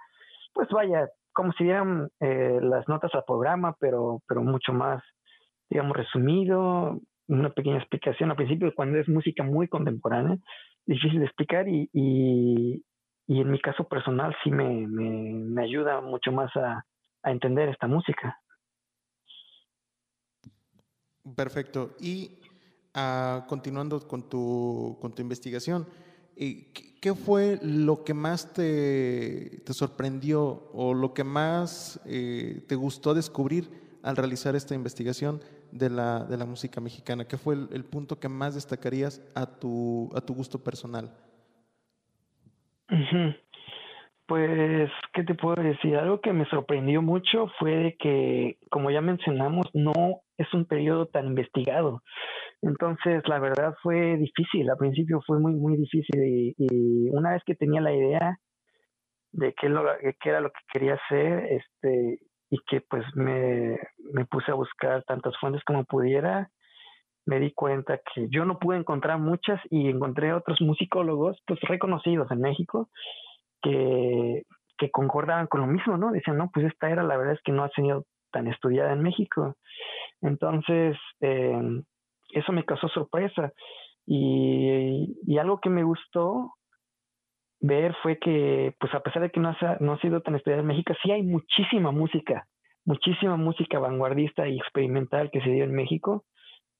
pues 0.52 0.68
vaya, 0.68 1.08
como 1.32 1.52
si 1.54 1.64
dieran 1.64 2.08
eh, 2.20 2.60
las 2.62 2.86
notas 2.88 3.12
al 3.12 3.24
programa, 3.26 3.74
pero, 3.80 4.20
pero 4.28 4.40
mucho 4.44 4.72
más, 4.72 5.02
digamos, 5.68 5.96
resumido, 5.96 7.00
una 7.26 7.50
pequeña 7.50 7.78
explicación 7.78 8.30
al 8.30 8.36
principio 8.36 8.72
cuando 8.76 9.00
es 9.00 9.08
música 9.08 9.42
muy 9.42 9.66
contemporánea, 9.66 10.36
difícil 10.86 11.18
de 11.18 11.26
explicar 11.26 11.68
y, 11.68 11.90
y 11.92 12.84
en 13.28 13.50
mi 13.50 13.60
caso 13.60 13.84
personal 13.84 14.34
sí 14.42 14.50
me, 14.50 14.86
me, 14.86 15.62
ayuda 15.62 16.00
mucho 16.00 16.30
más 16.30 16.54
a, 16.56 16.84
a, 17.22 17.30
entender 17.30 17.68
esta 17.68 17.86
música. 17.86 18.38
Perfecto. 21.34 21.96
Y 22.00 22.38
uh, 22.94 23.46
continuando 23.46 24.06
con 24.06 24.28
tu, 24.28 24.98
con 25.00 25.14
tu 25.14 25.22
investigación, 25.22 25.86
eh, 26.36 26.72
¿qué 27.00 27.14
fue 27.14 27.58
lo 27.62 28.04
que 28.04 28.12
más 28.12 28.52
te, 28.52 29.62
te 29.64 29.72
sorprendió 29.72 30.68
o 30.74 30.92
lo 30.92 31.14
que 31.14 31.24
más 31.24 32.00
eh, 32.04 32.64
te 32.68 32.74
gustó 32.74 33.14
descubrir 33.14 33.98
al 34.02 34.16
realizar 34.16 34.54
esta 34.54 34.74
investigación 34.74 35.40
de 35.72 35.88
la, 35.88 36.24
de 36.24 36.36
la 36.36 36.44
música 36.44 36.82
mexicana? 36.82 37.26
¿Qué 37.26 37.38
fue 37.38 37.54
el, 37.54 37.68
el 37.72 37.84
punto 37.84 38.20
que 38.20 38.28
más 38.28 38.54
destacarías 38.54 39.22
a 39.34 39.46
tu, 39.46 40.10
a 40.14 40.20
tu 40.20 40.34
gusto 40.34 40.62
personal? 40.62 41.10
Pues, 44.26 44.90
¿qué 45.12 45.22
te 45.22 45.34
puedo 45.34 45.62
decir? 45.62 45.96
Algo 45.96 46.20
que 46.20 46.32
me 46.32 46.46
sorprendió 46.46 47.02
mucho 47.02 47.48
fue 47.58 47.72
de 47.76 47.96
que, 47.98 48.56
como 48.70 48.90
ya 48.90 49.02
mencionamos, 49.02 49.68
no 49.74 49.92
es 50.38 50.52
un 50.54 50.64
periodo 50.64 51.06
tan 51.06 51.26
investigado. 51.26 52.02
Entonces, 52.62 53.22
la 53.28 53.38
verdad 53.38 53.74
fue 53.82 54.16
difícil. 54.16 54.70
Al 54.70 54.78
principio 54.78 55.20
fue 55.26 55.38
muy, 55.40 55.52
muy 55.52 55.76
difícil. 55.76 56.54
Y, 56.56 57.10
una 57.10 57.32
vez 57.32 57.42
que 57.44 57.54
tenía 57.54 57.82
la 57.82 57.92
idea 57.92 58.38
de 59.32 59.52
qué, 59.60 59.68
lo, 59.68 59.84
qué 60.00 60.30
era 60.30 60.40
lo 60.40 60.50
que 60.50 60.60
quería 60.72 60.94
hacer, 60.94 61.44
este, 61.50 62.20
y 62.48 62.58
que 62.66 62.80
pues 62.80 63.04
me, 63.14 63.78
me 64.12 64.24
puse 64.24 64.50
a 64.50 64.54
buscar 64.54 65.02
tantas 65.04 65.36
fuentes 65.38 65.62
como 65.64 65.84
pudiera, 65.84 66.50
me 67.26 67.40
di 67.40 67.52
cuenta 67.52 68.00
que 68.14 68.28
yo 68.30 68.44
no 68.44 68.58
pude 68.58 68.78
encontrar 68.78 69.18
muchas 69.18 69.60
y 69.70 69.88
encontré 69.88 70.32
otros 70.32 70.60
musicólogos 70.60 71.40
pues 71.46 71.60
reconocidos 71.62 72.30
en 72.30 72.40
México 72.40 72.88
que, 73.62 74.42
que 74.76 74.90
concordaban 74.90 75.46
con 75.46 75.62
lo 75.62 75.66
mismo, 75.66 75.96
¿no? 75.96 76.12
Decían, 76.12 76.36
no, 76.36 76.50
pues 76.52 76.66
esta 76.66 76.90
era 76.90 77.02
la 77.02 77.16
verdad 77.16 77.34
es 77.34 77.42
que 77.42 77.52
no 77.52 77.64
ha 77.64 77.70
sido 77.70 78.04
tan 78.30 78.46
estudiada 78.48 78.92
en 78.92 79.02
México. 79.02 79.56
Entonces, 80.20 80.96
eh, 81.20 81.82
eso 82.32 82.52
me 82.52 82.64
causó 82.64 82.88
sorpresa. 82.88 83.52
Y, 84.06 85.16
y, 85.26 85.38
algo 85.38 85.60
que 85.60 85.70
me 85.70 85.82
gustó 85.82 86.54
ver 87.60 87.94
fue 88.02 88.18
que, 88.18 88.74
pues 88.78 88.92
a 88.92 89.00
pesar 89.00 89.22
de 89.22 89.30
que 89.30 89.40
no 89.40 89.48
ha, 89.48 89.76
no 89.80 89.94
ha 89.94 90.00
sido 90.00 90.20
tan 90.20 90.34
estudiada 90.34 90.60
en 90.60 90.68
México, 90.68 90.92
sí 91.02 91.10
hay 91.10 91.22
muchísima 91.22 91.90
música, 91.90 92.46
muchísima 92.84 93.36
música 93.36 93.78
vanguardista 93.78 94.46
y 94.46 94.58
experimental 94.58 95.30
que 95.30 95.40
se 95.40 95.48
dio 95.48 95.64
en 95.64 95.74
México 95.74 96.24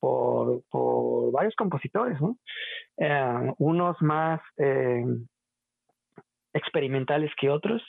por, 0.04 0.62
por 0.70 1.32
varios 1.32 1.54
compositores, 1.56 2.20
¿no? 2.20 2.36
Eh, 2.98 3.52
unos 3.56 3.96
más 4.02 4.38
eh, 4.58 5.02
experimentales 6.52 7.30
que 7.40 7.48
otros, 7.48 7.82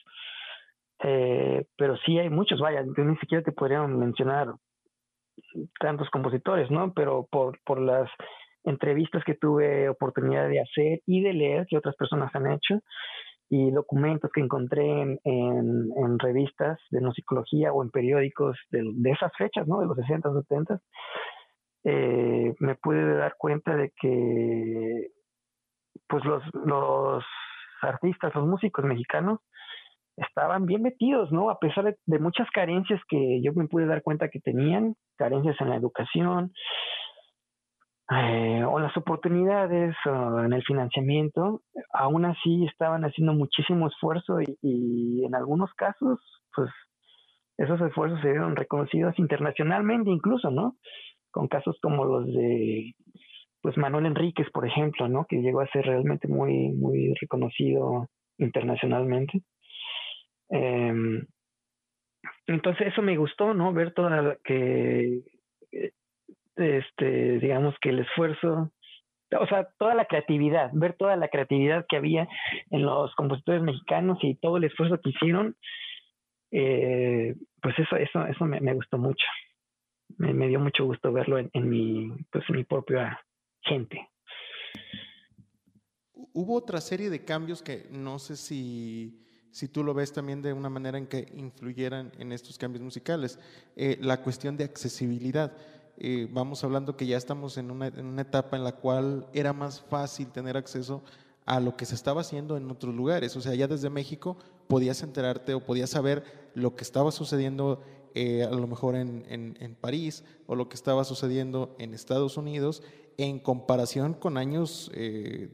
eh, 1.03 1.65
pero 1.75 1.97
sí 2.05 2.17
hay 2.17 2.29
muchos, 2.29 2.61
vaya, 2.61 2.83
ni 2.83 3.17
siquiera 3.17 3.43
te 3.43 3.51
podría 3.51 3.85
mencionar 3.85 4.47
tantos 5.77 6.09
compositores, 6.09 6.71
¿no? 6.71 6.93
Pero 6.93 7.27
por, 7.29 7.59
por 7.65 7.81
las 7.81 8.09
entrevistas 8.63 9.21
que 9.25 9.35
tuve 9.35 9.89
oportunidad 9.89 10.47
de 10.47 10.61
hacer 10.61 11.01
y 11.05 11.21
de 11.21 11.33
leer 11.33 11.65
que 11.67 11.77
otras 11.77 11.97
personas 11.97 12.33
han 12.33 12.49
hecho 12.49 12.79
y 13.49 13.71
documentos 13.71 14.31
que 14.33 14.39
encontré 14.39 15.01
en, 15.01 15.19
en, 15.25 16.17
revistas 16.19 16.79
de 16.91 17.01
no 17.01 17.11
psicología 17.11 17.73
o 17.73 17.83
en 17.83 17.91
periódicos 17.91 18.57
de, 18.71 18.89
de, 18.95 19.11
esas 19.11 19.33
fechas, 19.37 19.67
¿no? 19.67 19.81
De 19.81 19.85
los 19.85 19.97
60, 19.97 20.31
70, 20.31 20.79
eh, 21.85 22.53
me 22.59 22.75
pude 22.75 23.15
dar 23.15 23.35
cuenta 23.37 23.75
de 23.75 23.93
que 24.01 25.07
pues 26.07 26.25
los, 26.25 26.43
los 26.65 27.23
artistas, 27.81 28.33
los 28.33 28.47
músicos 28.47 28.83
mexicanos 28.85 29.39
estaban 30.17 30.65
bien 30.65 30.81
metidos, 30.81 31.31
¿no? 31.31 31.49
A 31.49 31.59
pesar 31.59 31.95
de, 32.05 32.19
muchas 32.19 32.49
carencias 32.51 32.99
que 33.07 33.41
yo 33.43 33.53
me 33.53 33.67
pude 33.67 33.85
dar 33.85 34.01
cuenta 34.01 34.29
que 34.29 34.39
tenían, 34.39 34.95
carencias 35.17 35.55
en 35.59 35.69
la 35.69 35.75
educación, 35.75 36.53
eh, 38.11 38.63
o 38.67 38.79
las 38.79 38.95
oportunidades, 38.97 39.95
o 40.05 40.39
en 40.39 40.53
el 40.53 40.63
financiamiento, 40.63 41.61
aún 41.93 42.25
así 42.25 42.65
estaban 42.65 43.03
haciendo 43.03 43.33
muchísimo 43.33 43.87
esfuerzo 43.87 44.41
y, 44.41 44.57
y 44.61 45.25
en 45.25 45.35
algunos 45.35 45.71
casos, 45.73 46.19
pues 46.55 46.69
esos 47.57 47.79
esfuerzos 47.81 48.19
se 48.21 48.29
vieron 48.31 48.55
reconocidos 48.55 49.17
internacionalmente 49.17 50.09
incluso, 50.09 50.49
¿no? 50.51 50.75
Con 51.35 51.49
casos 51.49 51.77
como 51.81 52.05
los 52.05 52.27
de 52.27 52.95
pues 53.61 53.75
Manuel 53.77 54.05
Enríquez, 54.05 54.49
por 54.51 54.65
ejemplo, 54.65 55.09
¿no? 55.09 55.25
Que 55.25 55.41
llegó 55.41 55.59
a 55.59 55.67
ser 55.67 55.85
realmente 55.85 56.29
muy, 56.29 56.69
muy 56.69 57.13
reconocido 57.19 58.07
internacionalmente. 58.37 59.41
Em, 60.49 61.25
entonces 62.47 62.87
eso 62.87 63.01
me 63.01 63.17
gustó, 63.17 63.53
¿no? 63.53 63.73
Ver 63.73 63.93
toda 63.93 64.37
que, 64.45 65.23
este, 66.55 67.39
digamos 67.39 67.75
que 67.81 67.89
el 67.89 67.99
esfuerzo, 67.99 68.71
o 69.37 69.47
sea, 69.47 69.67
toda 69.77 69.93
la 69.93 70.05
creatividad, 70.05 70.69
ver 70.71 70.93
toda 70.93 71.17
la 71.17 71.27
creatividad 71.27 71.85
que 71.89 71.97
había 71.97 72.29
en 72.69 72.83
los 72.83 73.13
compositores 73.15 73.61
mexicanos 73.61 74.19
y 74.21 74.35
todo 74.35 74.55
el 74.55 74.65
esfuerzo 74.65 75.01
que 75.01 75.09
hicieron, 75.09 75.55
eh, 76.51 77.35
pues 77.61 77.77
eso, 77.79 77.97
eso, 77.97 78.25
eso 78.25 78.45
me 78.45 78.73
gustó 78.73 78.97
mucho 78.97 79.25
me, 80.17 80.47
dio 80.47 80.59
mucho 80.59 80.85
gusto 80.85 81.11
verlo 81.11 81.37
en, 81.37 81.69
mi, 81.69 82.11
pues, 82.31 82.43
mi 82.49 82.63
propia 82.63 83.19
gente. 83.61 84.09
Hubo 86.13 86.55
otra 86.55 86.81
serie 86.81 87.09
de 87.09 87.23
cambios 87.23 87.61
que 87.61 87.87
no 87.91 88.19
sé 88.19 88.35
si, 88.35 89.23
si 89.51 89.67
tú 89.67 89.83
lo 89.83 89.93
ves 89.93 90.11
también 90.11 90.41
de 90.41 90.53
una 90.53 90.69
manera 90.69 90.97
en 90.97 91.07
que 91.07 91.31
influyeran 91.35 92.11
en 92.17 92.31
estos 92.31 92.57
cambios 92.57 92.83
musicales. 92.83 93.39
Eh, 93.75 93.97
la 94.01 94.21
cuestión 94.21 94.57
de 94.57 94.65
accesibilidad. 94.65 95.55
Eh, 95.97 96.27
vamos 96.29 96.63
hablando 96.63 96.97
que 96.97 97.07
ya 97.07 97.15
estamos 97.15 97.57
en 97.57 97.71
una, 97.71 97.87
en 97.87 98.05
una 98.05 98.23
etapa 98.23 98.57
en 98.57 98.65
la 98.65 98.73
cual 98.73 99.27
era 99.33 99.53
más 99.53 99.81
fácil 99.81 100.27
tener 100.27 100.57
acceso 100.57 101.03
a 101.45 101.59
lo 101.59 101.77
que 101.77 101.85
se 101.85 101.95
estaba 101.95 102.21
haciendo 102.21 102.57
en 102.57 102.69
otros 102.69 102.93
lugares. 102.93 103.35
O 103.35 103.41
sea, 103.41 103.55
ya 103.55 103.67
desde 103.67 103.89
México 103.89 104.37
podías 104.67 105.03
enterarte 105.03 105.53
o 105.53 105.63
podías 105.63 105.91
saber 105.91 106.23
lo 106.53 106.75
que 106.75 106.83
estaba 106.83 107.11
sucediendo 107.11 107.81
eh, 108.15 108.43
a 108.43 108.49
lo 108.49 108.65
mejor 108.65 108.95
en, 108.95 109.25
en, 109.27 109.75
París 109.75 110.23
o 110.47 110.55
lo 110.55 110.69
que 110.69 110.75
estaba 110.75 111.03
sucediendo 111.03 111.75
en 111.79 111.93
Estados 111.93 112.37
Unidos 112.37 112.81
en 113.17 113.39
comparación 113.39 114.13
con 114.13 114.37
años, 114.37 114.89
eh, 114.93 115.49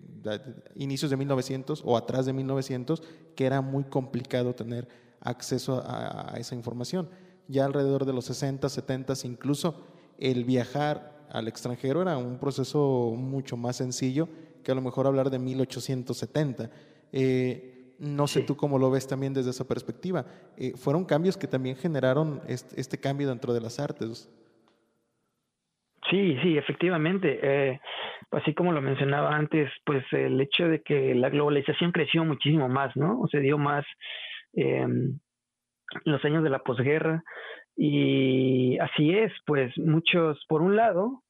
inicios 0.75 1.09
de 1.09 1.17
1900 1.17 1.81
o 1.83 1.97
atrás 1.97 2.27
de 2.27 2.33
1900, 2.33 3.01
que 3.35 3.45
era 3.45 3.61
muy 3.61 3.83
complicado 3.85 4.53
tener 4.53 4.87
acceso 5.21 5.83
a, 5.83 6.35
esa 6.37 6.53
información. 6.53 7.09
Ya 7.47 7.65
alrededor 7.65 8.05
de 8.05 8.13
los 8.13 8.25
60, 8.25 8.69
70, 8.69 9.13
incluso 9.23 9.81
el 10.19 10.45
viajar 10.45 11.25
al 11.31 11.47
extranjero 11.47 12.03
era 12.03 12.15
un 12.17 12.37
proceso 12.37 13.13
mucho 13.17 13.57
más 13.57 13.77
sencillo 13.77 14.29
que 14.63 14.71
a 14.71 14.75
lo 14.75 14.81
mejor 14.81 15.07
hablar 15.07 15.31
de 15.31 15.39
1870. 15.39 16.69
Eh, 17.11 17.70
no 18.01 18.25
sé 18.25 18.41
tú 18.41 18.57
cómo 18.57 18.79
lo 18.79 18.89
ves 18.89 19.07
también 19.07 19.33
desde 19.33 19.51
esa 19.51 19.67
perspectiva. 19.67 20.25
Eh, 20.57 20.73
fueron 20.75 21.05
cambios 21.05 21.37
que 21.37 21.47
también 21.47 21.75
generaron 21.75 22.41
este, 22.47 22.81
este, 22.81 22.99
cambio 22.99 23.29
dentro 23.29 23.53
de 23.53 23.61
las 23.61 23.79
artes. 23.79 24.27
Sí, 26.09 26.35
sí, 26.41 26.57
efectivamente. 26.57 27.39
Eh, 27.43 27.79
así 28.31 28.55
como 28.55 28.71
lo 28.73 28.81
mencionaba 28.81 29.35
antes, 29.35 29.69
pues 29.85 30.03
el 30.13 30.41
hecho 30.41 30.67
de 30.67 30.81
que 30.81 31.13
la 31.13 31.29
globalización 31.29 31.91
creció 31.91 32.25
muchísimo 32.25 32.67
más, 32.67 32.95
¿no? 32.97 33.21
O 33.21 33.27
se 33.27 33.39
dio 33.39 33.59
más 33.59 33.85
en 34.53 35.21
los 36.03 36.25
años 36.25 36.43
de 36.43 36.49
la 36.49 36.59
posguerra. 36.59 37.23
Y 37.77 38.79
así 38.79 39.11
es, 39.11 39.31
pues 39.45 39.77
muchos, 39.77 40.43
por 40.47 40.63
un 40.63 40.75
lado, 40.75 41.21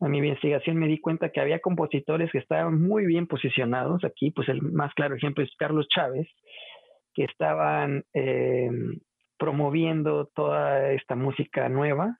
a 0.00 0.08
mi 0.08 0.18
investigación 0.18 0.76
me 0.76 0.88
di 0.88 1.00
cuenta 1.00 1.30
que 1.30 1.40
había 1.40 1.60
compositores 1.60 2.30
que 2.32 2.38
estaban 2.38 2.82
muy 2.82 3.06
bien 3.06 3.26
posicionados. 3.26 4.04
Aquí, 4.04 4.30
pues 4.30 4.48
el 4.48 4.60
más 4.62 4.92
claro 4.94 5.14
ejemplo 5.14 5.44
es 5.44 5.54
Carlos 5.56 5.86
Chávez, 5.88 6.28
que 7.14 7.24
estaban 7.24 8.04
eh, 8.12 8.70
promoviendo 9.38 10.26
toda 10.34 10.92
esta 10.92 11.14
música 11.14 11.68
nueva. 11.68 12.18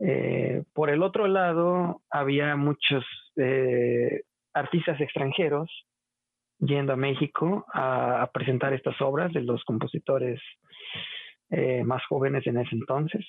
Eh, 0.00 0.64
por 0.72 0.90
el 0.90 1.02
otro 1.02 1.28
lado, 1.28 2.00
había 2.10 2.56
muchos 2.56 3.04
eh, 3.36 4.22
artistas 4.54 5.00
extranjeros 5.00 5.70
yendo 6.58 6.94
a 6.94 6.96
México 6.96 7.66
a, 7.72 8.30
presentar 8.32 8.72
estas 8.72 9.00
obras 9.00 9.32
de 9.32 9.42
los 9.42 9.62
compositores 9.64 10.40
más 11.84 12.02
jóvenes 12.06 12.46
en 12.46 12.56
ese 12.56 12.74
entonces 12.74 13.26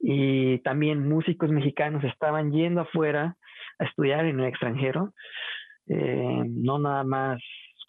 y 0.00 0.58
también 0.60 1.08
músicos 1.08 1.50
mexicanos 1.50 2.02
estaban 2.04 2.52
yendo 2.52 2.80
afuera 2.80 3.36
a 3.78 3.84
estudiar 3.84 4.24
en 4.24 4.40
el 4.40 4.46
extranjero, 4.46 5.12
eh, 5.88 6.42
no 6.46 6.78
nada 6.78 7.04
más 7.04 7.40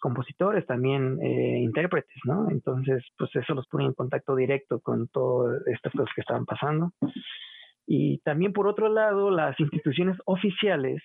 compositores, 0.02 0.66
también 0.66 1.16
eh, 1.22 1.60
intérpretes, 1.60 2.16
¿no? 2.24 2.50
Entonces, 2.50 3.04
pues 3.16 3.30
eso 3.36 3.54
los 3.54 3.68
pone 3.68 3.84
en 3.84 3.94
contacto 3.94 4.34
directo 4.34 4.80
con 4.80 5.06
todas 5.08 5.64
estas 5.68 5.92
cosas 5.92 6.10
que 6.14 6.22
estaban 6.22 6.44
pasando. 6.44 6.90
Y 7.86 8.18
también, 8.18 8.52
por 8.52 8.66
otro 8.66 8.88
lado, 8.88 9.30
las 9.30 9.58
instituciones 9.60 10.18
oficiales, 10.24 11.00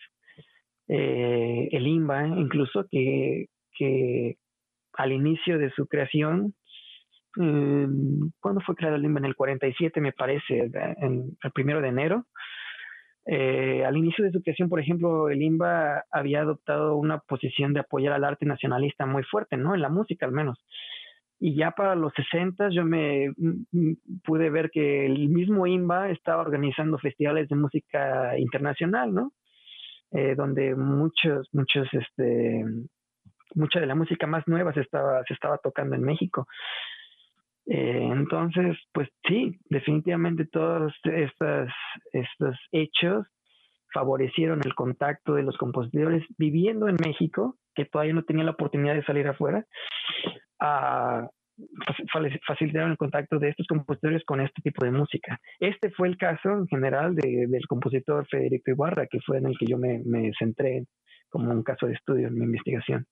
eh, 0.87 1.69
el 1.71 1.85
IMBA 1.85 2.27
incluso, 2.39 2.87
que, 2.89 3.45
que 3.77 4.37
al 4.93 5.11
inicio 5.11 5.59
de 5.59 5.69
su 5.71 5.85
creación 5.85 6.55
eh, 7.39 7.87
¿cuándo 8.39 8.61
fue 8.61 8.75
creado 8.75 8.95
el 8.95 9.05
INBA? 9.05 9.19
En 9.19 9.25
el 9.25 9.35
47, 9.35 10.01
me 10.01 10.11
parece, 10.13 10.69
en, 11.01 11.37
el 11.41 11.51
primero 11.51 11.81
de 11.81 11.89
enero. 11.89 12.25
Eh, 13.25 13.83
al 13.85 13.97
inicio 13.97 14.23
de 14.23 14.31
su 14.31 14.41
creación, 14.41 14.69
por 14.69 14.79
ejemplo, 14.79 15.29
el 15.29 15.41
INBA 15.41 16.03
había 16.11 16.41
adoptado 16.41 16.95
una 16.95 17.19
posición 17.19 17.73
de 17.73 17.81
apoyar 17.81 18.13
al 18.13 18.23
arte 18.23 18.45
nacionalista 18.45 19.05
muy 19.05 19.23
fuerte, 19.23 19.57
¿no? 19.57 19.75
En 19.75 19.81
la 19.81 19.89
música 19.89 20.25
al 20.25 20.31
menos. 20.31 20.63
Y 21.39 21.55
ya 21.55 21.71
para 21.71 21.95
los 21.95 22.13
60 22.13 22.69
yo 22.69 22.83
me 22.83 23.31
pude 24.23 24.49
ver 24.49 24.71
que 24.71 25.05
el 25.05 25.29
mismo 25.29 25.67
INBA 25.67 26.09
estaba 26.09 26.41
organizando 26.41 26.97
festivales 26.97 27.47
de 27.49 27.55
música 27.55 28.37
internacional, 28.39 29.13
¿no? 29.13 29.33
Eh, 30.11 30.35
donde 30.35 30.73
muchos, 30.73 31.47
muchos, 31.51 31.87
este, 31.91 32.63
mucha 33.55 33.79
de 33.79 33.85
la 33.85 33.95
música 33.95 34.25
más 34.25 34.47
nueva 34.47 34.73
se 34.73 34.81
estaba, 34.81 35.21
se 35.27 35.33
estaba 35.33 35.57
tocando 35.57 35.95
en 35.95 36.01
México. 36.01 36.47
Eh, 37.69 38.09
entonces, 38.11 38.77
pues 38.93 39.09
sí, 39.27 39.59
definitivamente 39.69 40.45
todos 40.45 40.93
estos, 41.03 41.69
estos 42.13 42.55
hechos 42.71 43.27
favorecieron 43.93 44.61
el 44.63 44.73
contacto 44.73 45.33
de 45.33 45.43
los 45.43 45.57
compositores 45.57 46.23
viviendo 46.37 46.87
en 46.87 46.95
México, 47.03 47.57
que 47.75 47.85
todavía 47.85 48.13
no 48.13 48.23
tenían 48.23 48.45
la 48.45 48.53
oportunidad 48.53 48.95
de 48.95 49.03
salir 49.03 49.27
afuera, 49.27 49.65
a 50.59 51.27
facilitaron 52.45 52.91
el 52.91 52.97
contacto 52.97 53.39
de 53.39 53.49
estos 53.49 53.65
compositores 53.67 54.23
con 54.25 54.41
este 54.41 54.61
tipo 54.61 54.85
de 54.85 54.91
música. 54.91 55.39
Este 55.59 55.89
fue 55.89 56.07
el 56.07 56.17
caso 56.17 56.51
en 56.51 56.67
general 56.67 57.15
de, 57.15 57.47
del 57.47 57.65
compositor 57.67 58.27
Federico 58.27 58.71
Ibarra, 58.71 59.07
que 59.07 59.19
fue 59.25 59.39
en 59.39 59.47
el 59.47 59.57
que 59.57 59.65
yo 59.65 59.77
me, 59.77 60.01
me 60.05 60.31
centré 60.37 60.85
como 61.29 61.51
un 61.51 61.63
caso 61.63 61.87
de 61.87 61.93
estudio 61.93 62.27
en 62.27 62.35
mi 62.35 62.45
investigación. 62.45 63.07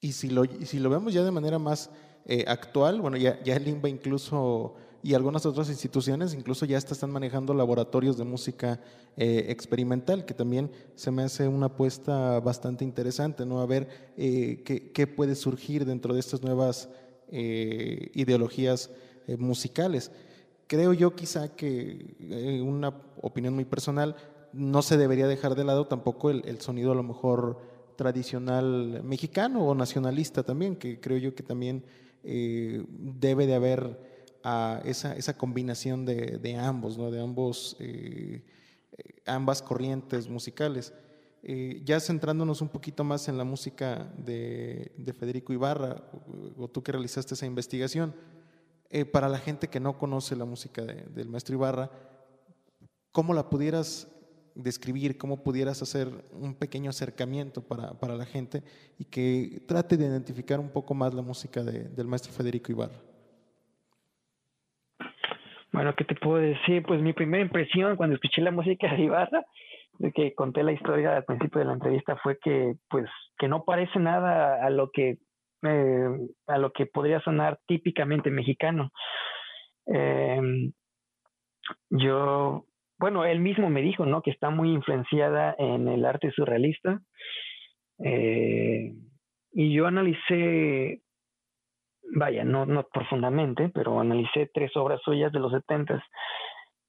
Y 0.00 0.12
si 0.12 0.30
lo, 0.30 0.44
si 0.44 0.78
lo 0.78 0.90
vemos 0.90 1.12
ya 1.12 1.24
de 1.24 1.32
manera 1.32 1.58
más 1.58 1.90
eh, 2.30 2.44
actual, 2.46 3.00
bueno, 3.00 3.16
ya, 3.16 3.38
el 3.42 3.68
INBA 3.68 3.88
incluso 3.88 4.74
y 5.02 5.14
algunas 5.14 5.46
otras 5.46 5.70
instituciones 5.70 6.34
incluso 6.34 6.66
ya 6.66 6.76
están 6.76 7.10
manejando 7.10 7.54
laboratorios 7.54 8.18
de 8.18 8.24
música 8.24 8.80
eh, 9.16 9.46
experimental, 9.48 10.26
que 10.26 10.34
también 10.34 10.70
se 10.94 11.10
me 11.10 11.22
hace 11.22 11.48
una 11.48 11.66
apuesta 11.66 12.38
bastante 12.40 12.84
interesante, 12.84 13.46
¿no? 13.46 13.62
A 13.62 13.66
ver 13.66 14.12
eh, 14.18 14.62
qué, 14.62 14.92
qué, 14.92 15.06
puede 15.06 15.34
surgir 15.36 15.86
dentro 15.86 16.12
de 16.12 16.20
estas 16.20 16.42
nuevas 16.42 16.90
ideologías 17.30 18.90
musicales. 19.38 20.10
Creo 20.66 20.94
yo 20.94 21.14
quizá 21.14 21.48
que, 21.48 22.62
una 22.64 22.88
opinión 23.20 23.54
muy 23.54 23.66
personal, 23.66 24.16
no 24.52 24.80
se 24.82 24.96
debería 24.96 25.28
dejar 25.28 25.54
de 25.54 25.64
lado 25.64 25.86
tampoco 25.86 26.30
el, 26.30 26.42
el 26.46 26.60
sonido 26.60 26.92
a 26.92 26.94
lo 26.94 27.02
mejor 27.02 27.58
tradicional 27.96 29.02
mexicano 29.02 29.66
o 29.66 29.74
nacionalista 29.74 30.42
también, 30.42 30.76
que 30.76 31.00
creo 31.00 31.18
yo 31.18 31.34
que 31.34 31.42
también 31.42 31.84
eh, 32.24 32.84
debe 32.88 33.46
de 33.46 33.54
haber 33.54 33.98
ah, 34.42 34.80
esa, 34.84 35.14
esa, 35.14 35.36
combinación 35.36 36.04
de, 36.04 36.38
de, 36.38 36.56
ambos, 36.56 36.98
¿no? 36.98 37.10
de 37.10 37.20
ambos, 37.20 37.76
eh, 37.80 38.44
eh, 38.96 39.02
ambas 39.26 39.62
corrientes 39.62 40.28
musicales. 40.28 40.92
ya 41.84 42.00
centrándonos 42.00 42.60
un 42.60 42.68
poquito 42.68 43.04
más 43.04 43.28
en 43.28 43.38
la 43.38 43.44
música 43.44 44.12
de, 44.18 44.92
de 44.96 45.12
Federico 45.12 45.52
Ibarra, 45.52 46.02
o, 46.56 46.68
tú 46.68 46.82
que 46.82 46.92
realizaste 46.92 47.34
esa 47.34 47.46
investigación, 47.46 48.14
para 49.12 49.28
la 49.28 49.38
gente 49.38 49.68
que 49.68 49.80
no 49.80 49.98
conoce 49.98 50.34
la 50.34 50.46
música 50.46 50.82
del 50.82 51.28
maestro 51.28 51.54
Ibarra, 51.54 51.90
¿cómo 53.12 53.34
la 53.34 53.48
pudieras 53.50 54.08
describir, 54.58 55.16
cómo 55.16 55.42
pudieras 55.42 55.80
hacer 55.82 56.08
un 56.32 56.54
pequeño 56.54 56.90
acercamiento 56.90 57.62
para, 57.66 57.98
para, 57.98 58.14
la 58.14 58.26
gente 58.26 58.62
y 58.98 59.04
que 59.04 59.62
trate 59.66 59.96
de 59.96 60.06
identificar 60.06 60.58
un 60.58 60.70
poco 60.70 60.94
más 60.94 61.14
la 61.14 61.22
música 61.22 61.62
del 61.62 62.06
maestro 62.06 62.32
Federico 62.32 62.72
Ibarra. 62.72 62.98
Bueno, 65.72 65.94
¿qué 65.94 66.04
te 66.04 66.16
puedo 66.16 66.38
decir? 66.38 66.82
Pues 66.82 67.00
mi 67.00 67.12
primera 67.12 67.42
impresión 67.42 67.96
cuando 67.96 68.16
escuché 68.16 68.42
la 68.42 68.50
música 68.50 68.92
de 68.92 69.02
Ibarra, 69.02 69.44
de 69.98 70.12
que 70.12 70.34
conté 70.34 70.62
la 70.62 70.72
historia 70.72 71.16
al 71.16 71.24
principio 71.24 71.60
de 71.60 71.66
la 71.66 71.74
entrevista, 71.74 72.16
fue 72.16 72.38
que, 72.38 72.74
pues, 72.88 73.08
que 73.38 73.48
no 73.48 73.64
parece 73.64 73.98
nada 73.98 74.64
a 74.64 74.70
lo 74.70 74.90
que, 74.90 75.18
eh, 75.62 76.08
a 76.46 76.58
lo 76.58 76.72
que 76.72 76.86
podría 76.86 77.20
sonar 77.20 77.60
típicamente 77.66 78.30
mexicano. 78.30 78.90
Eh, 79.86 80.72
yo 81.90 82.67
bueno, 82.98 83.24
él 83.24 83.40
mismo 83.40 83.70
me 83.70 83.82
dijo, 83.82 84.06
¿no? 84.06 84.22
Que 84.22 84.30
está 84.30 84.50
muy 84.50 84.72
influenciada 84.72 85.54
en 85.58 85.88
el 85.88 86.04
arte 86.04 86.30
surrealista. 86.32 87.00
Eh, 88.04 88.92
y 89.52 89.72
yo 89.72 89.86
analicé, 89.86 91.02
vaya, 92.14 92.44
no, 92.44 92.66
no 92.66 92.84
profundamente, 92.84 93.70
pero 93.70 94.00
analicé 94.00 94.50
tres 94.52 94.76
obras 94.76 95.00
suyas 95.02 95.32
de 95.32 95.40
los 95.40 95.52
setentas 95.52 96.02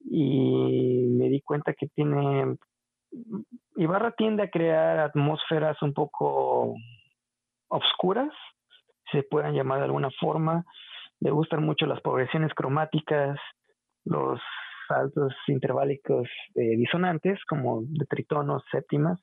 y 0.02 1.06
me 1.10 1.30
di 1.30 1.42
cuenta 1.42 1.74
que 1.74 1.88
tiene, 1.88 2.56
Ibarra 3.76 4.12
tiende 4.12 4.44
a 4.44 4.50
crear 4.50 5.00
atmósferas 5.00 5.82
un 5.82 5.94
poco 5.94 6.76
obscuras, 7.68 8.32
se 9.12 9.24
puedan 9.24 9.54
llamar 9.54 9.80
de 9.80 9.86
alguna 9.86 10.10
forma. 10.20 10.66
Le 11.20 11.32
gustan 11.32 11.64
mucho 11.64 11.86
las 11.86 12.02
progresiones 12.02 12.54
cromáticas, 12.54 13.38
los 14.06 14.40
saltos 14.90 15.34
interválicos 15.48 16.28
eh, 16.56 16.76
disonantes, 16.76 17.40
como 17.48 17.84
de 17.84 18.06
tritonos, 18.06 18.64
séptimas. 18.72 19.20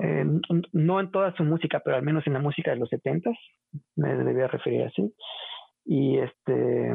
Eh, 0.00 0.24
no 0.72 0.98
en 0.98 1.10
toda 1.12 1.32
su 1.36 1.44
música, 1.44 1.80
pero 1.84 1.96
al 1.96 2.02
menos 2.02 2.26
en 2.26 2.32
la 2.32 2.40
música 2.40 2.72
de 2.72 2.78
los 2.78 2.88
setentas, 2.88 3.36
me 3.94 4.16
debía 4.16 4.48
referir 4.48 4.82
así. 4.82 5.14
Y 5.84 6.18
este. 6.18 6.94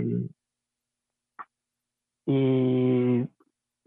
Y. 2.25 3.23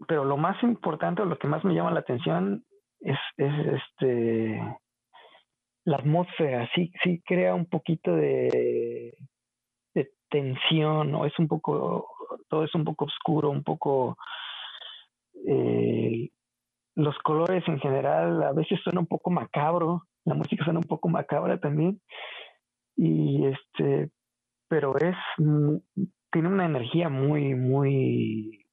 Pero 0.07 0.25
lo 0.25 0.37
más 0.37 0.61
importante, 0.63 1.23
lo 1.25 1.37
que 1.37 1.47
más 1.47 1.63
me 1.63 1.75
llama 1.75 1.91
la 1.91 1.99
atención 1.99 2.63
es, 3.01 3.17
es 3.37 3.53
este. 3.77 4.59
La 5.85 5.97
atmósfera, 5.97 6.69
sí, 6.73 6.91
sí 7.03 7.21
crea 7.25 7.53
un 7.53 7.65
poquito 7.65 8.15
de 8.15 9.13
tensión 10.33 11.13
o 11.13 11.25
es 11.27 11.37
un 11.37 11.47
poco, 11.47 12.07
todo 12.49 12.63
es 12.63 12.75
un 12.75 12.83
poco 12.83 13.05
oscuro, 13.05 13.49
un 13.49 13.63
poco... 13.63 14.17
Eh, 15.47 16.29
los 16.95 17.17
colores 17.19 17.63
en 17.67 17.79
general 17.79 18.43
a 18.43 18.53
veces 18.53 18.79
suena 18.83 18.99
un 18.99 19.07
poco 19.07 19.31
macabro, 19.31 20.03
la 20.25 20.35
música 20.35 20.63
suena 20.63 20.79
un 20.79 20.85
poco 20.85 21.09
macabra 21.09 21.59
también. 21.59 21.99
Y 22.95 23.45
este, 23.47 24.11
pero 24.67 24.95
es, 24.97 25.15
tiene 26.31 26.47
una 26.47 26.65
energía 26.65 27.09
muy, 27.09 27.55
muy, 27.55 28.65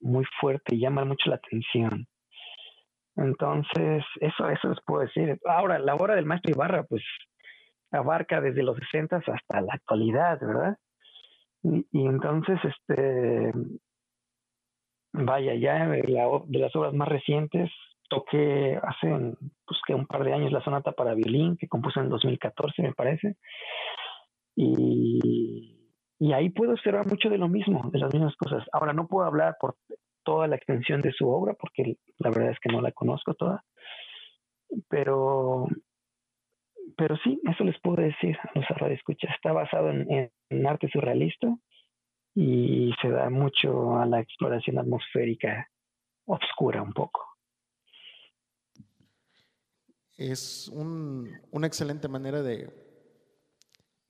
muy 0.00 0.24
fuerte 0.40 0.74
y 0.74 0.80
llama 0.80 1.04
mucho 1.04 1.30
la 1.30 1.36
atención. 1.36 2.06
Entonces, 3.16 4.04
eso, 4.20 4.48
eso 4.48 4.68
les 4.68 4.80
puedo 4.84 5.02
decir. 5.02 5.38
Ahora, 5.46 5.78
la 5.78 5.94
obra 5.94 6.16
del 6.16 6.26
maestro 6.26 6.52
Ibarra, 6.52 6.84
pues, 6.84 7.02
abarca 7.92 8.40
desde 8.40 8.62
los 8.62 8.76
60 8.76 9.16
hasta 9.16 9.60
la 9.60 9.74
actualidad, 9.74 10.38
¿verdad? 10.40 10.76
Y, 11.64 12.06
entonces, 12.06 12.58
este, 12.62 13.52
vaya, 15.12 15.54
ya 15.54 15.88
de, 15.88 16.02
las 16.58 16.76
obras 16.76 16.92
más 16.92 17.08
recientes, 17.08 17.70
toqué 18.08 18.78
hace 18.82 19.08
pues, 19.64 19.80
que 19.86 19.94
un 19.94 20.06
par 20.06 20.24
de 20.24 20.34
años 20.34 20.52
la 20.52 20.62
sonata 20.62 20.92
para 20.92 21.14
violín, 21.14 21.56
que 21.56 21.68
compuso 21.68 22.00
en 22.00 22.10
2014, 22.10 22.82
me 22.82 22.92
parece. 22.92 23.36
Y, 24.54 25.90
y 26.18 26.32
ahí 26.32 26.50
puedo 26.50 26.72
observar 26.72 27.06
mucho 27.06 27.30
de 27.30 27.38
lo 27.38 27.48
mismo, 27.48 27.90
de 27.90 27.98
las 27.98 28.12
mismas 28.12 28.36
cosas. 28.36 28.62
Ahora, 28.72 28.92
no 28.92 29.08
puedo 29.08 29.26
hablar 29.26 29.56
por 29.58 29.76
toda 30.22 30.46
la 30.46 30.56
extensión 30.56 31.00
de 31.00 31.12
su 31.12 31.28
obra, 31.28 31.54
porque 31.54 31.96
la 32.18 32.30
verdad 32.30 32.50
es 32.50 32.58
que 32.60 32.72
no 32.72 32.82
la 32.82 32.92
conozco 32.92 33.34
toda, 33.34 33.64
pero, 34.88 35.66
pero 36.96 37.16
sí, 37.18 37.40
eso 37.50 37.64
les 37.64 37.78
puedo 37.80 38.02
decir 38.02 38.36
a 38.42 38.58
los 38.58 38.92
escucha 38.92 39.28
Está 39.34 39.52
basado 39.52 39.90
en, 39.90 40.30
arte 40.66 40.88
surrealista 40.92 41.56
y 42.34 42.92
se 43.00 43.08
da 43.10 43.30
mucho 43.30 43.96
a 43.96 44.06
la 44.06 44.20
exploración 44.20 44.78
atmosférica 44.78 45.68
oscura 46.26 46.82
un 46.82 46.92
poco. 46.92 47.20
Es 50.16 50.68
una 50.68 51.66
excelente 51.66 52.08
manera 52.08 52.42
de, 52.42 52.68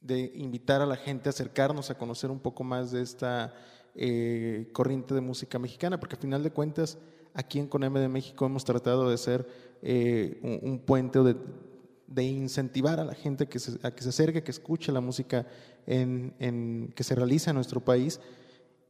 de 0.01 0.33
invitar 0.35 0.83
a 0.83 0.87
la 0.87 0.97
gente 0.97 1.29
a 1.29 1.31
acercarnos 1.31 1.91
a 1.91 1.97
conocer 1.97 2.31
un 2.31 2.41
poco 2.41 2.63
más 2.63 2.93
de 2.93 3.03
esta 3.03 3.55
eh, 3.97 4.69
corriente 4.73 5.15
de 5.15 5.21
música 5.21 5.59
mexicana, 5.59 5.99
porque 5.99 6.17
al 6.17 6.21
final 6.21 6.43
de 6.43 6.51
cuentas, 6.51 6.99
aquí 7.33 7.59
en 7.59 7.69
CONEME 7.69 8.01
de 8.01 8.09
México 8.09 8.45
hemos 8.45 8.65
tratado 8.65 9.09
de 9.09 9.17
ser 9.17 9.47
eh, 9.83 10.61
un, 10.63 10.81
puente 10.81 11.21
o 11.21 11.25
de, 12.07 12.25
incentivar 12.25 13.01
a 13.01 13.05
la 13.05 13.15
gente 13.15 13.47
que 13.47 13.59
se, 13.59 13.79
a 13.87 13.91
que 13.91 14.03
se 14.03 14.09
acerque, 14.11 14.43
que 14.43 14.51
escuche 14.51 14.93
la 14.93 15.01
música 15.01 15.47
en, 15.87 16.93
que 16.95 17.05
se 17.05 17.15
realiza 17.15 17.51
en 17.51 17.57
nuestro 17.57 17.81
país. 17.81 18.21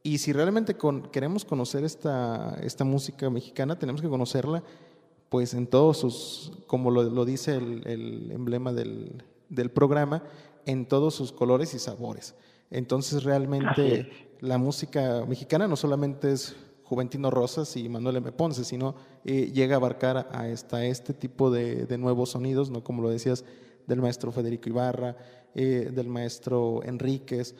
Y 0.03 0.19
si 0.19 0.33
realmente 0.33 0.77
queremos 1.11 1.45
conocer 1.45 1.83
esta, 1.83 2.57
esta 2.61 2.83
música 2.83 3.29
mexicana, 3.29 3.79
tenemos 3.79 4.01
que 4.01 4.09
conocerla 4.09 4.63
pues 5.29 5.53
en 5.53 5.67
todos 5.67 5.97
sus, 5.97 6.51
como 6.67 6.91
lo, 6.91 7.25
dice 7.25 7.55
el, 7.55 8.31
emblema 8.31 8.71
del, 8.71 9.23
del 9.49 9.71
programa, 9.71 10.23
en 10.65 10.85
todos 10.85 11.15
sus 11.15 11.31
colores 11.31 11.73
y 11.73 11.79
sabores. 11.79 12.35
Entonces 12.69 13.23
realmente 13.23 14.09
la 14.41 14.57
música 14.57 15.25
mexicana 15.27 15.67
no 15.67 15.75
solamente 15.75 16.31
es 16.31 16.55
Juventino 16.85 17.31
Rosas 17.31 17.75
y 17.77 17.89
Manuel 17.89 18.17
M. 18.17 18.31
Ponce, 18.31 18.63
sino 18.63 18.95
eh, 19.23 19.51
llega 19.51 19.75
a 19.75 19.77
abarcar 19.77 20.29
a 20.31 20.47
este 20.47 21.13
tipo 21.13 21.49
de, 21.49 21.97
nuevos 21.97 22.29
sonidos, 22.29 22.69
¿no? 22.69 22.83
como 22.83 23.01
lo 23.01 23.09
decías, 23.09 23.43
del 23.87 24.01
maestro 24.01 24.31
Federico 24.31 24.69
Ibarra, 24.69 25.17
eh, 25.55 25.91
del 25.93 26.07
maestro 26.07 26.83
Enríquez, 26.83 27.55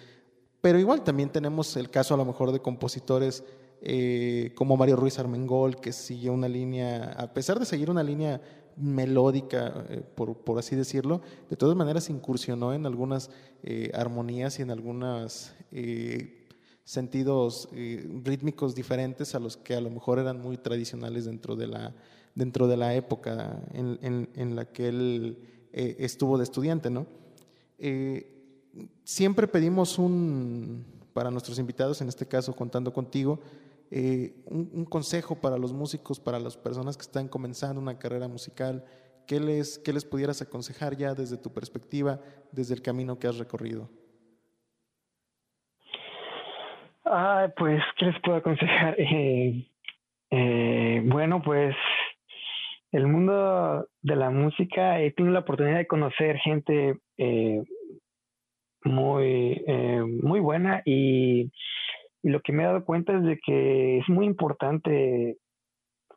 pero 0.61 0.79
igual 0.79 1.03
también 1.03 1.29
tenemos 1.29 1.75
el 1.75 1.89
caso 1.89 2.13
a 2.13 2.17
lo 2.17 2.25
mejor 2.25 2.51
de 2.51 2.59
compositores 2.59 3.43
eh, 3.81 4.51
como 4.55 4.77
Mario 4.77 4.95
Ruiz 4.95 5.17
Armengol, 5.17 5.77
que 5.77 5.91
sigue 5.91 6.29
una 6.29 6.47
línea, 6.47 7.13
a 7.13 7.33
pesar 7.33 7.59
de 7.59 7.65
seguir 7.65 7.89
una 7.89 8.03
línea 8.03 8.41
melódica, 8.77 9.85
por, 10.15 10.37
así 10.59 10.75
decirlo, 10.75 11.21
de 11.49 11.55
todas 11.55 11.75
maneras 11.75 12.09
incursionó 12.09 12.73
en 12.73 12.85
algunas 12.85 13.29
armonías 13.93 14.59
y 14.59 14.63
en 14.63 14.71
algunos 16.85 17.67
eh, 17.73 18.01
sentidos 18.03 18.23
rítmicos 18.23 18.75
diferentes 18.75 19.35
a 19.35 19.39
los 19.39 19.57
que 19.57 19.75
a 19.75 19.81
lo 19.81 19.89
mejor 19.89 20.19
eran 20.19 20.39
muy 20.39 20.57
tradicionales 20.57 21.25
dentro 21.25 21.55
de 21.55 21.67
la, 21.67 21.93
dentro 22.35 22.67
de 22.67 22.77
la 22.77 22.93
época 22.93 23.59
en, 23.73 24.55
la 24.55 24.65
que 24.65 24.89
él 24.89 25.37
estuvo 25.71 26.37
de 26.37 26.43
estudiante. 26.43 26.89
¿no? 26.89 27.07
siempre 29.03 29.47
pedimos 29.47 29.97
un, 29.97 30.85
para 31.13 31.31
nuestros 31.31 31.59
invitados, 31.59 32.01
en 32.01 32.09
este 32.09 32.25
caso 32.25 32.53
contando 32.53 32.91
contigo, 32.91 33.39
eh, 33.91 34.43
un, 34.47 34.85
consejo 34.85 35.35
para 35.35 35.57
los 35.57 35.71
músicos, 35.71 36.19
para 36.19 36.39
las 36.39 36.57
personas 36.57 36.97
que 36.97 37.03
están 37.03 37.27
comenzando 37.27 37.79
una 37.79 37.97
carrera 37.97 38.27
musical, 38.27 38.83
¿qué 39.25 39.39
les, 39.39 39.77
qué 39.79 39.93
les 39.93 40.03
pudieras 40.03 40.41
aconsejar 40.41 40.97
ya 40.97 41.13
desde 41.13 41.37
tu 41.37 41.53
perspectiva, 41.53 42.19
desde 42.51 42.73
el 42.73 42.81
camino 42.81 43.17
que 43.17 43.27
has 43.27 43.37
recorrido? 43.37 43.89
Ah, 47.05 47.49
pues, 47.55 47.81
¿qué 47.97 48.05
les 48.07 48.19
puedo 48.21 48.37
aconsejar? 48.37 48.95
Eh, 49.07 49.67
eh, 50.31 51.01
bueno, 51.05 51.41
pues 51.41 51.75
el 52.91 53.07
mundo 53.07 53.87
de 54.01 54.15
la 54.15 54.31
música, 54.31 54.99
he 54.99 55.11
tenido 55.11 55.33
la 55.33 55.41
oportunidad 55.41 55.77
de 55.77 55.87
conocer 55.87 56.37
gente 56.39 56.97
muy, 58.83 59.63
muy 60.23 60.39
buena 60.39 60.81
y 60.83 61.51
lo 62.23 62.41
que 62.41 62.51
me 62.51 62.63
he 62.63 62.65
dado 62.65 62.83
cuenta 62.83 63.15
es 63.15 63.23
de 63.23 63.37
que 63.37 63.99
es 63.99 64.09
muy 64.09 64.25
importante, 64.25 65.37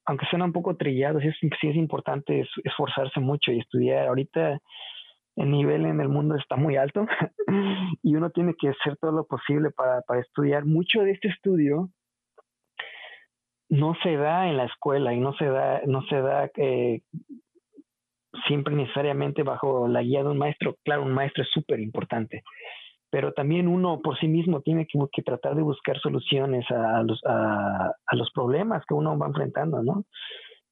aunque 0.07 0.27
suena 0.27 0.47
un 0.47 0.53
poco 0.53 0.77
trillado, 0.77 1.19
es, 1.19 1.37
sí 1.39 1.69
es 1.69 1.77
importante 1.77 2.49
esforzarse 2.65 3.21
mucho 3.21 3.53
y 3.53 3.61
estudiar. 3.61 4.09
Ahorita 4.09 4.59
el 5.39 5.51
nivel 5.51 5.87
en 5.87 6.01
el 6.01 6.09
mundo 6.09 6.35
está 6.35 6.57
muy 6.57 6.77
alto 6.77 7.07
y 8.03 8.17
uno 8.17 8.31
tiene 8.31 8.55
que 8.59 8.69
hacer 8.69 8.97
todo 8.97 9.13
lo 9.13 9.25
posible 9.25 9.71
para, 9.71 10.03
para 10.03 10.21
estudiar. 10.21 10.65
Mucho 10.65 11.01
de 11.03 11.13
este 11.13 11.29
estudio 11.29 11.91
no 13.69 13.95
se 14.03 14.17
da 14.17 14.49
en 14.49 14.57
la 14.57 14.65
escuela 14.65 15.15
y 15.15 15.21
no 15.21 15.33
se 15.35 15.45
da, 15.45 15.81
no 15.87 16.03
se 16.03 16.21
da 16.21 16.51
eh, 16.57 17.03
siempre 18.47 18.75
necesariamente 18.75 19.43
bajo 19.43 19.89
la 19.89 20.03
guía 20.03 20.23
de 20.23 20.31
un 20.31 20.39
maestro. 20.39 20.77
Claro, 20.85 21.03
un 21.03 21.13
maestro 21.13 21.45
es 21.45 21.51
súper 21.51 21.79
importante, 21.81 22.43
pero 23.11 23.33
también 23.33 23.69
uno 23.69 24.01
por 24.03 24.19
sí 24.19 24.27
mismo 24.27 24.61
tiene 24.63 24.87
que, 24.87 25.23
tratar 25.23 25.55
de 25.55 25.63
buscar 25.63 26.01
soluciones 26.01 26.69
a 26.71 27.03
los, 27.03 27.21
a, 27.25 27.93
los 28.13 28.31
problemas 28.33 28.85
que 28.87 28.95
uno 28.95 29.17
va 29.19 29.27
enfrentando, 29.27 29.83
¿no? 29.83 30.05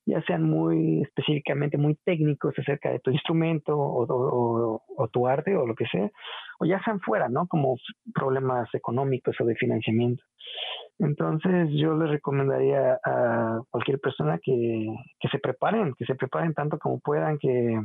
Ya 0.07 0.23
sean 0.23 0.45
muy 0.45 1.03
específicamente 1.03 1.77
muy 1.77 1.97
técnicos 2.05 2.57
acerca 2.59 2.91
de 2.91 3.01
tu 3.01 3.11
instrumento 3.11 3.77
o, 3.77 4.81
o, 4.97 5.09
tu 5.09 5.27
arte 5.27 5.57
o 5.57 5.67
lo 5.67 5.75
que 5.75 5.87
sea, 5.87 6.11
o 6.61 6.65
ya 6.65 6.81
sean 6.85 7.01
fuera, 7.01 7.29
¿no? 7.29 7.49
Como 7.49 7.77
problemas 8.15 8.73
económicos 8.73 9.37
o 9.41 9.45
de 9.45 9.57
financiamiento. 9.57 10.23
Entonces 10.99 11.69
yo 11.73 11.95
les 11.97 12.11
recomendaría 12.11 12.99
a 13.05 13.61
cualquier 13.71 14.01
persona 14.01 14.39
que, 14.39 14.87
que 15.21 15.29
se 15.29 15.39
preparen, 15.39 15.95
que 15.95 16.07
se 16.07 16.15
preparen 16.15 16.55
tanto 16.55 16.79
como 16.79 17.01
puedan, 17.01 17.39
que, 17.39 17.81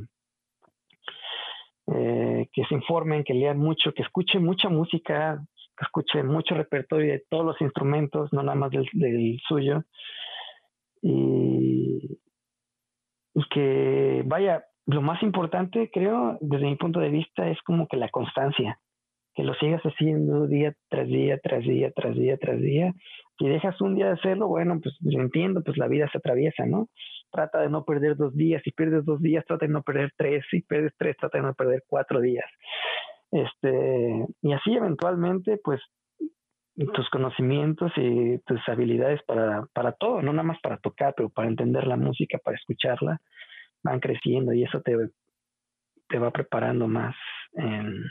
eh, 1.94 2.48
que 2.54 2.64
se 2.66 2.76
informen, 2.76 3.24
que 3.24 3.34
lean 3.34 3.58
mucho, 3.58 3.94
que 3.94 4.04
escuchen 4.04 4.46
mucha 4.46 4.70
música, 4.70 5.44
que 5.78 5.86
escuchen 5.86 6.28
mucho 6.28 6.56
repertorio 6.56 7.12
de 7.12 7.24
todos 7.30 7.46
los 7.46 7.62
instrumentos, 7.62 8.32
no 8.32 8.44
nada 8.44 8.56
más 8.56 8.72
del, 8.72 9.40
suyo. 9.48 9.84
Y, 11.02 12.20
que, 13.49 14.24
vaya, 14.26 14.64
lo 14.86 15.02
más 15.02 15.22
importante, 15.24 15.89
creo, 15.91 16.38
desde 16.39 16.66
mi 16.66 16.76
punto 16.78 16.99
de 16.99 17.10
vista, 17.10 17.49
es 17.49 17.62
como 17.64 17.88
que 17.88 17.97
la 17.97 18.08
constancia, 18.10 18.80
que 19.36 19.43
lo 19.43 19.54
sigas 19.56 19.82
haciendo 19.82 20.47
día 20.47 20.74
tras 20.89 21.08
día, 21.08 21.38
tras 21.43 21.64
día, 21.64 21.91
tras 21.91 22.16
día, 22.16 22.38
tras 22.38 22.60
día. 22.62 22.93
Si 23.38 23.47
dejas 23.47 23.82
un 23.82 23.95
día 23.95 24.06
de 24.06 24.14
hacerlo, 24.14 24.47
bueno, 24.47 24.80
pues 24.82 24.95
entiendo, 25.04 25.64
pues 25.64 25.78
la 25.78 25.88
vida 25.88 26.08
se 26.12 26.20
atraviesa, 26.20 26.66
¿no? 26.66 26.88
trata 27.32 27.62
de 27.62 27.70
no 27.70 27.84
perder 27.86 28.18
dos 28.18 28.36
días, 28.36 28.62
si 28.64 28.72
pierdes 28.72 29.06
dos 29.06 29.22
días, 29.22 29.45
trata 29.47 29.66
de 29.66 29.72
no 29.72 29.82
perder 29.82 30.12
tres, 30.18 30.43
si 30.52 30.62
pierdes 30.62 30.93
tres, 30.97 31.16
trata 31.18 31.38
de 31.38 31.45
no 31.45 31.54
perder 31.54 31.84
cuatro 31.88 32.20
días. 32.20 32.45
Este, 33.32 34.26
y 34.41 34.54
así 34.54 34.74
eventualmente, 34.76 35.58
pues, 35.64 35.82
tus 36.76 37.10
conocimientos 37.10 37.92
y 37.98 38.40
tus 38.40 38.60
habilidades 38.68 39.22
para, 39.24 39.66
para 39.74 39.92
todo, 39.94 40.22
no 40.22 40.32
nada 40.32 40.44
más 40.44 40.60
para 40.62 40.78
tocar, 40.78 41.14
pero 41.16 41.30
para 41.30 41.48
entender 41.48 41.86
la 41.86 41.98
música, 41.98 42.38
para 42.44 42.58
escucharla, 42.58 43.20
van 43.84 44.00
creciendo 44.00 44.54
y 44.54 44.64
eso 44.64 44.82
te, 44.82 44.96
te 46.08 46.20
va 46.20 46.32
preparando 46.32 46.88
más 46.88 47.16
en, 47.54 48.04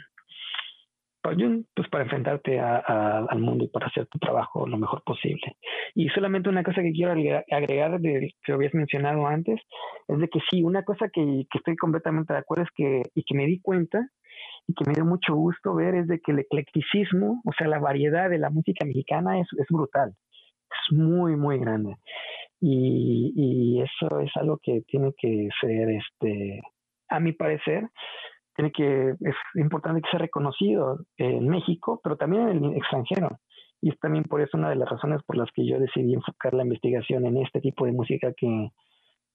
pues, 1.23 1.37
pues 1.75 1.89
para 1.91 2.05
enfrentarte 2.05 2.59
al 2.59 3.39
mundo 3.41 3.65
y 3.65 3.69
para 3.69 3.89
hacer 3.89 4.07
tu 4.07 4.19
trabajo 4.19 4.67
lo 4.67 4.79
mejor 4.79 5.03
posible. 5.05 5.57
Y 5.95 6.09
solamente 6.09 6.49
una 6.49 6.63
cosa 6.63 6.83
que 6.83 6.93
quiero 6.93 7.13
agregar 7.13 8.01
de 8.01 8.33
que 8.43 8.53
habías 8.53 8.75
mencionado 8.75 9.27
antes, 9.27 9.61
es 10.09 10.19
de 10.19 10.29
que 10.29 10.41
sí, 10.51 10.63
una 10.63 10.83
cosa 10.83 11.11
que, 11.13 11.47
estoy 11.55 11.77
completamente 11.77 12.33
de 12.33 12.39
acuerdo 12.39 12.65
es 12.65 12.71
que, 12.75 13.03
y 13.15 13.23
que 13.25 13.35
me 13.35 13.47
di 13.47 13.61
cuenta, 13.61 14.09
y 14.67 14.75
que 14.75 14.85
me 14.87 14.95
dio 14.95 15.05
mucho 15.05 15.35
gusto 15.35 15.75
ver 15.75 15.95
es 15.95 16.07
de 16.07 16.21
que 16.21 16.33
el 16.33 16.41
eclecticismo, 16.41 17.43
o 17.45 17.53
sea, 17.53 17.69
la 17.69 17.79
variedad 17.79 18.31
de 18.31 18.39
la 18.39 18.51
música 18.51 18.85
mexicana 18.85 19.41
es, 19.41 19.49
es 19.59 19.67
brutal, 19.69 20.11
es 20.11 20.97
muy, 20.97 21.37
muy 21.37 21.59
grande. 21.59 21.97
Y, 22.61 23.33
y, 23.35 23.83
eso 23.83 24.21
es 24.21 24.31
algo 24.37 24.59
que 24.63 24.83
tiene 24.87 25.15
que 25.17 25.49
ser, 25.61 25.89
este, 25.91 26.61
a 27.09 27.19
mi 27.19 27.33
parecer, 27.33 27.89
tiene 28.55 28.71
que, 28.73 29.15
es 29.21 29.35
importante 29.55 30.03
que 30.03 30.11
sea 30.11 30.21
reconocido 30.21 30.99
en 31.17 31.49
México, 31.49 32.01
pero 32.03 32.17
también 32.17 32.49
en 32.49 32.65
el 32.65 32.77
extranjero. 32.77 33.39
Y 33.81 33.91
es 33.91 33.99
también 33.99 34.25
por 34.25 34.43
eso 34.43 34.59
una 34.59 34.69
de 34.69 34.77
las 34.77 34.91
razones 34.91 35.23
por 35.23 35.37
las 35.37 35.51
que 35.53 35.67
yo 35.67 35.79
decidí 35.79 36.13
enfocar 36.13 36.53
la 36.53 36.65
investigación 36.65 37.25
en 37.25 37.39
este 37.39 37.61
tipo 37.61 37.87
de 37.87 37.93
música 37.93 38.33
que 38.37 38.71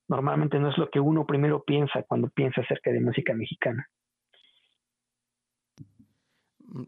normalmente 0.07 0.59
no 0.59 0.69
es 0.69 0.77
lo 0.77 0.89
que 0.89 0.99
uno 0.99 1.25
primero 1.25 1.63
piensa 1.63 2.03
cuando 2.03 2.29
piensa 2.29 2.61
acerca 2.61 2.91
de 2.91 3.01
música 3.01 3.33
mexicana. 3.33 3.87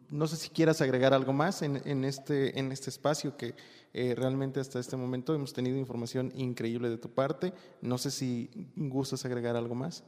No 0.10 0.28
sé 0.28 0.36
si 0.36 0.50
quieras 0.50 0.82
agregar 0.82 1.14
algo 1.14 1.32
más 1.32 1.62
en, 1.62 2.04
este, 2.04 2.60
este 2.60 2.90
espacio 2.90 3.38
que 3.38 3.54
eh, 3.94 4.16
realmente 4.18 4.60
hasta 4.60 4.80
este 4.80 4.98
momento 4.98 5.34
hemos 5.34 5.54
tenido 5.54 5.78
información 5.78 6.32
increíble 6.36 6.90
de 6.90 6.98
tu 6.98 7.14
parte. 7.14 7.54
No 7.82 7.98
sé 7.98 8.12
si 8.12 8.50
gustas 8.76 9.26
agregar 9.26 9.56
algo 9.56 9.76
más. 9.76 10.04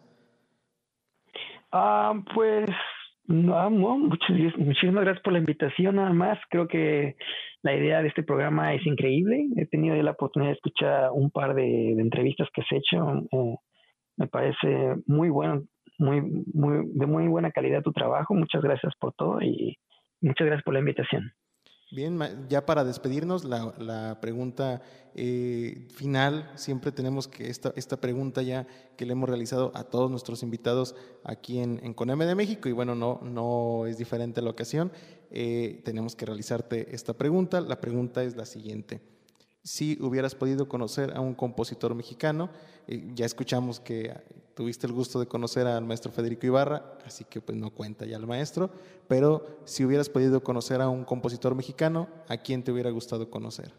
Ah, 1.71 2.13
pues 2.35 2.69
no, 3.27 3.69
muchísimas 3.69 5.03
gracias 5.03 5.23
por 5.23 5.33
la 5.33 5.39
invitación 5.39 5.95
nada 5.95 6.11
más. 6.13 6.39
Creo 6.49 6.67
que 6.67 7.15
la 7.61 7.75
idea 7.75 8.01
de 8.01 8.07
este 8.07 8.23
programa 8.23 8.73
es 8.73 8.85
increíble. 8.85 9.47
He 9.55 9.65
tenido 9.67 9.95
la 10.01 10.11
oportunidad 10.11 10.51
de 10.51 10.55
escuchar 10.55 11.11
un 11.13 11.29
par 11.29 11.53
de, 11.53 11.91
entrevistas 11.91 12.49
que 12.53 12.61
has 12.61 12.71
hecho. 12.71 13.27
Eh, 13.31 13.55
me 14.17 14.27
parece 14.27 14.95
muy 15.05 15.29
bueno, 15.29 15.63
muy, 15.99 16.21
muy, 16.53 16.87
de 16.87 17.05
muy 17.05 17.27
buena 17.27 17.51
calidad 17.51 17.83
tu 17.83 17.91
trabajo. 17.91 18.33
Muchas 18.33 18.63
gracias 18.63 18.93
por 18.99 19.13
todo 19.13 19.41
y 19.41 19.77
muchas 20.21 20.47
gracias 20.47 20.63
por 20.63 20.73
la 20.73 20.79
invitación. 20.79 21.31
Bien, 21.91 22.19
ya 22.49 22.67
para 22.67 22.83
despedirnos, 22.83 23.45
la, 23.45 23.73
la 23.79 24.19
pregunta 24.21 24.83
eh, 25.15 25.87
final, 25.95 26.51
siempre 26.53 26.91
tenemos 26.91 27.27
que 27.27 27.49
esta, 27.49 27.73
esta 27.75 27.97
pregunta 27.99 28.43
ya 28.43 28.67
que 28.95 29.07
le 29.07 29.13
hemos 29.13 29.27
realizado 29.27 29.71
a 29.73 29.85
todos 29.85 30.11
nuestros 30.11 30.43
invitados 30.43 30.95
aquí 31.23 31.57
en, 31.57 31.79
en 31.83 31.95
Coneme 31.95 32.27
de 32.27 32.35
México, 32.35 32.69
y 32.69 32.73
bueno, 32.73 32.93
no, 32.93 33.19
no 33.23 33.87
es 33.87 33.97
diferente 33.97 34.43
la 34.43 34.51
ocasión, 34.51 34.91
eh, 35.31 35.81
tenemos 35.83 36.15
que 36.15 36.27
realizarte 36.27 36.93
esta 36.93 37.15
pregunta. 37.15 37.59
La 37.59 37.81
pregunta 37.81 38.23
es 38.23 38.35
la 38.35 38.45
siguiente 38.45 39.01
si 39.63 39.97
hubieras 40.01 40.35
podido 40.35 40.67
conocer 40.67 41.11
a 41.15 41.19
un 41.19 41.35
compositor 41.35 41.95
mexicano. 41.95 42.49
Eh, 42.87 43.11
ya 43.13 43.25
escuchamos 43.25 43.79
que 43.79 44.13
tuviste 44.55 44.87
el 44.87 44.93
gusto 44.93 45.19
de 45.19 45.27
conocer 45.27 45.67
al 45.67 45.85
maestro 45.85 46.11
Federico 46.11 46.45
Ibarra, 46.45 46.97
así 47.05 47.23
que 47.25 47.39
pues 47.41 47.57
no 47.57 47.69
cuenta 47.69 48.05
ya 48.05 48.17
el 48.17 48.27
maestro, 48.27 48.69
pero 49.07 49.61
si 49.63 49.85
hubieras 49.85 50.09
podido 50.09 50.43
conocer 50.43 50.81
a 50.81 50.89
un 50.89 51.05
compositor 51.05 51.55
mexicano, 51.55 52.09
¿a 52.27 52.37
quién 52.37 52.63
te 52.63 52.71
hubiera 52.71 52.89
gustado 52.89 53.29
conocer? 53.29 53.71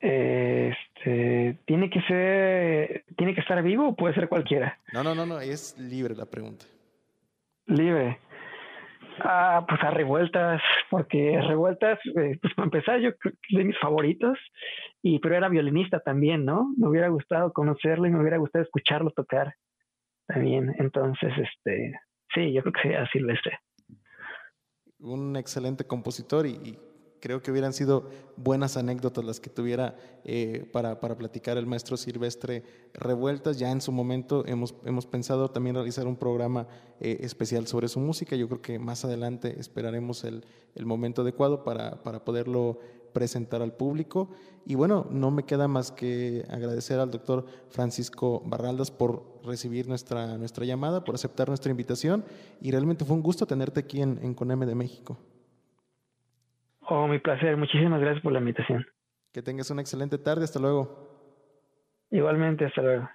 Este, 0.00 1.58
tiene 1.66 1.90
que 1.90 2.00
ser, 2.02 3.04
tiene 3.16 3.34
que 3.34 3.40
estar 3.40 3.62
vivo 3.62 3.88
o 3.88 3.94
puede 3.94 4.14
ser 4.14 4.28
cualquiera. 4.28 4.78
No, 4.92 5.02
no, 5.02 5.14
no, 5.14 5.26
no, 5.26 5.40
es 5.40 5.78
libre 5.78 6.14
la 6.14 6.26
pregunta. 6.26 6.66
Libre. 7.66 8.18
Ah, 9.20 9.64
pues 9.68 9.80
a 9.82 9.90
revueltas, 9.90 10.60
porque 10.90 11.40
revueltas, 11.40 11.98
eh, 12.16 12.38
pues 12.40 12.54
para 12.54 12.66
empezar, 12.66 13.00
yo 13.00 13.16
creo 13.16 13.32
que 13.34 13.54
es 13.54 13.58
de 13.58 13.64
mis 13.64 13.78
favoritos, 13.78 14.38
y 15.02 15.18
pero 15.18 15.36
era 15.36 15.48
violinista 15.48 16.00
también, 16.00 16.44
¿no? 16.44 16.72
Me 16.76 16.88
hubiera 16.88 17.08
gustado 17.08 17.52
conocerlo 17.52 18.06
y 18.06 18.10
me 18.10 18.20
hubiera 18.20 18.38
gustado 18.38 18.64
escucharlo 18.64 19.10
tocar 19.10 19.54
también. 20.26 20.74
Entonces, 20.78 21.32
este, 21.36 21.94
sí, 22.34 22.52
yo 22.52 22.62
creo 22.62 22.72
que 22.72 22.82
sería 22.82 23.06
Silvestre. 23.08 23.58
Un 24.98 25.36
excelente 25.36 25.86
compositor 25.86 26.46
y 26.46 26.78
creo 27.24 27.42
que 27.42 27.50
hubieran 27.50 27.72
sido 27.72 28.04
buenas 28.36 28.76
anécdotas 28.76 29.24
las 29.24 29.40
que 29.40 29.48
tuviera 29.48 29.96
eh, 30.26 30.68
para, 30.74 31.00
para, 31.00 31.16
platicar 31.16 31.56
el 31.56 31.64
maestro 31.64 31.96
Silvestre 31.96 32.62
Revueltas. 32.92 33.58
Ya 33.58 33.70
en 33.70 33.80
su 33.80 33.92
momento 33.92 34.44
hemos, 34.46 34.74
hemos 34.84 35.06
pensado 35.06 35.50
también 35.50 35.74
realizar 35.74 36.06
un 36.06 36.16
programa 36.16 36.66
eh, 37.00 37.16
especial 37.20 37.66
sobre 37.66 37.88
su 37.88 37.98
música. 37.98 38.36
Yo 38.36 38.46
creo 38.46 38.60
que 38.60 38.78
más 38.78 39.06
adelante 39.06 39.58
esperaremos 39.58 40.22
el, 40.24 40.44
el 40.74 40.84
momento 40.84 41.22
adecuado 41.22 41.64
para, 41.64 42.02
para 42.02 42.26
poderlo 42.26 42.78
presentar 43.14 43.62
al 43.62 43.72
público. 43.72 44.28
Y 44.66 44.74
bueno, 44.74 45.06
no 45.10 45.30
me 45.30 45.44
queda 45.44 45.66
más 45.66 45.92
que 45.92 46.44
agradecer 46.50 47.00
al 47.00 47.10
doctor 47.10 47.46
Francisco 47.70 48.42
Barraldas 48.44 48.90
por 48.90 49.40
recibir 49.42 49.88
nuestra, 49.88 50.36
nuestra 50.36 50.66
llamada, 50.66 51.04
por 51.04 51.14
aceptar 51.14 51.48
nuestra 51.48 51.70
invitación 51.70 52.22
y 52.60 52.70
realmente 52.70 53.06
fue 53.06 53.16
un 53.16 53.22
gusto 53.22 53.46
tenerte 53.46 53.80
aquí 53.80 54.02
en, 54.02 54.18
en 54.22 54.34
CONEME 54.34 54.66
de 54.66 54.74
México. 54.74 55.16
Oh, 56.88 57.06
mi 57.06 57.18
placer. 57.18 57.56
Muchísimas 57.56 58.00
gracias 58.00 58.22
por 58.22 58.32
la 58.32 58.40
invitación. 58.40 58.86
Que 59.32 59.42
tengas 59.42 59.70
una 59.70 59.80
excelente 59.80 60.18
tarde. 60.18 60.44
Hasta 60.44 60.60
luego. 60.60 61.10
Igualmente, 62.10 62.66
hasta 62.66 62.82
luego. 62.82 63.08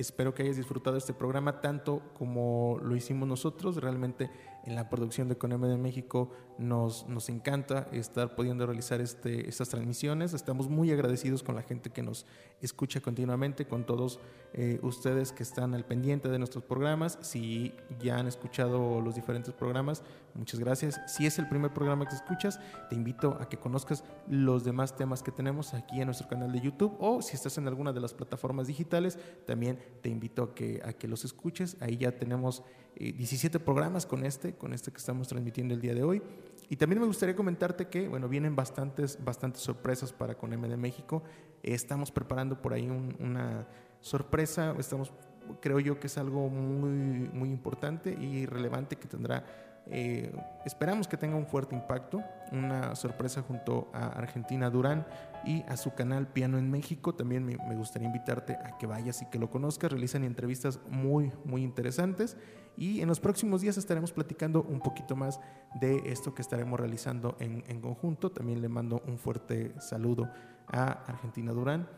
Espero 0.00 0.32
que 0.32 0.42
hayas 0.42 0.56
disfrutado 0.56 0.96
este 0.96 1.12
programa 1.12 1.60
tanto 1.60 2.00
como 2.14 2.78
lo 2.82 2.96
hicimos 2.96 3.28
nosotros. 3.28 3.76
Realmente 3.76 4.30
en 4.64 4.74
la 4.74 4.88
producción 4.88 5.28
de 5.28 5.36
Coneme 5.36 5.68
de 5.68 5.76
México 5.76 6.30
nos, 6.58 7.06
nos 7.06 7.28
encanta 7.28 7.86
estar 7.92 8.34
pudiendo 8.34 8.66
realizar 8.66 9.02
este, 9.02 9.46
estas 9.48 9.68
transmisiones. 9.68 10.32
Estamos 10.32 10.68
muy 10.68 10.90
agradecidos 10.90 11.42
con 11.42 11.54
la 11.54 11.62
gente 11.62 11.90
que 11.90 12.02
nos 12.02 12.24
escucha 12.60 13.00
continuamente, 13.00 13.66
con 13.66 13.84
todos 13.84 14.20
eh, 14.52 14.78
ustedes 14.82 15.32
que 15.32 15.42
están 15.42 15.74
al 15.74 15.84
pendiente 15.84 16.28
de 16.28 16.38
nuestros 16.38 16.64
programas. 16.64 17.18
Si 17.20 17.74
ya 17.98 18.18
han 18.18 18.26
escuchado 18.26 19.00
los 19.00 19.14
diferentes 19.14 19.52
programas, 19.54 20.02
muchas 20.34 20.60
gracias. 20.60 21.00
Si 21.06 21.26
es 21.26 21.38
el 21.38 21.48
primer 21.48 21.72
programa 21.72 22.06
que 22.06 22.14
escuchas, 22.14 22.58
te 22.88 22.96
invito 22.96 23.36
a 23.40 23.48
que 23.48 23.58
conozcas 23.58 24.04
los 24.28 24.64
demás 24.64 24.96
temas 24.96 25.22
que 25.22 25.30
tenemos 25.30 25.74
aquí 25.74 26.00
en 26.00 26.06
nuestro 26.06 26.28
canal 26.28 26.52
de 26.52 26.60
YouTube 26.60 26.96
o 27.00 27.22
si 27.22 27.36
estás 27.36 27.56
en 27.58 27.68
alguna 27.68 27.92
de 27.92 28.00
las 28.00 28.14
plataformas 28.14 28.66
digitales, 28.66 29.18
también 29.46 29.78
te 29.90 30.08
invito 30.08 30.42
a 30.42 30.54
que, 30.54 30.80
a 30.84 30.92
que 30.92 31.08
los 31.08 31.24
escuches. 31.24 31.76
Ahí 31.80 31.96
ya 31.96 32.12
tenemos 32.12 32.62
17 32.96 33.56
eh, 33.56 33.60
programas 33.60 34.06
con 34.06 34.24
este, 34.24 34.54
con 34.54 34.72
este 34.72 34.90
que 34.90 34.98
estamos 34.98 35.28
transmitiendo 35.28 35.74
el 35.74 35.80
día 35.80 35.94
de 35.94 36.02
hoy. 36.02 36.22
Y 36.68 36.76
también 36.76 37.00
me 37.00 37.06
gustaría 37.06 37.34
comentarte 37.34 37.88
que, 37.88 38.08
bueno, 38.08 38.28
vienen 38.28 38.54
bastantes, 38.54 39.18
bastantes 39.22 39.62
sorpresas 39.62 40.12
para 40.12 40.36
con 40.36 40.52
M 40.52 40.68
de 40.68 40.76
México. 40.76 41.22
estamos 41.62 42.10
preparando 42.10 42.60
por 42.62 42.72
ahí 42.72 42.88
una 42.88 43.66
sorpresa, 44.00 44.74
estamos, 44.78 45.12
creo 45.60 45.80
yo 45.80 45.98
que 45.98 46.06
es 46.06 46.16
algo 46.16 46.48
muy, 46.48 47.28
muy 47.32 47.50
importante 47.50 48.12
y 48.12 48.46
relevante 48.46 48.96
que 48.96 49.08
tendrá 49.08 49.44
eh, 49.86 50.32
esperamos 50.64 51.08
que 51.08 51.16
tenga 51.16 51.36
un 51.36 51.46
fuerte 51.46 51.74
impacto, 51.74 52.22
una 52.52 52.94
sorpresa 52.94 53.42
junto 53.42 53.90
a 53.92 54.08
Argentina 54.08 54.70
Durán 54.70 55.06
y 55.44 55.62
a 55.68 55.76
su 55.76 55.94
canal 55.94 56.28
Piano 56.28 56.58
en 56.58 56.70
México. 56.70 57.14
También 57.14 57.44
me, 57.44 57.56
gustaría 57.76 58.06
invitarte 58.06 58.54
a 58.54 58.78
que 58.78 58.86
vayas 58.86 59.22
y 59.22 59.26
que 59.26 59.38
lo 59.38 59.50
conozcas. 59.50 59.90
Realizan 59.90 60.24
entrevistas 60.24 60.80
muy, 60.88 61.32
muy 61.44 61.62
interesantes 61.62 62.36
y 62.76 63.00
en 63.00 63.08
los 63.08 63.20
próximos 63.20 63.60
días 63.60 63.76
estaremos 63.76 64.12
platicando 64.12 64.62
un 64.62 64.80
poquito 64.80 65.16
más 65.16 65.40
de 65.80 66.02
esto 66.06 66.34
que 66.34 66.42
estaremos 66.42 66.78
realizando 66.78 67.36
en, 67.40 67.64
en 67.68 67.80
conjunto. 67.80 68.30
También 68.30 68.60
le 68.60 68.68
mando 68.68 69.02
un 69.06 69.18
fuerte 69.18 69.74
saludo 69.80 70.30
a 70.66 70.92
Argentina 71.06 71.52
Durán. 71.52 71.88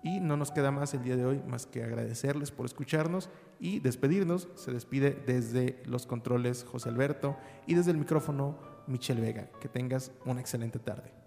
Y 0.00 0.20
no 0.20 0.36
nos 0.36 0.52
queda 0.52 0.70
más 0.70 0.94
el 0.94 1.02
día 1.02 1.16
de 1.16 1.24
hoy 1.24 1.42
más 1.48 1.66
que 1.66 1.82
agradecerles 1.82 2.52
por 2.52 2.66
escucharnos 2.66 3.30
y 3.58 3.80
despedirnos. 3.80 4.48
Se 4.54 4.70
despide 4.70 5.10
desde 5.26 5.82
los 5.86 6.06
controles 6.06 6.64
José 6.64 6.88
Alberto 6.88 7.36
y 7.66 7.74
desde 7.74 7.90
el 7.90 7.98
micrófono 7.98 8.58
Michelle 8.86 9.20
Vega. 9.20 9.50
Que 9.60 9.68
tengas 9.68 10.12
una 10.24 10.40
excelente 10.40 10.78
tarde. 10.78 11.17